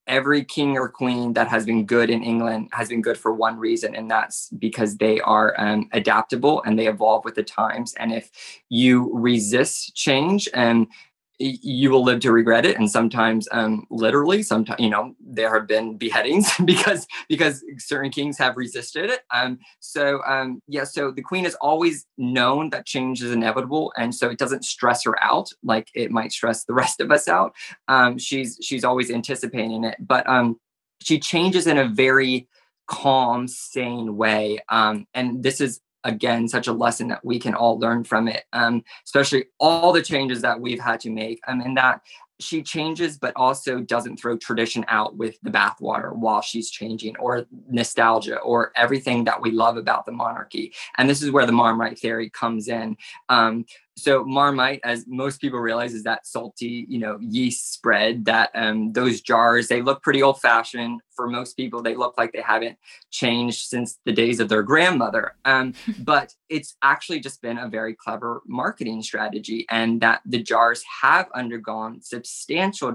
every 0.08 0.44
king 0.44 0.78
or 0.78 0.90
queen 0.90 1.34
that 1.34 1.48
has 1.48 1.66
been 1.66 1.86
good 1.86 2.10
in 2.10 2.24
England 2.24 2.68
has 2.74 2.90
been 2.90 3.02
good 3.02 3.18
for 3.18 3.32
one 3.32 3.58
reason, 3.58 3.96
and 3.96 4.10
that's 4.10 4.50
because 4.58 4.98
they 4.98 5.22
are 5.22 5.54
um, 5.58 5.88
adaptable 5.94 6.62
and 6.64 6.78
they 6.78 6.88
evolve 6.88 7.24
with 7.24 7.36
the 7.36 7.44
times. 7.44 7.94
And 7.96 8.12
if 8.12 8.30
you 8.70 9.12
resist 9.14 9.96
change 9.96 10.50
and 10.54 10.80
y- 10.80 10.94
you 11.40 11.90
will 11.90 12.04
live 12.04 12.20
to 12.20 12.32
regret 12.32 12.66
it. 12.66 12.78
And 12.78 12.90
sometimes 12.90 13.48
um 13.52 13.86
literally 13.90 14.44
sometimes 14.44 14.80
you 14.80 14.90
know 14.90 15.16
there 15.20 15.54
have 15.54 15.68
been 15.68 15.98
beheadings 15.98 16.50
because 16.66 17.08
because 17.28 17.64
certain 17.78 18.12
kings 18.12 18.38
have 18.38 18.58
resisted 18.58 19.10
it. 19.10 19.22
Um 19.34 19.60
so 19.80 20.22
um 20.26 20.62
yeah 20.68 20.84
so 20.84 21.12
the 21.12 21.22
queen 21.22 21.46
has 21.46 21.56
always 21.56 22.06
known 22.18 22.70
that 22.72 22.86
change 22.86 23.24
is 23.24 23.32
inevitable. 23.32 23.94
And 23.98 24.14
so 24.14 24.30
it 24.30 24.38
doesn't 24.38 24.66
stress 24.66 25.04
her 25.06 25.22
out 25.24 25.50
like 25.64 25.88
it 25.94 26.12
might 26.12 26.32
stress 26.32 26.66
the 26.66 26.74
rest 26.82 27.00
of 27.00 27.12
us 27.12 27.28
out. 27.28 27.54
Um 27.88 28.18
she's 28.18 28.58
she's 28.62 28.84
always 28.84 29.10
anticipating 29.10 29.84
it. 29.86 29.96
But 30.00 30.28
um 30.30 30.60
she 31.02 31.20
changes 31.20 31.68
in 31.68 31.78
a 31.78 31.88
very 31.88 32.48
calm 32.88 33.48
sane 33.48 34.18
way. 34.18 34.60
Um 34.70 35.08
and 35.14 35.42
this 35.42 35.62
is 35.62 35.80
again 36.04 36.48
such 36.48 36.68
a 36.68 36.74
lesson 36.74 37.08
that 37.10 37.24
we 37.26 37.40
can 37.40 37.54
all 37.54 37.78
learn 37.80 38.04
from 38.04 38.28
it 38.28 38.44
um 38.54 38.84
especially 39.06 39.46
all 39.60 39.92
the 39.92 40.02
changes 40.02 40.42
that 40.42 40.60
we've 40.60 40.80
had 40.80 41.00
to 41.00 41.10
make 41.10 41.40
um 41.48 41.62
and 41.62 41.76
that 41.76 42.02
she 42.40 42.64
changes 42.64 43.18
but 43.18 43.34
also 43.36 43.82
doesn't 43.82 44.18
throw 44.18 44.38
tradition 44.38 44.86
out 44.88 45.18
with 45.18 45.36
the 45.44 45.50
bathwater 45.50 46.16
while 46.16 46.42
she's 46.42 46.70
changing 46.72 47.16
or 47.18 47.46
nostalgia 47.70 48.38
or 48.40 48.72
everything 48.76 49.26
that 49.26 49.42
we 49.42 49.52
love 49.52 49.78
about 49.78 50.06
the 50.06 50.12
monarchy. 50.12 50.74
And 50.98 51.10
this 51.10 51.22
is 51.22 51.32
where 51.32 51.46
the 51.46 51.52
marmite 51.52 52.00
theory 52.00 52.30
comes 52.30 52.68
in. 52.68 52.98
Um 53.28 53.66
so 53.98 54.24
marmite 54.24 54.80
as 54.86 55.06
most 55.08 55.42
people 55.42 55.60
realize 55.60 55.94
is 55.94 56.04
that 56.04 56.26
salty 56.26 56.86
you 56.88 56.98
know 57.00 57.18
yeast 57.20 57.74
spread 57.74 58.24
that 58.24 58.50
um 58.56 58.94
those 58.94 59.20
jars 59.20 59.68
they 59.68 59.82
look 59.82 60.02
pretty 60.02 60.24
old 60.24 60.40
fashioned 60.40 61.02
for 61.14 61.28
most 61.28 61.58
people 61.58 61.82
they 61.82 61.96
look 61.96 62.18
like 62.18 62.32
they 62.32 62.42
haven't 62.42 62.78
changed 63.12 63.68
since 63.68 64.00
the 64.06 64.14
days 64.14 64.40
of 64.40 64.48
their 64.48 64.64
grandmother. 64.64 65.34
Um 65.44 65.74
but 66.00 66.34
it's 66.48 66.78
actually 66.82 67.20
just 67.20 67.42
been 67.42 67.58
a 67.58 67.68
very 67.68 67.94
clever 67.94 68.42
marketing 68.48 69.04
strategy 69.04 69.66
and 69.70 70.00
that 70.02 70.22
the 70.26 70.42
jars 70.42 70.82
have 71.02 71.28
undergone 71.36 72.02
substantial 72.02 72.29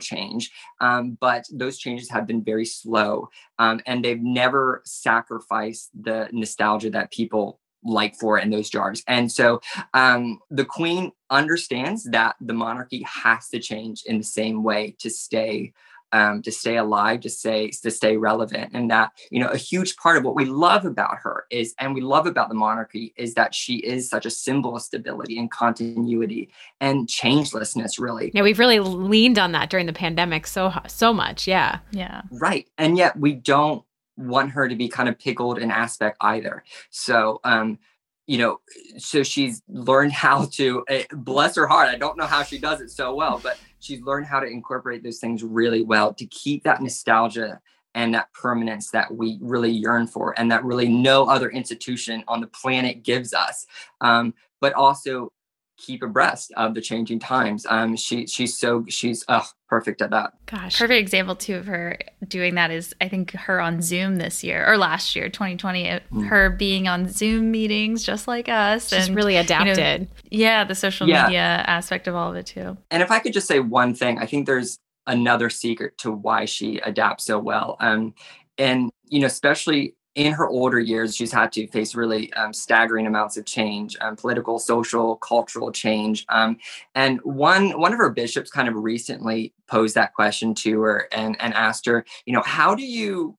change 0.00 0.50
um, 0.80 1.16
but 1.20 1.44
those 1.52 1.78
changes 1.78 2.10
have 2.10 2.26
been 2.26 2.42
very 2.42 2.64
slow 2.64 3.28
um, 3.58 3.80
and 3.86 4.04
they've 4.04 4.22
never 4.22 4.82
sacrificed 4.84 5.90
the 6.00 6.28
nostalgia 6.32 6.90
that 6.90 7.12
people 7.12 7.60
like 7.84 8.14
for 8.16 8.38
in 8.38 8.50
those 8.50 8.70
jars. 8.70 9.02
And 9.06 9.30
so 9.30 9.60
um, 9.92 10.40
the 10.50 10.64
queen 10.64 11.12
understands 11.30 12.04
that 12.04 12.36
the 12.40 12.54
monarchy 12.54 13.02
has 13.02 13.48
to 13.50 13.60
change 13.60 14.04
in 14.06 14.18
the 14.18 14.24
same 14.24 14.62
way 14.62 14.96
to 15.00 15.10
stay 15.10 15.72
um, 16.14 16.42
to 16.42 16.52
stay 16.52 16.76
alive, 16.76 17.20
to 17.22 17.28
stay 17.28 17.70
to 17.70 17.90
stay 17.90 18.16
relevant, 18.16 18.70
and 18.72 18.88
that 18.88 19.10
you 19.30 19.40
know 19.40 19.48
a 19.48 19.56
huge 19.56 19.96
part 19.96 20.16
of 20.16 20.22
what 20.22 20.36
we 20.36 20.44
love 20.44 20.84
about 20.84 21.18
her 21.18 21.44
is, 21.50 21.74
and 21.80 21.92
we 21.92 22.00
love 22.00 22.28
about 22.28 22.48
the 22.48 22.54
monarchy 22.54 23.12
is 23.16 23.34
that 23.34 23.52
she 23.52 23.78
is 23.78 24.08
such 24.08 24.24
a 24.24 24.30
symbol 24.30 24.76
of 24.76 24.82
stability 24.82 25.36
and 25.36 25.50
continuity 25.50 26.50
and 26.80 27.08
changelessness, 27.08 27.98
really. 27.98 28.30
Yeah, 28.32 28.42
we've 28.42 28.60
really 28.60 28.78
leaned 28.78 29.40
on 29.40 29.50
that 29.52 29.70
during 29.70 29.86
the 29.86 29.92
pandemic 29.92 30.46
so 30.46 30.72
so 30.86 31.12
much. 31.12 31.48
Yeah. 31.48 31.80
Yeah. 31.90 32.22
Right, 32.30 32.68
and 32.78 32.96
yet 32.96 33.18
we 33.18 33.32
don't 33.34 33.84
want 34.16 34.52
her 34.52 34.68
to 34.68 34.76
be 34.76 34.88
kind 34.88 35.08
of 35.08 35.18
pickled 35.18 35.58
in 35.58 35.72
aspect 35.72 36.16
either. 36.20 36.62
So, 36.90 37.40
um, 37.42 37.80
you 38.28 38.38
know, 38.38 38.60
so 38.98 39.24
she's 39.24 39.62
learned 39.68 40.12
how 40.12 40.46
to 40.52 40.84
eh, 40.88 41.04
bless 41.10 41.56
her 41.56 41.66
heart. 41.66 41.88
I 41.88 41.96
don't 41.96 42.16
know 42.16 42.26
how 42.26 42.44
she 42.44 42.58
does 42.58 42.80
it 42.80 42.90
so 42.90 43.16
well, 43.16 43.40
but 43.42 43.58
she's 43.84 44.00
learned 44.02 44.26
how 44.26 44.40
to 44.40 44.46
incorporate 44.46 45.02
those 45.02 45.18
things 45.18 45.42
really 45.42 45.82
well 45.82 46.14
to 46.14 46.26
keep 46.26 46.64
that 46.64 46.82
nostalgia 46.82 47.60
and 47.94 48.14
that 48.14 48.32
permanence 48.32 48.90
that 48.90 49.14
we 49.14 49.38
really 49.40 49.70
yearn 49.70 50.06
for 50.06 50.34
and 50.38 50.50
that 50.50 50.64
really 50.64 50.88
no 50.88 51.24
other 51.26 51.50
institution 51.50 52.24
on 52.26 52.40
the 52.40 52.46
planet 52.48 53.02
gives 53.02 53.32
us. 53.32 53.66
Um, 54.00 54.34
but 54.60 54.72
also 54.72 55.30
keep 55.76 56.02
abreast 56.02 56.52
of 56.56 56.74
the 56.74 56.80
changing 56.80 57.18
times. 57.18 57.66
Um, 57.68 57.96
she 57.96 58.26
she's 58.26 58.56
so 58.56 58.84
she's 58.88 59.24
uh, 59.28 59.42
perfect 59.68 60.00
at 60.02 60.10
that. 60.10 60.32
Gosh. 60.46 60.78
Perfect 60.78 61.00
example 61.00 61.34
too 61.34 61.56
of 61.56 61.66
her 61.66 61.98
doing 62.26 62.54
that 62.54 62.70
is 62.70 62.94
I 63.00 63.08
think 63.08 63.32
her 63.32 63.60
on 63.60 63.82
Zoom 63.82 64.16
this 64.16 64.44
year 64.44 64.64
or 64.70 64.76
last 64.78 65.16
year, 65.16 65.28
2020, 65.28 65.84
Mm. 65.84 66.26
her 66.28 66.50
being 66.50 66.86
on 66.88 67.08
Zoom 67.08 67.50
meetings 67.50 68.04
just 68.04 68.28
like 68.28 68.48
us. 68.48 68.88
She's 68.90 69.08
and, 69.08 69.16
really 69.16 69.34
you 69.34 69.38
know, 69.40 69.44
adapted. 69.44 70.08
yeah, 70.30 70.64
the 70.64 70.74
social 70.74 71.08
Yeah. 71.08 71.24
media 71.24 71.40
aspect 71.66 72.06
of 72.06 72.14
all 72.14 72.30
of 72.30 72.36
it 72.36 72.46
too. 72.46 72.76
And 72.90 73.02
if 73.02 73.10
I 73.10 73.18
could 73.18 73.32
just 73.32 73.48
say 73.48 73.58
one 73.60 73.94
thing, 73.94 74.18
I 74.18 74.26
think 74.26 74.46
there's 74.46 74.78
another 75.06 75.50
secret 75.50 75.98
to 75.98 76.10
why 76.12 76.44
she 76.44 76.78
adapts 76.78 77.24
so 77.24 77.38
well. 77.38 77.76
Um, 77.80 78.14
and 78.58 78.90
you 79.08 79.20
know, 79.20 79.26
especially 79.26 79.94
in 80.14 80.32
her 80.32 80.48
older 80.48 80.78
years, 80.78 81.16
she's 81.16 81.32
had 81.32 81.50
to 81.52 81.66
face 81.68 81.94
really 81.94 82.32
um, 82.34 82.52
staggering 82.52 83.06
amounts 83.06 83.36
of 83.36 83.44
change, 83.44 83.96
um, 84.00 84.16
political, 84.16 84.58
social, 84.58 85.16
cultural 85.16 85.72
change. 85.72 86.24
Um, 86.28 86.58
and 86.94 87.20
one 87.22 87.78
one 87.78 87.92
of 87.92 87.98
her 87.98 88.10
bishops 88.10 88.50
kind 88.50 88.68
of 88.68 88.74
recently 88.76 89.52
posed 89.66 89.94
that 89.96 90.14
question 90.14 90.54
to 90.54 90.80
her 90.80 91.08
and 91.12 91.36
and 91.40 91.52
asked 91.54 91.86
her, 91.86 92.04
you 92.26 92.32
know, 92.32 92.42
how 92.42 92.74
do 92.74 92.84
you 92.84 93.36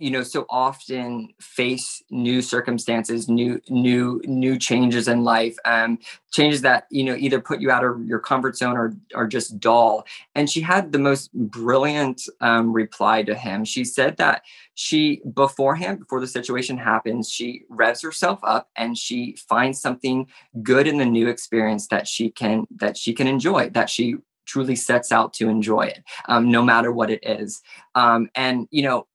you 0.00 0.10
know 0.10 0.22
so 0.22 0.46
often 0.48 1.32
face 1.40 2.02
new 2.10 2.42
circumstances 2.42 3.28
new 3.28 3.60
new 3.68 4.20
new 4.24 4.58
changes 4.58 5.08
in 5.08 5.22
life 5.22 5.56
um 5.64 5.98
changes 6.30 6.62
that 6.62 6.86
you 6.90 7.04
know 7.04 7.14
either 7.14 7.40
put 7.40 7.60
you 7.60 7.70
out 7.70 7.84
of 7.84 8.04
your 8.06 8.18
comfort 8.18 8.56
zone 8.56 8.76
or 8.76 8.94
are 9.14 9.26
just 9.26 9.58
dull. 9.60 10.06
And 10.34 10.48
she 10.48 10.60
had 10.60 10.92
the 10.92 10.98
most 10.98 11.32
brilliant 11.32 12.22
um, 12.40 12.72
reply 12.72 13.22
to 13.24 13.34
him. 13.34 13.64
She 13.64 13.84
said 13.84 14.16
that 14.18 14.42
she 14.74 15.20
beforehand 15.34 15.98
before 15.98 16.20
the 16.20 16.26
situation 16.26 16.78
happens 16.78 17.28
she 17.28 17.64
revs 17.68 18.00
herself 18.00 18.38
up 18.42 18.68
and 18.76 18.96
she 18.96 19.36
finds 19.48 19.80
something 19.80 20.26
good 20.62 20.86
in 20.86 20.96
the 20.98 21.04
new 21.04 21.28
experience 21.28 21.88
that 21.88 22.08
she 22.08 22.30
can 22.30 22.66
that 22.76 22.96
she 22.96 23.12
can 23.12 23.26
enjoy 23.26 23.68
that 23.70 23.90
she 23.90 24.16
truly 24.46 24.74
sets 24.74 25.12
out 25.12 25.32
to 25.32 25.48
enjoy 25.48 25.82
it 25.82 26.02
um, 26.28 26.50
no 26.50 26.60
matter 26.62 26.90
what 26.90 27.10
it 27.10 27.20
is. 27.22 27.62
Um, 27.94 28.28
and 28.34 28.66
you 28.70 28.82
know 28.82 29.06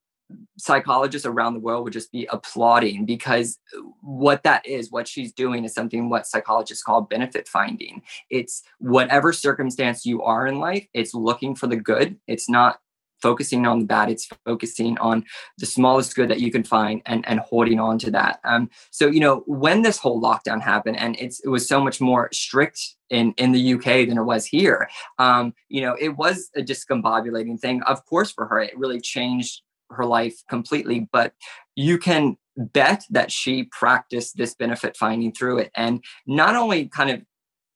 psychologists 0.57 1.25
around 1.25 1.53
the 1.53 1.59
world 1.59 1.83
would 1.83 1.93
just 1.93 2.11
be 2.11 2.27
applauding 2.31 3.05
because 3.05 3.59
what 4.01 4.43
that 4.43 4.65
is 4.65 4.91
what 4.91 5.07
she's 5.07 5.33
doing 5.33 5.63
is 5.65 5.73
something 5.73 6.09
what 6.09 6.25
psychologists 6.25 6.83
call 6.83 7.01
benefit 7.01 7.47
finding. 7.47 8.01
It's 8.29 8.63
whatever 8.79 9.33
circumstance 9.33 10.05
you 10.05 10.23
are 10.23 10.47
in 10.47 10.59
life 10.59 10.87
it's 10.93 11.13
looking 11.13 11.55
for 11.55 11.67
the 11.67 11.75
good. 11.75 12.17
It's 12.27 12.49
not 12.49 12.79
focusing 13.21 13.65
on 13.65 13.79
the 13.79 13.85
bad 13.85 14.09
it's 14.09 14.27
focusing 14.45 14.97
on 14.97 15.23
the 15.57 15.65
smallest 15.65 16.15
good 16.15 16.29
that 16.29 16.41
you 16.41 16.51
can 16.51 16.63
find 16.63 17.01
and 17.05 17.27
and 17.27 17.39
holding 17.39 17.79
on 17.79 17.97
to 17.99 18.11
that. 18.11 18.39
Um 18.43 18.69
so 18.91 19.07
you 19.07 19.19
know 19.19 19.43
when 19.47 19.81
this 19.81 19.97
whole 19.97 20.21
lockdown 20.21 20.61
happened 20.61 20.97
and 20.97 21.15
it's 21.19 21.39
it 21.41 21.49
was 21.49 21.67
so 21.67 21.83
much 21.83 21.99
more 22.01 22.29
strict 22.33 22.79
in 23.09 23.33
in 23.37 23.51
the 23.51 23.73
UK 23.73 24.07
than 24.07 24.17
it 24.17 24.23
was 24.23 24.45
here 24.47 24.89
um 25.19 25.53
you 25.69 25.81
know 25.81 25.95
it 25.99 26.09
was 26.17 26.49
a 26.55 26.61
discombobulating 26.61 27.59
thing 27.59 27.83
of 27.83 28.05
course 28.05 28.31
for 28.31 28.47
her. 28.47 28.59
It 28.59 28.77
really 28.77 28.99
changed 28.99 29.61
her 29.89 30.05
life 30.05 30.35
completely 30.49 31.07
but 31.11 31.33
you 31.75 31.97
can 31.97 32.37
bet 32.57 33.03
that 33.09 33.31
she 33.31 33.63
practiced 33.65 34.37
this 34.37 34.55
benefit 34.55 34.95
finding 34.97 35.31
through 35.31 35.57
it 35.57 35.71
and 35.75 36.03
not 36.25 36.55
only 36.55 36.87
kind 36.87 37.09
of 37.09 37.21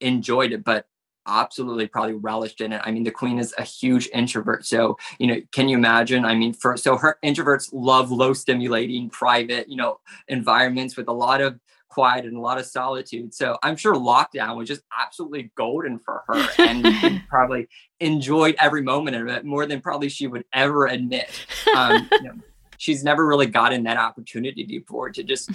enjoyed 0.01 0.51
it 0.51 0.63
but 0.63 0.85
absolutely 1.27 1.85
probably 1.85 2.15
relished 2.15 2.59
in 2.59 2.73
it. 2.73 2.81
I 2.83 2.91
mean 2.91 3.03
the 3.03 3.11
queen 3.11 3.37
is 3.39 3.53
a 3.57 3.63
huge 3.63 4.09
introvert 4.13 4.65
so 4.65 4.97
you 5.19 5.27
know 5.27 5.39
can 5.51 5.69
you 5.69 5.77
imagine? 5.77 6.25
I 6.25 6.33
mean 6.33 6.53
for 6.53 6.75
so 6.75 6.97
her 6.97 7.17
introverts 7.23 7.69
love 7.71 8.11
low 8.11 8.33
stimulating 8.33 9.09
private 9.09 9.69
you 9.69 9.75
know 9.75 9.99
environments 10.27 10.97
with 10.97 11.07
a 11.07 11.13
lot 11.13 11.41
of 11.41 11.59
quiet 11.89 12.25
and 12.25 12.37
a 12.37 12.39
lot 12.39 12.57
of 12.57 12.65
solitude. 12.65 13.33
So 13.33 13.57
i'm 13.63 13.75
sure 13.75 13.95
lockdown 13.95 14.55
was 14.55 14.67
just 14.67 14.81
absolutely 14.97 15.51
golden 15.55 15.99
for 15.99 16.23
her 16.27 16.47
and 16.59 17.21
probably 17.27 17.67
enjoyed 17.99 18.55
every 18.59 18.81
moment 18.81 19.17
of 19.17 19.27
it 19.27 19.43
more 19.43 19.65
than 19.65 19.81
probably 19.81 20.09
she 20.09 20.27
would 20.27 20.45
ever 20.53 20.87
admit. 20.87 21.29
Um, 21.75 22.07
you 22.11 22.23
know, 22.23 22.35
she's 22.77 23.03
never 23.03 23.25
really 23.27 23.47
gotten 23.47 23.83
that 23.83 23.97
opportunity 23.97 24.63
before 24.63 25.09
to 25.09 25.23
just 25.23 25.51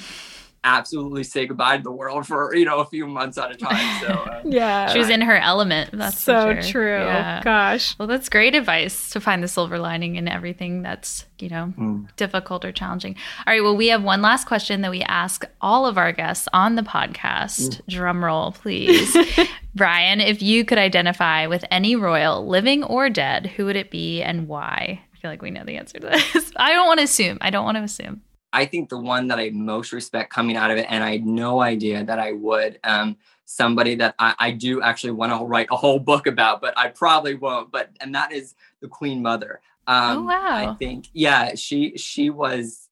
absolutely 0.64 1.22
say 1.22 1.46
goodbye 1.46 1.76
to 1.76 1.82
the 1.82 1.92
world 1.92 2.26
for 2.26 2.54
you 2.54 2.64
know 2.64 2.78
a 2.78 2.86
few 2.86 3.06
months 3.06 3.38
at 3.38 3.50
a 3.52 3.54
time 3.54 4.00
so 4.00 4.08
uh, 4.08 4.40
Yeah. 4.44 4.88
She 4.92 4.98
was 4.98 5.08
in 5.10 5.20
her 5.22 5.36
element. 5.36 5.90
That's 5.92 6.20
so 6.20 6.52
sure. 6.54 6.62
true. 6.62 6.98
Yeah. 6.98 7.42
Gosh. 7.42 7.98
Well, 7.98 8.06
that's 8.08 8.28
great 8.28 8.54
advice 8.54 9.08
to 9.10 9.20
find 9.20 9.42
the 9.42 9.48
silver 9.48 9.78
lining 9.78 10.16
in 10.16 10.28
everything 10.28 10.82
that's, 10.82 11.24
you 11.38 11.48
know, 11.48 11.72
Mm. 11.78 12.14
difficult 12.16 12.64
or 12.64 12.70
challenging. 12.72 13.16
All 13.46 13.52
right. 13.54 13.62
Well, 13.62 13.76
we 13.76 13.86
have 13.88 14.02
one 14.02 14.20
last 14.22 14.46
question 14.46 14.82
that 14.82 14.90
we 14.90 15.00
ask 15.02 15.44
all 15.62 15.86
of 15.86 15.96
our 15.96 16.12
guests 16.12 16.46
on 16.52 16.74
the 16.76 16.82
podcast. 16.82 17.80
Drum 17.88 18.22
roll, 18.24 18.52
please. 18.52 19.16
Bryan, 19.74 20.20
if 20.20 20.42
you 20.42 20.64
could 20.64 20.78
identify 20.78 21.46
with 21.46 21.64
any 21.70 21.96
royal, 21.96 22.46
living 22.46 22.84
or 22.84 23.08
dead, 23.10 23.46
who 23.46 23.64
would 23.66 23.76
it 23.76 23.90
be 23.90 24.22
and 24.22 24.46
why? 24.46 25.00
I 25.14 25.18
feel 25.18 25.30
like 25.30 25.42
we 25.42 25.50
know 25.50 25.64
the 25.64 25.76
answer 25.78 25.98
to 25.98 26.06
this. 26.06 26.52
I 26.56 26.72
don't 26.74 26.86
want 26.86 26.98
to 26.98 27.04
assume. 27.04 27.38
I 27.40 27.50
don't 27.50 27.64
want 27.64 27.78
to 27.78 27.82
assume. 27.82 28.20
I 28.54 28.64
think 28.64 28.88
the 28.88 28.98
one 28.98 29.26
that 29.28 29.38
I 29.38 29.50
most 29.50 29.92
respect 29.92 30.32
coming 30.32 30.56
out 30.56 30.70
of 30.70 30.78
it, 30.78 30.86
and 30.88 31.02
I 31.02 31.10
had 31.12 31.26
no 31.26 31.60
idea 31.60 32.04
that 32.04 32.18
I 32.18 32.32
would, 32.32 32.78
um, 32.84 33.16
somebody 33.44 33.94
that 33.96 34.14
I, 34.18 34.34
I 34.38 34.50
do 34.52 34.80
actually 34.80 35.10
want 35.10 35.32
to 35.32 35.44
write 35.44 35.66
a 35.70 35.76
whole 35.76 35.98
book 35.98 36.26
about, 36.26 36.60
but 36.60 36.72
I 36.78 36.88
probably 36.88 37.34
won't. 37.34 37.70
But 37.72 37.90
and 38.00 38.14
that 38.14 38.32
is 38.32 38.54
the 38.80 38.88
Queen 38.88 39.20
Mother. 39.20 39.60
Um, 39.86 40.18
Oh, 40.18 40.22
wow. 40.22 40.72
I 40.72 40.74
think, 40.76 41.08
yeah, 41.12 41.54
she 41.56 41.98
she 41.98 42.30
was, 42.30 42.88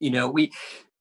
you 0.00 0.10
know, 0.10 0.28
we. 0.28 0.52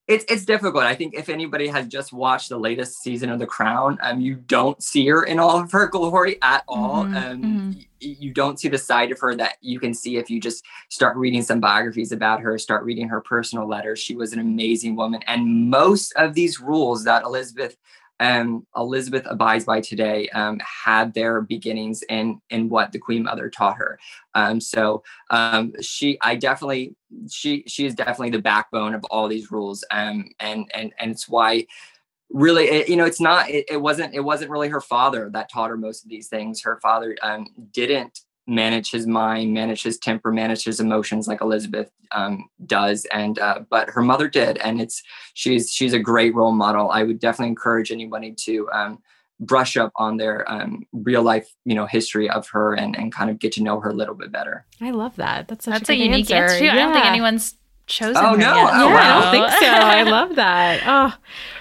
It's 0.08 0.24
it's 0.30 0.46
difficult. 0.46 0.86
I 0.86 0.96
think 0.96 1.14
if 1.16 1.28
anybody 1.28 1.68
has 1.68 1.86
just 1.88 2.14
watched 2.14 2.48
the 2.48 2.58
latest 2.58 3.02
season 3.02 3.30
of 3.30 3.40
The 3.40 3.46
Crown, 3.46 3.98
um, 4.02 4.22
you 4.22 4.36
don't 4.36 4.82
see 4.82 5.06
her 5.08 5.24
in 5.24 5.38
all 5.38 5.60
of 5.60 5.70
her 5.74 5.88
glory 5.88 6.38
at 6.42 6.64
all. 6.68 7.04
Mhm, 7.06 7.32
Um, 7.32 7.42
mhm. 7.44 7.76
y- 7.76 7.86
you 8.00 8.34
don't 8.34 8.58
see 8.58 8.70
the 8.70 8.78
side 8.78 9.12
of 9.12 9.20
her 9.20 9.36
that 9.36 9.58
you 9.60 9.82
can 9.82 9.94
see 9.94 10.16
if 10.16 10.30
you 10.30 10.40
just 10.40 10.64
start 10.88 11.18
reading 11.18 11.42
some 11.42 11.60
biographies 11.60 12.14
about 12.14 12.40
her, 12.40 12.58
start 12.58 12.86
reading 12.86 13.10
her 13.10 13.20
personal 13.20 13.68
letters. 13.68 14.00
She 14.00 14.16
was 14.16 14.32
an 14.32 14.40
amazing 14.40 14.96
woman, 14.96 15.22
and 15.28 15.70
most 15.70 16.14
of 16.16 16.34
these 16.34 16.62
rules 16.62 17.04
that 17.04 17.24
Elizabeth 17.24 17.76
um, 18.20 18.66
Elizabeth 18.76 19.26
abides 19.30 19.66
by 19.66 19.82
today 19.82 20.28
um, 20.30 20.60
had 20.60 21.14
their 21.14 21.42
beginnings 21.42 22.04
in 22.10 22.42
in 22.50 22.70
what 22.70 22.92
the 22.92 23.00
Queen 23.00 23.24
Mother 23.24 23.50
taught 23.50 23.78
her. 23.78 24.00
Um, 24.34 24.60
so 24.60 25.04
um, 25.30 25.74
she, 25.82 26.18
I 26.22 26.36
definitely, 26.36 26.96
she 27.30 27.64
she 27.68 27.86
is 27.86 27.96
definitely 27.96 28.32
the 28.32 28.42
backbone 28.42 28.94
of 28.94 29.04
all 29.06 29.28
these 29.28 29.52
rules, 29.52 29.84
um, 29.92 30.30
and 30.40 30.70
and 30.74 30.94
and 31.00 31.12
it's 31.12 31.30
why 31.30 31.66
really 32.30 32.66
it, 32.66 32.90
you 32.90 32.96
know 32.96 33.06
it's 33.06 33.22
not 33.22 33.50
it, 33.50 33.66
it 33.70 33.78
wasn't 33.78 34.14
it 34.14 34.20
wasn't 34.20 34.52
really 34.52 34.68
her 34.68 34.82
father 34.82 35.30
that 35.32 35.50
taught 35.50 35.70
her 35.70 35.78
most 35.78 36.04
of 36.04 36.10
these 36.10 36.28
things 36.28 36.62
her 36.62 36.78
father 36.82 37.16
um, 37.24 37.48
didn't 37.72 38.20
manage 38.48 38.92
his 38.92 39.06
mind 39.06 39.54
manage 39.54 39.84
his 39.84 39.98
temper 39.98 40.32
manage 40.32 40.64
his 40.64 40.80
emotions 40.80 41.28
like 41.28 41.42
elizabeth 41.42 41.92
um, 42.12 42.50
does 42.66 43.06
and 43.12 43.40
uh, 43.40 43.60
but 43.70 43.90
her 43.90 44.02
mother 44.02 44.28
did 44.30 44.58
and 44.60 44.82
it's 44.82 45.04
she's 45.34 45.72
she's 45.72 45.94
a 45.94 46.00
great 46.00 46.34
role 46.34 46.54
model 46.54 46.90
i 46.92 47.04
would 47.04 47.20
definitely 47.20 47.50
encourage 47.50 47.92
anybody 47.92 48.32
to 48.32 48.70
um, 48.72 49.00
brush 49.40 49.78
up 49.78 49.92
on 49.98 50.18
their 50.18 50.50
um, 50.52 50.84
real 50.94 51.22
life 51.22 51.54
you 51.66 51.76
know 51.76 51.86
history 51.86 52.30
of 52.30 52.48
her 52.48 52.74
and 52.74 52.98
and 52.98 53.14
kind 53.14 53.30
of 53.30 53.38
get 53.38 53.52
to 53.52 53.62
know 53.62 53.80
her 53.80 53.90
a 53.90 53.94
little 53.94 54.16
bit 54.16 54.32
better 54.32 54.66
I 54.82 54.92
love 54.92 55.16
that. 55.16 55.48
That's 55.48 55.66
such 55.66 55.74
That's 55.74 55.90
a, 55.90 55.94
a, 55.94 55.96
unique 55.96 56.30
answer. 56.30 56.54
answer. 56.56 56.60
too. 56.60 56.70
I 56.70 56.76
don't 56.76 56.94
think 56.94 57.06
anyone's 57.06 57.56
chosen 57.88 58.18
Oh, 58.18 58.32
her 58.32 58.38
no. 58.38 58.54
yet. 58.56 58.70
Oh, 58.74 58.90
yeah, 58.90 58.96
I 58.96 59.22
don't 59.22 59.32
think 59.32 59.60
so. 59.60 59.68
I 59.68 60.04
love 60.04 60.36
that. 60.36 60.84
Oh, 60.88 61.14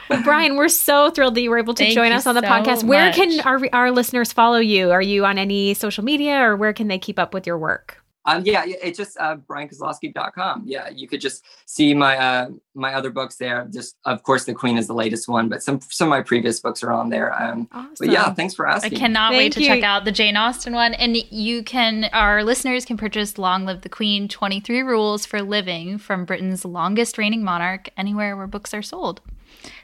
well, 0.08 0.22
Bryan, 0.22 0.54
we're 0.56 0.68
so 0.68 1.10
thrilled 1.10 1.34
that 1.34 1.40
you 1.40 1.50
were 1.50 1.58
able 1.58 1.74
to 1.74 1.82
Thank 1.82 1.94
join 1.96 2.12
us 2.12 2.28
on 2.28 2.36
the 2.36 2.40
so 2.40 2.46
podcast. 2.46 2.84
Where 2.84 3.06
much. 3.06 3.16
can 3.16 3.40
our 3.40 3.60
our 3.72 3.90
listeners 3.90 4.32
follow 4.32 4.58
you? 4.58 4.92
Are 4.92 5.02
you 5.02 5.24
on 5.24 5.36
any 5.36 5.74
social 5.74 6.04
media, 6.04 6.38
or 6.42 6.54
where 6.56 6.72
can 6.72 6.86
they 6.86 6.98
keep 6.98 7.18
up 7.18 7.34
with 7.34 7.44
your 7.44 7.58
work? 7.58 8.04
Um, 8.26 8.42
yeah, 8.44 8.64
yeah, 8.64 8.76
it's 8.82 8.98
just 8.98 9.16
uh, 9.18 9.36
bryankozlowski.com. 9.36 10.64
Yeah, 10.66 10.88
you 10.88 11.06
could 11.08 11.20
just 11.20 11.44
see 11.66 11.94
my 11.94 12.16
uh, 12.18 12.48
my 12.74 12.92
other 12.94 13.10
books 13.10 13.36
there. 13.36 13.66
Just 13.72 13.96
of 14.04 14.22
course, 14.22 14.44
The 14.44 14.54
Queen 14.54 14.76
is 14.76 14.86
the 14.86 14.94
latest 14.94 15.28
one, 15.28 15.48
but 15.48 15.62
some 15.62 15.80
some 15.88 16.08
of 16.08 16.10
my 16.10 16.22
previous 16.22 16.60
books 16.60 16.82
are 16.82 16.92
on 16.92 17.08
there. 17.10 17.32
Um, 17.40 17.68
Awesome. 17.72 17.94
but 17.98 18.08
yeah, 18.10 18.32
thanks 18.34 18.54
for 18.54 18.66
asking. 18.66 18.84
I 18.84 18.86
asking. 18.86 18.98
cannot 18.98 19.32
wait 19.32 19.38
Thank 19.38 19.54
to 19.54 19.60
you. 19.62 19.66
check 19.68 19.82
out 19.84 20.04
the 20.04 20.12
Jane 20.12 20.36
Austen 20.36 20.74
one. 20.74 20.94
And 20.94 21.16
you 21.16 21.62
can, 21.62 22.04
our 22.12 22.42
listeners 22.44 22.84
can 22.84 22.96
purchase 22.96 23.38
Long 23.38 23.64
Live 23.64 23.82
the 23.82 23.88
Queen 23.88 24.28
23 24.28 24.82
Rules 24.82 25.24
for 25.24 25.40
Living 25.42 25.98
from 25.98 26.24
Britain's 26.24 26.64
longest 26.64 27.18
reigning 27.18 27.42
monarch 27.44 27.88
anywhere 27.96 28.36
where 28.36 28.46
books 28.46 28.74
are 28.74 28.82
sold. 28.82 29.20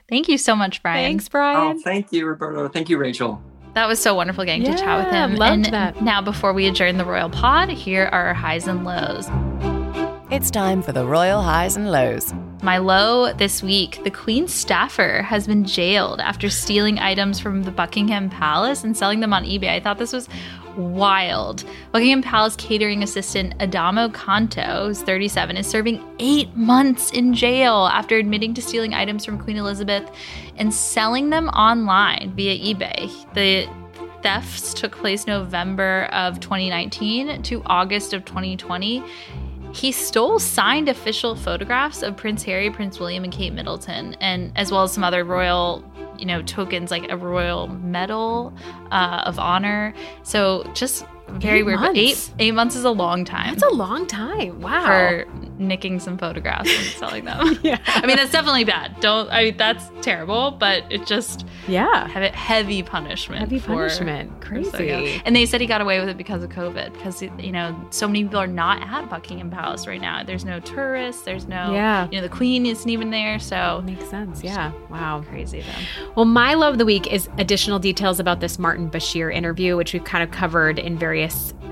Thank 0.08 0.28
you 0.28 0.36
so 0.36 0.54
much, 0.56 0.82
Bryan. 0.82 1.12
Thanks, 1.12 1.28
Bryan. 1.28 1.76
Oh, 1.76 1.80
thank 1.82 2.12
you, 2.12 2.26
Roberta. 2.26 2.68
Thank 2.68 2.88
you, 2.88 2.98
Rachel. 2.98 3.42
That 3.74 3.88
was 3.88 3.98
so 3.98 4.14
wonderful 4.14 4.44
getting 4.44 4.64
to 4.64 4.76
chat 4.76 5.04
with 5.04 5.14
him. 5.14 5.36
loved 5.36 5.64
and 5.66 5.74
that. 5.74 6.02
now, 6.02 6.20
before 6.20 6.52
we 6.52 6.66
adjourn 6.66 6.98
the 6.98 7.06
Royal 7.06 7.30
Pod, 7.30 7.70
here 7.70 8.04
are 8.12 8.26
our 8.26 8.34
highs 8.34 8.68
and 8.68 8.84
lows. 8.84 9.28
It's 10.30 10.50
time 10.50 10.82
for 10.82 10.92
the 10.92 11.06
Royal 11.06 11.42
Highs 11.42 11.76
and 11.76 11.90
Lows. 11.90 12.34
My 12.62 12.78
low 12.78 13.32
this 13.32 13.62
week 13.62 14.00
the 14.04 14.10
Queen's 14.10 14.54
staffer 14.54 15.22
has 15.22 15.46
been 15.46 15.64
jailed 15.64 16.20
after 16.20 16.48
stealing 16.48 16.98
items 16.98 17.40
from 17.40 17.64
the 17.64 17.70
Buckingham 17.70 18.30
Palace 18.30 18.84
and 18.84 18.96
selling 18.96 19.20
them 19.20 19.32
on 19.32 19.44
eBay. 19.44 19.70
I 19.70 19.80
thought 19.80 19.98
this 19.98 20.12
was 20.12 20.28
wild. 20.76 21.64
Buckingham 21.92 22.22
Palace 22.22 22.56
catering 22.56 23.02
assistant 23.02 23.54
Adamo 23.60 24.08
Canto, 24.10 24.88
who's 24.88 25.02
37, 25.02 25.56
is 25.56 25.66
serving 25.66 26.02
eight 26.18 26.54
months 26.56 27.10
in 27.10 27.34
jail 27.34 27.88
after 27.92 28.16
admitting 28.16 28.54
to 28.54 28.62
stealing 28.62 28.94
items 28.94 29.24
from 29.24 29.38
Queen 29.38 29.56
Elizabeth 29.56 30.10
and 30.56 30.72
selling 30.72 31.30
them 31.30 31.48
online 31.48 32.32
via 32.34 32.74
eBay. 32.74 33.10
The 33.34 33.68
thefts 34.22 34.74
took 34.74 34.92
place 34.92 35.26
November 35.26 36.08
of 36.12 36.40
2019 36.40 37.42
to 37.42 37.62
August 37.66 38.14
of 38.14 38.24
2020. 38.24 39.02
He 39.74 39.90
stole 39.90 40.38
signed 40.38 40.88
official 40.88 41.34
photographs 41.34 42.02
of 42.02 42.16
Prince 42.16 42.42
Harry, 42.42 42.70
Prince 42.70 43.00
William, 43.00 43.24
and 43.24 43.32
Kate 43.32 43.54
Middleton, 43.54 44.14
and 44.20 44.52
as 44.54 44.70
well 44.70 44.82
as 44.82 44.92
some 44.92 45.02
other 45.02 45.24
royal, 45.24 45.82
you 46.22 46.26
know, 46.26 46.40
tokens 46.40 46.92
like 46.92 47.10
a 47.10 47.16
royal 47.16 47.66
medal 47.66 48.54
uh, 48.92 49.24
of 49.26 49.40
honor. 49.40 49.92
So 50.22 50.62
just 50.72 51.04
very 51.40 51.58
Eight 51.60 51.62
weird. 51.64 51.80
But 51.80 51.96
eight 51.96 52.08
months? 52.08 52.34
eight 52.38 52.52
months 52.52 52.76
is 52.76 52.84
a 52.84 52.90
long 52.90 53.24
time 53.24 53.50
That's 53.54 53.62
a 53.62 53.74
long 53.74 54.06
time. 54.06 54.60
Wow. 54.60 54.84
for 54.86 55.26
nicking 55.58 56.00
some 56.00 56.18
photographs 56.18 56.68
and 56.74 56.86
selling 56.98 57.24
them. 57.24 57.58
yeah. 57.62 57.78
I 57.86 58.06
mean, 58.06 58.16
that's 58.16 58.32
definitely 58.32 58.64
bad. 58.64 58.98
Don't. 59.00 59.30
I 59.30 59.44
mean, 59.44 59.56
that's 59.56 59.84
terrible. 60.00 60.50
But 60.52 60.84
it 60.90 61.06
just 61.06 61.46
Yeah. 61.68 62.08
have 62.08 62.22
it 62.24 62.34
heavy 62.34 62.82
punishment. 62.82 63.40
Heavy 63.40 63.58
for- 63.60 63.68
punishment. 63.88 64.32
so 64.42 64.48
Crazy. 64.48 65.22
And 65.24 65.36
they 65.36 65.46
said 65.46 65.60
he 65.60 65.66
got 65.66 65.80
away 65.80 66.00
with 66.00 66.08
it 66.08 66.16
because 66.16 66.42
of 66.42 66.50
COVID. 66.50 66.92
Because 66.94 67.22
you 67.22 67.52
know, 67.52 67.76
so 67.90 68.06
many 68.08 68.24
people 68.24 68.40
are 68.40 68.46
not 68.46 68.82
at 68.82 69.08
Buckingham 69.08 69.50
Palace 69.50 69.86
right 69.86 70.00
now. 70.00 70.24
There's 70.24 70.44
no 70.44 70.58
tourists. 70.60 71.22
There's 71.22 71.46
no. 71.46 71.72
Yeah. 71.72 72.08
You 72.10 72.16
know, 72.16 72.22
the 72.22 72.28
Queen 72.34 72.66
isn't 72.66 72.88
even 72.90 73.10
there. 73.10 73.38
So 73.38 73.82
Makes 73.84 74.08
sense. 74.10 74.42
Yeah. 74.42 74.72
Wow. 74.90 75.22
crazy 75.28 75.60
though. 75.60 76.08
Well, 76.16 76.24
my 76.24 76.54
love 76.54 76.74
of 76.74 76.78
the 76.78 76.84
week 76.84 77.12
is 77.12 77.28
additional 77.38 77.78
details 77.78 78.18
about 78.18 78.40
this 78.40 78.58
Martin 78.58 78.90
Bashir 78.90 79.32
interview, 79.32 79.76
which 79.76 79.92
we've 79.92 80.02
kind 80.04 80.24
of 80.24 80.30
covered 80.32 80.78
in 80.80 80.98
various 80.98 81.21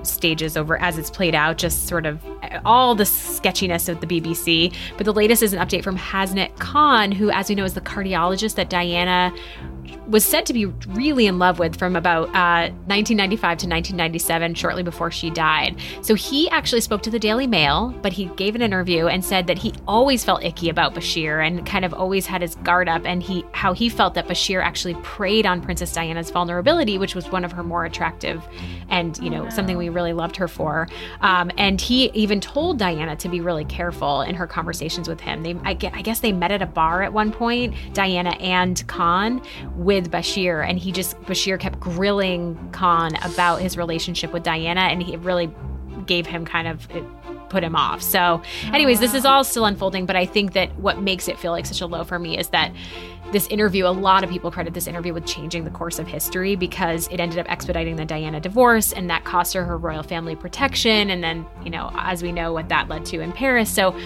stages 0.02 0.56
over 0.56 0.80
as 0.80 0.98
it's 0.98 1.10
played 1.10 1.34
out, 1.34 1.58
just 1.58 1.86
sort 1.86 2.06
of 2.06 2.24
all 2.64 2.94
the 2.94 3.06
sketchiness 3.06 3.88
of 3.88 4.00
the 4.00 4.06
BBC. 4.06 4.74
But 4.96 5.04
the 5.04 5.12
latest 5.12 5.42
is 5.42 5.52
an 5.52 5.58
update 5.60 5.84
from 5.84 5.96
Hasnat 5.96 6.58
Khan, 6.58 7.12
who, 7.12 7.30
as 7.30 7.48
we 7.48 7.54
know, 7.54 7.64
is 7.64 7.74
the 7.74 7.80
cardiologist 7.80 8.54
that 8.56 8.70
Diana 8.70 9.32
was 10.10 10.24
said 10.24 10.44
to 10.46 10.52
be 10.52 10.66
really 10.66 11.26
in 11.26 11.38
love 11.38 11.58
with 11.58 11.76
from 11.76 11.94
about 11.94 12.28
uh, 12.28 12.70
1995 12.86 13.40
to 13.40 13.66
1997, 13.68 14.54
shortly 14.54 14.82
before 14.82 15.10
she 15.10 15.30
died. 15.30 15.76
So 16.02 16.14
he 16.14 16.48
actually 16.50 16.80
spoke 16.80 17.02
to 17.02 17.10
the 17.10 17.18
Daily 17.18 17.46
Mail, 17.46 17.94
but 18.02 18.12
he 18.12 18.26
gave 18.36 18.54
an 18.54 18.62
interview 18.62 19.06
and 19.06 19.24
said 19.24 19.46
that 19.46 19.58
he 19.58 19.72
always 19.86 20.24
felt 20.24 20.42
icky 20.42 20.68
about 20.68 20.94
Bashir 20.94 21.46
and 21.46 21.64
kind 21.64 21.84
of 21.84 21.94
always 21.94 22.26
had 22.26 22.42
his 22.42 22.56
guard 22.56 22.88
up, 22.88 23.02
and 23.04 23.22
he 23.22 23.44
how 23.52 23.72
he 23.72 23.88
felt 23.88 24.14
that 24.14 24.26
Bashir 24.26 24.62
actually 24.62 24.94
preyed 25.02 25.46
on 25.46 25.60
Princess 25.60 25.92
Diana's 25.92 26.30
vulnerability, 26.30 26.98
which 26.98 27.14
was 27.14 27.30
one 27.30 27.44
of 27.44 27.52
her 27.52 27.62
more 27.62 27.84
attractive, 27.84 28.42
and 28.88 29.16
you 29.18 29.30
know 29.30 29.39
something 29.48 29.76
we 29.76 29.88
really 29.88 30.12
loved 30.12 30.36
her 30.36 30.48
for. 30.48 30.88
Um, 31.20 31.50
and 31.56 31.80
he 31.80 32.10
even 32.10 32.40
told 32.40 32.78
Diana 32.78 33.16
to 33.16 33.28
be 33.28 33.40
really 33.40 33.64
careful 33.64 34.22
in 34.22 34.34
her 34.34 34.46
conversations 34.46 35.08
with 35.08 35.20
him. 35.20 35.42
They, 35.42 35.54
I, 35.64 35.70
I 35.70 36.02
guess, 36.02 36.20
they 36.20 36.32
met 36.32 36.52
at 36.52 36.62
a 36.62 36.66
bar 36.66 37.02
at 37.02 37.12
one 37.12 37.32
point, 37.32 37.74
Diana 37.92 38.30
and 38.40 38.86
Khan, 38.86 39.42
with 39.76 40.10
Bashir, 40.10 40.68
and 40.68 40.78
he 40.78 40.92
just 40.92 41.16
Bashir 41.22 41.58
kept 41.58 41.80
grilling 41.80 42.70
Khan 42.72 43.12
about 43.22 43.60
his 43.60 43.76
relationship 43.76 44.32
with 44.32 44.42
Diana, 44.42 44.82
and 44.82 45.02
he 45.02 45.16
really 45.16 45.50
gave 46.06 46.26
him 46.26 46.44
kind 46.44 46.66
of 46.66 46.90
it 46.90 47.04
put 47.50 47.62
him 47.62 47.76
off. 47.76 48.00
So, 48.00 48.40
anyways, 48.72 49.00
this 49.00 49.12
is 49.12 49.26
all 49.26 49.44
still 49.44 49.66
unfolding, 49.66 50.06
but 50.06 50.16
I 50.16 50.24
think 50.24 50.54
that 50.54 50.74
what 50.78 51.02
makes 51.02 51.28
it 51.28 51.38
feel 51.38 51.52
like 51.52 51.66
such 51.66 51.80
a 51.82 51.86
low 51.86 52.04
for 52.04 52.18
me 52.18 52.38
is 52.38 52.48
that 52.50 52.72
this 53.32 53.46
interview, 53.48 53.86
a 53.86 53.88
lot 53.88 54.24
of 54.24 54.30
people 54.30 54.50
credit 54.50 54.74
this 54.74 54.86
interview 54.86 55.14
with 55.14 55.26
changing 55.26 55.64
the 55.64 55.70
course 55.70 55.98
of 55.98 56.06
history 56.06 56.56
because 56.56 57.08
it 57.08 57.20
ended 57.20 57.38
up 57.38 57.50
expediting 57.50 57.96
the 57.96 58.04
Diana 58.04 58.40
divorce 58.40 58.92
and 58.92 59.08
that 59.10 59.24
cost 59.24 59.54
her 59.54 59.64
her 59.64 59.78
royal 59.78 60.02
family 60.02 60.36
protection. 60.36 61.10
And 61.10 61.22
then, 61.22 61.46
you 61.64 61.70
know, 61.70 61.90
as 61.94 62.22
we 62.22 62.32
know 62.32 62.52
what 62.52 62.68
that 62.68 62.88
led 62.88 63.04
to 63.06 63.20
in 63.20 63.32
Paris. 63.32 63.70
So, 63.70 63.96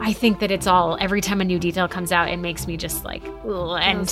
I 0.00 0.12
think 0.12 0.38
that 0.40 0.52
it's 0.52 0.68
all 0.68 0.96
every 1.00 1.20
time 1.20 1.40
a 1.40 1.44
new 1.44 1.58
detail 1.58 1.88
comes 1.88 2.12
out, 2.12 2.28
it 2.28 2.36
makes 2.36 2.68
me 2.68 2.76
just 2.76 3.04
like, 3.04 3.24
and 3.44 4.08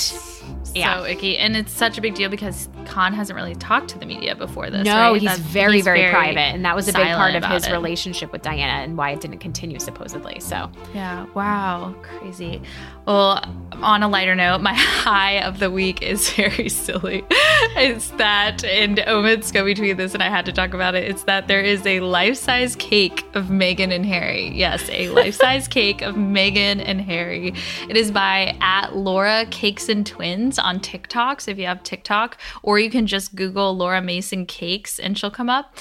yeah. 0.74 0.98
So 0.98 1.04
icky. 1.06 1.38
And 1.38 1.56
it's 1.56 1.72
such 1.72 1.96
a 1.98 2.00
big 2.00 2.14
deal 2.14 2.28
because 2.28 2.68
Khan 2.86 3.12
hasn't 3.12 3.36
really 3.36 3.54
talked 3.54 3.88
to 3.90 3.98
the 3.98 4.06
media 4.06 4.34
before 4.34 4.70
this. 4.70 4.84
no, 4.84 4.94
right? 5.12 5.20
he's 5.20 5.30
That's- 5.30 5.38
very, 5.40 5.80
very, 5.80 6.08
private, 6.10 6.38
and 6.38 6.64
that 6.64 6.74
was 6.76 6.88
a 6.88 6.92
big 6.92 7.06
part 7.06 7.34
of 7.34 7.44
his 7.44 7.66
it. 7.66 7.72
relationship 7.72 8.30
with 8.32 8.42
Diana 8.42 8.82
and 8.84 8.96
why 8.96 9.10
it 9.10 9.20
didn't 9.20 9.38
continue 9.38 9.78
supposedly. 9.78 10.38
So, 10.40 10.70
Yeah. 10.94 11.26
Wow. 11.34 11.94
Crazy. 12.02 12.62
Well, 13.06 13.42
on 13.82 14.02
a 14.02 14.08
lighter 14.08 14.34
note, 14.34 14.60
my 14.60 14.74
high 14.76 15.40
of 15.42 15.58
the 15.60 15.70
week 15.70 16.02
is 16.02 16.28
very 16.34 16.68
silly. 16.68 17.24
It's 17.30 18.08
that, 18.12 18.64
and 18.64 18.98
Omid's 19.06 19.52
go 19.52 19.64
between 19.64 19.96
this, 19.96 20.14
and 20.14 20.22
I 20.22 20.28
had 20.28 20.44
to 20.46 20.52
talk 20.52 20.74
about 20.74 20.94
it. 20.94 21.04
It's 21.04 21.22
that 21.24 21.46
there 21.48 21.60
is 21.60 21.86
a 21.86 22.00
life 22.00 22.36
size 22.36 22.74
cake 22.76 23.24
of 23.34 23.46
Meghan 23.46 23.92
and 23.94 24.04
Harry. 24.04 24.48
Yes, 24.54 24.88
a 24.90 25.08
life 25.10 25.34
size 25.34 25.68
cake 25.68 26.02
of 26.02 26.14
Meghan 26.16 26.82
and 26.84 27.00
Harry. 27.00 27.54
It 27.88 27.96
is 27.96 28.10
by 28.10 28.56
at 28.60 28.96
Laura 28.96 29.46
Cakes 29.50 29.88
and 29.88 30.04
Twins 30.06 30.35
on 30.58 30.80
TikTok. 30.80 31.40
So 31.40 31.50
if 31.50 31.58
you 31.58 31.66
have 31.66 31.82
TikTok, 31.82 32.38
or 32.62 32.78
you 32.78 32.90
can 32.90 33.06
just 33.06 33.34
Google 33.34 33.76
Laura 33.76 34.02
Mason 34.02 34.46
Cakes 34.46 34.98
and 34.98 35.18
she'll 35.18 35.30
come 35.30 35.50
up. 35.50 35.76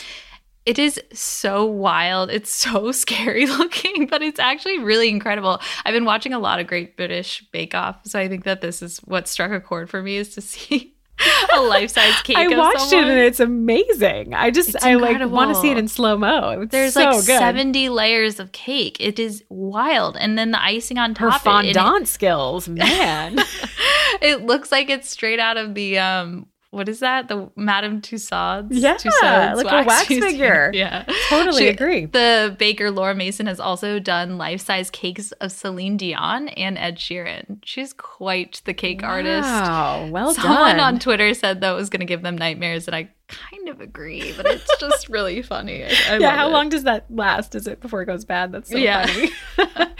It 0.65 0.79
is 0.79 0.99
so 1.13 1.63
wild. 1.63 2.31
It's 2.31 2.49
so 2.49 2.91
scary 3.03 3.45
looking, 3.59 4.07
but 4.07 4.21
it's 4.21 4.39
actually 4.39 4.79
really 4.79 5.09
incredible. 5.09 5.61
I've 5.85 5.93
been 5.93 6.05
watching 6.05 6.33
a 6.33 6.39
lot 6.39 6.59
of 6.59 6.67
Great 6.67 6.97
British 6.97 7.43
Bake 7.51 7.75
Off, 7.75 7.99
so 8.05 8.19
I 8.19 8.27
think 8.27 8.45
that 8.45 8.61
this 8.61 8.81
is 8.81 8.97
what 8.99 9.27
struck 9.27 9.51
a 9.51 9.61
chord 9.61 9.89
for 9.89 10.01
me 10.01 10.17
is 10.17 10.33
to 10.35 10.41
see 10.41 10.94
a 11.53 11.61
life-size 11.61 12.21
cake. 12.23 12.37
I 12.37 12.47
watched 12.57 12.81
someone. 12.89 13.07
it 13.07 13.11
and 13.11 13.19
it's 13.21 13.39
amazing. 13.39 14.33
I 14.33 14.51
just 14.51 14.75
I 14.83 14.95
like 14.95 15.19
want 15.29 15.53
to 15.53 15.59
see 15.61 15.71
it 15.71 15.77
in 15.77 15.87
slow 15.87 16.17
mo. 16.17 16.65
There's 16.65 16.93
so 16.93 17.03
like 17.05 17.15
good. 17.25 17.39
70 17.39 17.89
layers 17.89 18.39
of 18.39 18.51
cake. 18.51 18.97
It 18.99 19.17
is 19.19 19.43
wild. 19.49 20.17
And 20.17 20.37
then 20.37 20.51
the 20.51 20.61
icing 20.61 20.97
on 20.97 21.15
Her 21.15 21.29
top. 21.31 21.35
it- 21.45 21.69
it- 21.69 21.75
fondant 21.75 22.07
skills, 22.07 22.67
man. 22.67 23.39
it 24.21 24.41
looks 24.45 24.71
like 24.71 24.89
it's 24.89 25.09
straight 25.09 25.39
out 25.39 25.57
of 25.57 25.73
the 25.73 25.97
um 25.99 26.47
what 26.75 26.89
is 26.89 26.99
that? 26.99 27.27
The 27.29 27.49
Madame 27.55 28.01
Tussauds? 28.01 28.67
Yeah, 28.71 28.95
Tussauds 28.97 29.55
like 29.63 29.85
a 29.85 29.87
wax 29.87 30.09
museum. 30.09 30.29
figure. 30.31 30.71
Yeah. 30.73 31.05
totally 31.29 31.63
She- 31.63 31.67
agree. 31.69 32.05
The 32.05 32.55
baker 32.59 32.91
Laura 32.91 33.15
Mason 33.15 33.45
has 33.47 33.59
also 33.59 33.97
done 33.99 34.37
life-size 34.37 34.89
cakes 34.89 35.31
of 35.33 35.51
Celine 35.51 35.95
Dion 35.97 36.49
and 36.49 36.77
Ed 36.77 36.97
Sheeran. 36.97 37.59
She's 37.63 37.93
quite 37.93 38.61
the 38.65 38.73
cake 38.73 39.03
artist. 39.03 39.47
Wow, 39.47 40.07
well 40.11 40.33
Someone 40.33 40.77
done. 40.77 40.79
on 40.95 40.99
Twitter 40.99 41.33
said 41.33 41.61
that 41.61 41.71
was 41.71 41.89
going 41.89 42.01
to 42.01 42.05
give 42.05 42.21
them 42.21 42.37
nightmares, 42.37 42.87
and 42.87 42.95
I 42.95 43.09
kind 43.27 43.69
of 43.69 43.79
agree, 43.81 44.33
but 44.37 44.45
it's 44.45 44.69
just 44.79 45.07
really 45.09 45.41
funny. 45.41 45.83
I, 45.83 45.87
I 46.09 46.17
yeah, 46.17 46.35
how 46.35 46.49
it. 46.49 46.51
long 46.51 46.69
does 46.69 46.83
that 46.83 47.05
last? 47.09 47.55
Is 47.55 47.65
it 47.67 47.79
before 47.79 48.01
it 48.01 48.05
goes 48.05 48.25
bad? 48.25 48.51
That's 48.51 48.69
so 48.69 48.77
Yeah. 48.77 49.05
funny. 49.07 49.31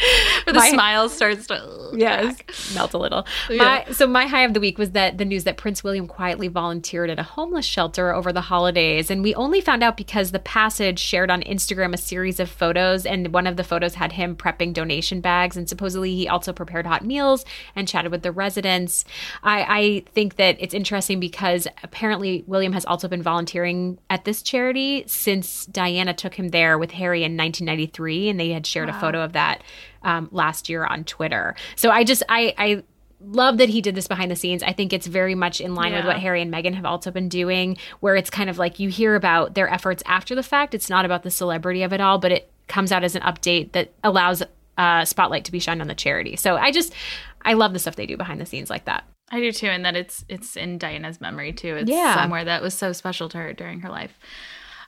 Or 0.48 0.54
the 0.54 0.60
My- 0.60 0.70
smile 0.70 1.10
starts 1.10 1.48
to 1.48 1.92
yes, 1.96 2.36
crack. 2.38 2.52
melt 2.76 2.94
a 2.94 2.98
little. 2.98 3.26
Yeah. 3.50 3.84
My, 3.88 3.94
so 3.94 4.08
my 4.08 4.26
high 4.28 4.44
of 4.44 4.54
the 4.54 4.60
week 4.60 4.78
was 4.78 4.92
that 4.92 5.18
the 5.18 5.26
news 5.26 5.44
that 5.46 5.58
Prince 5.58 5.84
William 5.84 6.08
quietly 6.08 6.48
volunteered 6.48 7.10
at 7.10 7.20
a 7.20 7.24
homeless 7.24 7.66
shelter 7.66 8.14
over 8.14 8.32
the 8.34 8.42
holidays, 8.42 9.10
and 9.10 9.24
we 9.24 9.34
only 9.36 9.62
found 9.62 9.84
out 9.84 9.98
because 9.98 10.32
the 10.32 10.40
passage 10.40 11.00
shared 11.00 11.30
on 11.32 11.42
Instagram 11.44 11.94
a 11.94 11.98
series 11.98 12.40
of 12.40 12.50
photos, 12.50 13.06
and 13.06 13.34
one 13.34 13.48
of 13.48 13.58
the 13.58 13.64
photos 13.64 13.96
had 13.96 14.14
him 14.14 14.36
prepping 14.36 14.74
donation 14.74 15.22
bags, 15.22 15.58
and 15.58 15.68
supposedly 15.70 16.14
he 16.16 16.28
also 16.28 16.54
prepared 16.54 16.86
hot 16.86 17.04
meals 17.06 17.46
and 17.76 17.88
chatted 17.88 18.12
with 18.12 18.22
the 18.24 18.32
residents. 18.32 19.06
I, 19.44 19.66
I 19.68 20.04
think 20.14 20.36
that 20.36 20.58
it's 20.60 20.74
interesting 20.74 21.20
because 21.20 21.68
apparently 21.84 22.44
William 22.48 22.74
has 22.74 22.86
also 22.86 23.08
been 23.08 23.22
volunteering 23.24 23.98
at 24.10 24.26
this 24.26 24.42
charity 24.42 25.04
since 25.08 25.66
Diana 25.66 26.14
took 26.14 26.36
him 26.36 26.50
there 26.50 26.78
with 26.78 26.92
Harry 26.92 27.20
in 27.24 27.38
1993, 27.38 28.30
and 28.30 28.40
they 28.40 28.50
had 28.50 28.66
shared 28.66 28.90
a 28.90 29.00
photo 29.00 29.22
of 29.22 29.34
that 29.34 29.62
um, 30.06 30.30
last 30.32 30.70
year 30.70 30.86
on 30.86 31.04
Twitter. 31.04 31.56
So 31.76 31.90
I 31.92 32.04
just 32.06 32.24
I 32.30 32.54
I 32.58 32.84
love 33.22 33.58
that 33.58 33.70
he 33.70 33.82
did 33.82 33.96
this 33.96 34.08
behind 34.08 34.30
the 34.30 34.36
scenes. 34.36 34.62
I 34.64 34.72
think 34.72 34.94
it's 34.94 35.08
very 35.08 35.36
much 35.36 35.60
in 35.60 35.74
line 35.76 35.94
with 35.94 36.06
what 36.06 36.20
Harry 36.20 36.42
and 36.42 36.54
Meghan 36.54 36.76
have 36.76 36.86
also 36.86 37.12
been 37.12 37.28
doing, 37.28 37.78
where 38.00 38.16
it's 38.16 38.30
kind 38.30 38.50
of 38.50 38.58
like 38.58 38.80
you 38.80 38.90
hear 38.90 39.16
about 39.16 39.56
their 39.56 39.68
efforts 39.68 40.04
after 40.06 40.36
the 40.36 40.44
fact. 40.44 40.74
It's 40.74 40.90
not 40.90 41.06
about 41.06 41.24
the 41.24 41.32
celebrity 41.32 41.82
of 41.84 41.92
it 41.92 42.00
all, 42.02 42.20
but 42.20 42.32
it 42.32 42.52
comes 42.68 42.92
out 42.92 43.04
as 43.04 43.16
an 43.16 43.22
update 43.24 43.72
that 43.74 43.92
allows 44.04 44.44
uh, 44.78 45.06
spotlight 45.06 45.46
to 45.46 45.52
be 45.52 45.60
shined 45.60 45.82
on 45.82 45.88
the 45.88 45.96
charity. 45.96 46.36
So 46.36 46.56
I 46.58 46.72
just 46.72 46.94
I 47.44 47.54
love 47.54 47.74
the 47.74 47.80
stuff 47.80 47.96
they 47.96 48.06
do 48.06 48.18
behind 48.18 48.40
the 48.40 48.46
scenes 48.46 48.70
like 48.70 48.86
that. 48.86 49.06
I 49.32 49.40
do 49.40 49.52
too, 49.52 49.68
and 49.68 49.84
that 49.86 49.96
it's 49.96 50.24
it's 50.30 50.56
in 50.56 50.78
Diana's 50.78 51.20
memory 51.20 51.52
too. 51.54 51.76
It's 51.78 51.90
Yeah. 51.90 52.16
somewhere 52.16 52.46
that 52.46 52.62
was 52.62 52.74
so 52.76 52.92
special 52.94 53.28
to 53.30 53.38
her 53.40 53.54
during 53.54 53.80
her 53.80 53.90
life. 53.90 54.20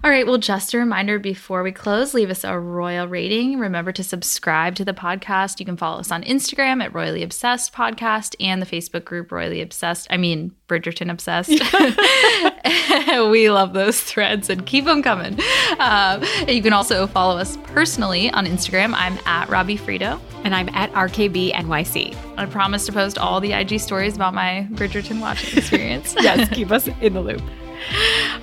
All 0.03 0.11
right, 0.11 0.27
well, 0.27 0.37
just 0.37 0.75
a 0.75 0.77
reminder 0.77 1.17
before 1.17 1.63
we 1.63 1.71
close, 1.71 2.13
leave 2.13 2.29
us 2.29 2.43
a 2.43 2.59
royal 2.59 3.07
rating. 3.07 3.59
Remember 3.59 3.91
to 3.91 4.03
subscribe 4.03 4.75
to 4.75 4.85
the 4.85 4.93
podcast. 4.93 5.59
You 5.59 5.65
can 5.65 5.75
follow 5.75 5.99
us 5.99 6.11
on 6.11 6.21
Instagram 6.21 6.83
at 6.83 6.93
Royally 6.93 7.23
Obsessed 7.23 7.73
Podcast 7.73 8.35
and 8.39 8.61
the 8.61 8.67
Facebook 8.67 9.05
group 9.05 9.31
Royally 9.31 9.59
Obsessed. 9.59 10.05
I 10.11 10.17
mean, 10.17 10.51
Bridgerton 10.67 11.09
Obsessed. 11.09 11.49
we 13.31 13.49
love 13.49 13.73
those 13.73 13.99
threads 13.99 14.51
and 14.51 14.67
keep 14.67 14.85
them 14.85 15.01
coming. 15.01 15.39
Um, 15.79 16.23
you 16.47 16.61
can 16.61 16.73
also 16.73 17.07
follow 17.07 17.39
us 17.39 17.57
personally 17.63 18.29
on 18.29 18.45
Instagram. 18.45 18.93
I'm 18.95 19.17
at 19.25 19.49
Robbie 19.49 19.79
Fiorito. 19.79 20.19
And 20.43 20.55
I'm 20.55 20.69
at 20.69 20.93
RKB 20.93 21.53
NYC. 21.53 22.15
I 22.37 22.45
promise 22.45 22.85
to 22.85 22.93
post 22.93 23.17
all 23.17 23.41
the 23.41 23.51
IG 23.51 23.79
stories 23.81 24.15
about 24.15 24.33
my 24.33 24.67
Bridgerton 24.71 25.19
watching 25.19 25.57
experience. 25.57 26.15
Yes, 26.21 26.47
keep 26.53 26.71
us 26.71 26.87
in 27.01 27.13
the 27.15 27.21
loop. 27.21 27.41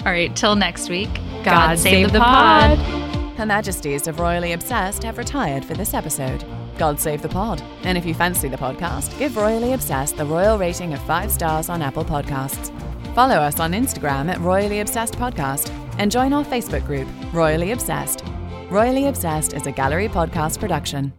All 0.01 0.13
right, 0.13 0.35
till 0.35 0.57
next 0.57 0.89
week. 0.89 1.13
God, 1.45 1.45
God 1.45 1.79
save, 1.79 2.13
the, 2.13 2.19
pod. 2.19 2.79
Her 3.37 3.47
Majesties 3.47 4.07
of 4.07 4.21
Royally 4.21 4.53
Obsessed 4.53 5.03
have 5.03 5.19
retired 5.19 5.65
for 5.65 5.75
this 5.75 5.95
episode. 5.95 6.45
God 6.79 7.01
save 7.01 7.23
the 7.23 7.29
pod. 7.29 7.63
And 7.83 7.99
if 7.99 8.07
you 8.07 8.15
fancy 8.15 8.49
the 8.49 8.57
podcast, 8.57 9.17
give 9.19 9.37
Royally 9.37 9.73
Obsessed 9.73 10.17
the 10.17 10.25
royal 10.25 10.59
rating 10.59 10.95
of 10.95 11.03
five 11.03 11.31
stars 11.31 11.69
on 11.69 11.83
Apple 11.83 12.05
Podcasts. 12.05 12.73
Follow 13.15 13.37
us 13.37 13.61
on 13.61 13.73
Instagram 13.73 14.29
at 14.31 14.41
Royally 14.41 14.81
Obsessed 14.81 15.15
Podcast 15.15 15.71
and 15.99 16.11
join 16.11 16.33
our 16.33 16.45
Facebook 16.45 16.85
group, 16.87 17.09
Royally 17.33 17.73
Obsessed. 17.73 18.25
Royally 18.71 19.07
Obsessed 19.07 19.53
is 19.53 19.67
a 19.67 19.73
gallery 19.73 20.09
podcast 20.09 20.59
production. 20.59 21.13